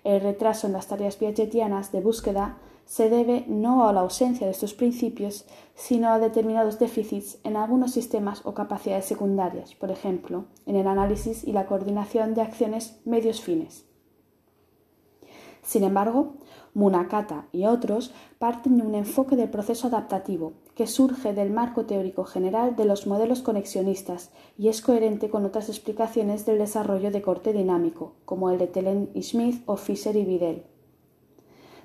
el 0.04 0.20
retraso 0.20 0.66
en 0.66 0.74
las 0.74 0.86
tareas 0.86 1.16
piagetianas 1.16 1.92
de 1.92 2.02
búsqueda 2.02 2.58
se 2.84 3.08
debe 3.08 3.44
no 3.48 3.88
a 3.88 3.92
la 3.94 4.00
ausencia 4.00 4.46
de 4.46 4.52
estos 4.52 4.74
principios, 4.74 5.46
sino 5.74 6.10
a 6.10 6.18
determinados 6.18 6.78
déficits 6.78 7.38
en 7.42 7.56
algunos 7.56 7.92
sistemas 7.92 8.42
o 8.44 8.52
capacidades 8.52 9.06
secundarias, 9.06 9.74
por 9.74 9.90
ejemplo, 9.90 10.44
en 10.66 10.76
el 10.76 10.86
análisis 10.86 11.42
y 11.42 11.52
la 11.52 11.64
coordinación 11.64 12.34
de 12.34 12.42
acciones 12.42 13.00
medios 13.06 13.40
fines. 13.40 13.88
Sin 15.62 15.84
embargo, 15.84 16.32
Munakata 16.78 17.48
y 17.50 17.66
otros 17.66 18.12
parten 18.38 18.76
de 18.76 18.84
un 18.84 18.94
enfoque 18.94 19.34
del 19.34 19.50
proceso 19.50 19.88
adaptativo 19.88 20.52
que 20.76 20.86
surge 20.86 21.32
del 21.32 21.50
marco 21.50 21.86
teórico 21.86 22.22
general 22.22 22.76
de 22.76 22.84
los 22.84 23.08
modelos 23.08 23.42
conexionistas 23.42 24.30
y 24.56 24.68
es 24.68 24.80
coherente 24.80 25.28
con 25.28 25.44
otras 25.44 25.68
explicaciones 25.68 26.46
del 26.46 26.58
desarrollo 26.58 27.10
de 27.10 27.20
corte 27.20 27.52
dinámico, 27.52 28.12
como 28.24 28.48
el 28.50 28.58
de 28.58 28.68
Telen 28.68 29.10
y 29.12 29.24
Smith 29.24 29.60
o 29.66 29.76
Fisher 29.76 30.14
y 30.14 30.24
Vidal. 30.24 30.62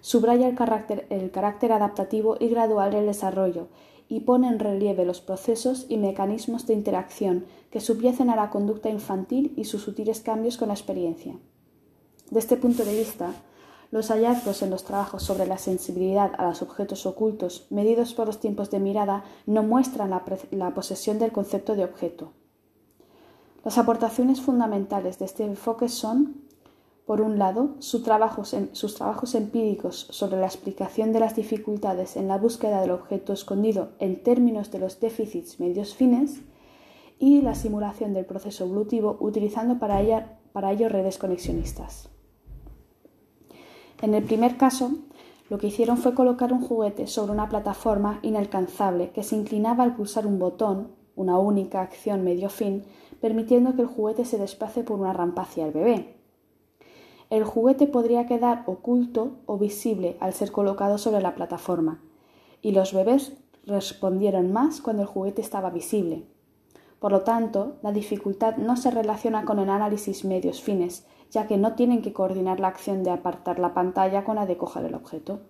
Subraya 0.01 0.47
el 0.47 0.53
carácter, 0.53 1.07
el 1.09 1.31
carácter 1.31 1.71
adaptativo 1.71 2.37
y 2.39 2.49
gradual 2.49 2.91
del 2.91 3.07
desarrollo 3.07 3.69
y 4.09 4.19
pone 4.19 4.47
en 4.47 4.59
relieve 4.59 5.05
los 5.05 5.21
procesos 5.21 5.87
y 5.89 5.97
mecanismos 5.97 6.67
de 6.67 6.75
interacción 6.75 7.47
que 7.71 7.79
subyacen 7.79 8.29
a 8.29 8.35
la 8.35 8.51
conducta 8.51 8.91
infantil 8.91 9.53
y 9.57 9.63
sus 9.63 9.81
sutiles 9.81 10.21
cambios 10.21 10.57
con 10.57 10.67
la 10.67 10.75
experiencia. 10.75 11.33
De 12.29 12.37
este 12.39 12.57
punto 12.57 12.85
de 12.85 12.95
vista, 12.95 13.33
los 13.93 14.09
hallazgos 14.09 14.63
en 14.63 14.71
los 14.71 14.85
trabajos 14.85 15.21
sobre 15.21 15.45
la 15.45 15.59
sensibilidad 15.59 16.31
a 16.39 16.47
los 16.47 16.63
objetos 16.63 17.05
ocultos, 17.05 17.67
medidos 17.69 18.15
por 18.15 18.25
los 18.25 18.39
tiempos 18.39 18.71
de 18.71 18.79
mirada, 18.79 19.23
no 19.45 19.61
muestran 19.61 20.09
la, 20.09 20.73
posesión 20.73 21.19
del 21.19 21.31
concepto 21.31 21.75
de 21.75 21.83
objeto. 21.83 22.31
Las 23.63 23.77
aportaciones 23.77 24.41
fundamentales 24.41 25.19
de 25.19 25.25
este 25.25 25.43
enfoque 25.43 25.89
son, 25.89 26.41
por 27.05 27.21
un 27.21 27.37
lado, 27.37 27.75
sus 27.77 28.01
trabajos, 28.01 28.55
empíricos 29.35 30.07
sobre 30.09 30.39
la 30.39 30.47
explicación 30.47 31.13
de 31.13 31.19
las 31.19 31.35
dificultades 31.35 32.17
en 32.17 32.27
la 32.27 32.39
búsqueda 32.39 32.81
del 32.81 32.89
objeto 32.89 33.31
escondido 33.31 33.89
en 33.99 34.23
términos 34.23 34.71
de 34.71 34.79
los 34.79 34.99
déficits 34.99 35.59
medios 35.59 35.93
fines, 35.93 36.41
y 37.19 37.43
la 37.43 37.53
simulación 37.53 38.15
del 38.15 38.25
proceso 38.25 38.63
evolutivo 38.63 39.17
utilizando 39.19 39.77
para, 39.77 40.39
para 40.51 40.71
ello 40.71 40.89
redes 40.89 41.19
conexionistas. 41.19 42.09
En 44.03 44.13
el 44.13 44.23
primer 44.25 44.57
caso, 44.57 44.91
lo 45.49 45.57
que 45.57 45.67
hicieron 45.67 45.95
fue 45.95 46.13
colocar 46.13 46.51
un 46.51 46.59
juguete 46.59 47.07
sobre 47.07 47.31
una 47.31 47.47
plataforma 47.47 48.19
inalcanzable 48.21 49.11
que 49.11 49.23
se 49.23 49.37
inclinaba 49.37 49.85
al 49.85 49.95
pulsar 49.95 50.27
un 50.27 50.39
botón, 50.39 50.89
una 51.15 51.39
única 51.39 51.79
acción 51.79 52.21
medio 52.21 52.49
fin, 52.49 52.83
permitiendo 53.21 53.75
que 53.75 53.83
el 53.83 53.87
juguete 53.87 54.25
se 54.25 54.37
desplace 54.37 54.83
por 54.83 54.99
una 54.99 55.13
rampa 55.13 55.43
hacia 55.43 55.65
el 55.65 55.71
bebé. 55.71 56.17
El 57.29 57.45
juguete 57.45 57.87
podría 57.87 58.25
quedar 58.25 58.63
oculto 58.65 59.37
o 59.45 59.57
visible 59.57 60.17
al 60.19 60.33
ser 60.33 60.51
colocado 60.51 60.97
sobre 60.97 61.21
la 61.21 61.33
plataforma, 61.33 62.01
y 62.61 62.73
los 62.73 62.93
bebés 62.93 63.31
respondieron 63.65 64.51
más 64.51 64.81
cuando 64.81 65.03
el 65.03 65.07
juguete 65.07 65.41
estaba 65.41 65.69
visible. 65.69 66.25
Por 66.99 67.13
lo 67.13 67.21
tanto, 67.21 67.77
la 67.81 67.93
dificultad 67.93 68.57
no 68.57 68.75
se 68.75 68.91
relaciona 68.91 69.45
con 69.45 69.59
el 69.59 69.69
análisis 69.69 70.25
medios 70.25 70.61
fines, 70.61 71.05
ya 71.33 71.47
que 71.47 71.57
no 71.57 71.73
tienen 71.73 72.03
que 72.03 72.13
coordinar 72.13 72.59
la 72.59 72.67
acción 72.67 73.03
de 73.03 73.09
apartar 73.09 73.57
la 73.57 73.73
pantalla 73.73 74.23
con 74.23 74.35
la 74.35 74.45
de 74.45 74.55
coger 74.55 74.85
el 74.85 74.93
objeto. 74.93 75.41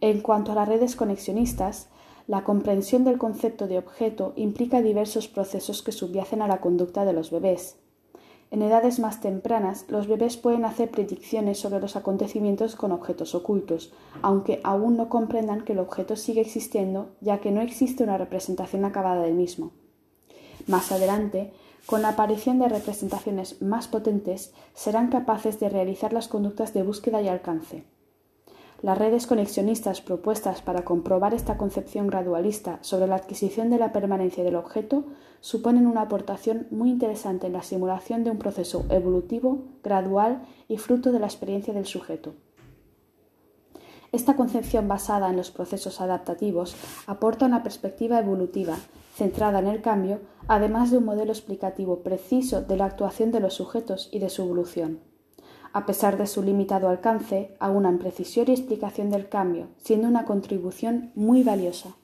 En 0.00 0.20
cuanto 0.20 0.50
a 0.50 0.56
las 0.56 0.68
redes 0.68 0.96
conexionistas, 0.96 1.88
la 2.26 2.42
comprensión 2.42 3.04
del 3.04 3.16
concepto 3.16 3.68
de 3.68 3.78
objeto 3.78 4.32
implica 4.34 4.82
diversos 4.82 5.28
procesos 5.28 5.82
que 5.82 5.92
subyacen 5.92 6.42
a 6.42 6.48
la 6.48 6.60
conducta 6.60 7.04
de 7.04 7.12
los 7.12 7.30
bebés. 7.30 7.76
En 8.50 8.62
edades 8.62 8.98
más 8.98 9.20
tempranas, 9.20 9.84
los 9.88 10.08
bebés 10.08 10.36
pueden 10.36 10.64
hacer 10.64 10.90
predicciones 10.90 11.60
sobre 11.60 11.80
los 11.80 11.94
acontecimientos 11.94 12.74
con 12.74 12.90
objetos 12.90 13.36
ocultos, 13.36 13.92
aunque 14.22 14.60
aún 14.64 14.96
no 14.96 15.08
comprendan 15.08 15.62
que 15.64 15.74
el 15.74 15.78
objeto 15.78 16.16
sigue 16.16 16.40
existiendo, 16.40 17.10
ya 17.20 17.38
que 17.38 17.52
no 17.52 17.60
existe 17.60 18.02
una 18.02 18.18
representación 18.18 18.84
acabada 18.84 19.22
del 19.22 19.34
mismo. 19.34 19.70
Más 20.66 20.90
adelante, 20.90 21.52
con 21.86 22.02
la 22.02 22.10
aparición 22.10 22.58
de 22.58 22.68
representaciones 22.68 23.60
más 23.60 23.88
potentes, 23.88 24.52
serán 24.74 25.08
capaces 25.08 25.60
de 25.60 25.68
realizar 25.68 26.12
las 26.12 26.28
conductas 26.28 26.72
de 26.72 26.82
búsqueda 26.82 27.20
y 27.20 27.28
alcance. 27.28 27.84
Las 28.84 28.98
redes 28.98 29.26
conexionistas 29.26 30.02
propuestas 30.02 30.60
para 30.60 30.84
comprobar 30.84 31.32
esta 31.32 31.56
concepción 31.56 32.06
gradualista 32.06 32.78
sobre 32.82 33.06
la 33.06 33.16
adquisición 33.16 33.70
de 33.70 33.78
la 33.78 33.92
permanencia 33.92 34.44
del 34.44 34.56
objeto 34.56 35.04
suponen 35.40 35.86
una 35.86 36.02
aportación 36.02 36.66
muy 36.70 36.90
interesante 36.90 37.46
en 37.46 37.54
la 37.54 37.62
simulación 37.62 38.24
de 38.24 38.30
un 38.30 38.38
proceso 38.38 38.84
evolutivo, 38.90 39.64
gradual 39.82 40.42
y 40.68 40.76
fruto 40.76 41.12
de 41.12 41.18
la 41.18 41.26
experiencia 41.26 41.72
del 41.72 41.86
sujeto. 41.86 42.34
Esta 44.12 44.36
concepción 44.36 44.86
basada 44.86 45.30
en 45.30 45.36
los 45.36 45.50
procesos 45.50 46.00
adaptativos 46.00 46.76
aporta 47.06 47.46
una 47.46 47.62
perspectiva 47.62 48.18
evolutiva 48.18 48.76
centrada 49.14 49.60
en 49.60 49.68
el 49.68 49.80
cambio, 49.80 50.20
además 50.48 50.90
de 50.90 50.98
un 50.98 51.04
modelo 51.04 51.32
explicativo 51.32 52.02
preciso 52.02 52.62
de 52.62 52.76
la 52.76 52.86
actuación 52.86 53.30
de 53.32 53.40
los 53.40 53.54
sujetos 53.54 54.08
y 54.12 54.18
de 54.18 54.28
su 54.28 54.42
evolución 54.42 55.00
a 55.74 55.86
pesar 55.86 56.16
de 56.16 56.28
su 56.28 56.40
limitado 56.40 56.88
alcance, 56.88 57.56
aunan 57.58 57.98
precisión 57.98 58.46
y 58.48 58.52
explicación 58.52 59.10
del 59.10 59.28
cambio, 59.28 59.66
siendo 59.76 60.06
una 60.06 60.24
contribución 60.24 61.10
muy 61.16 61.42
valiosa. 61.42 61.96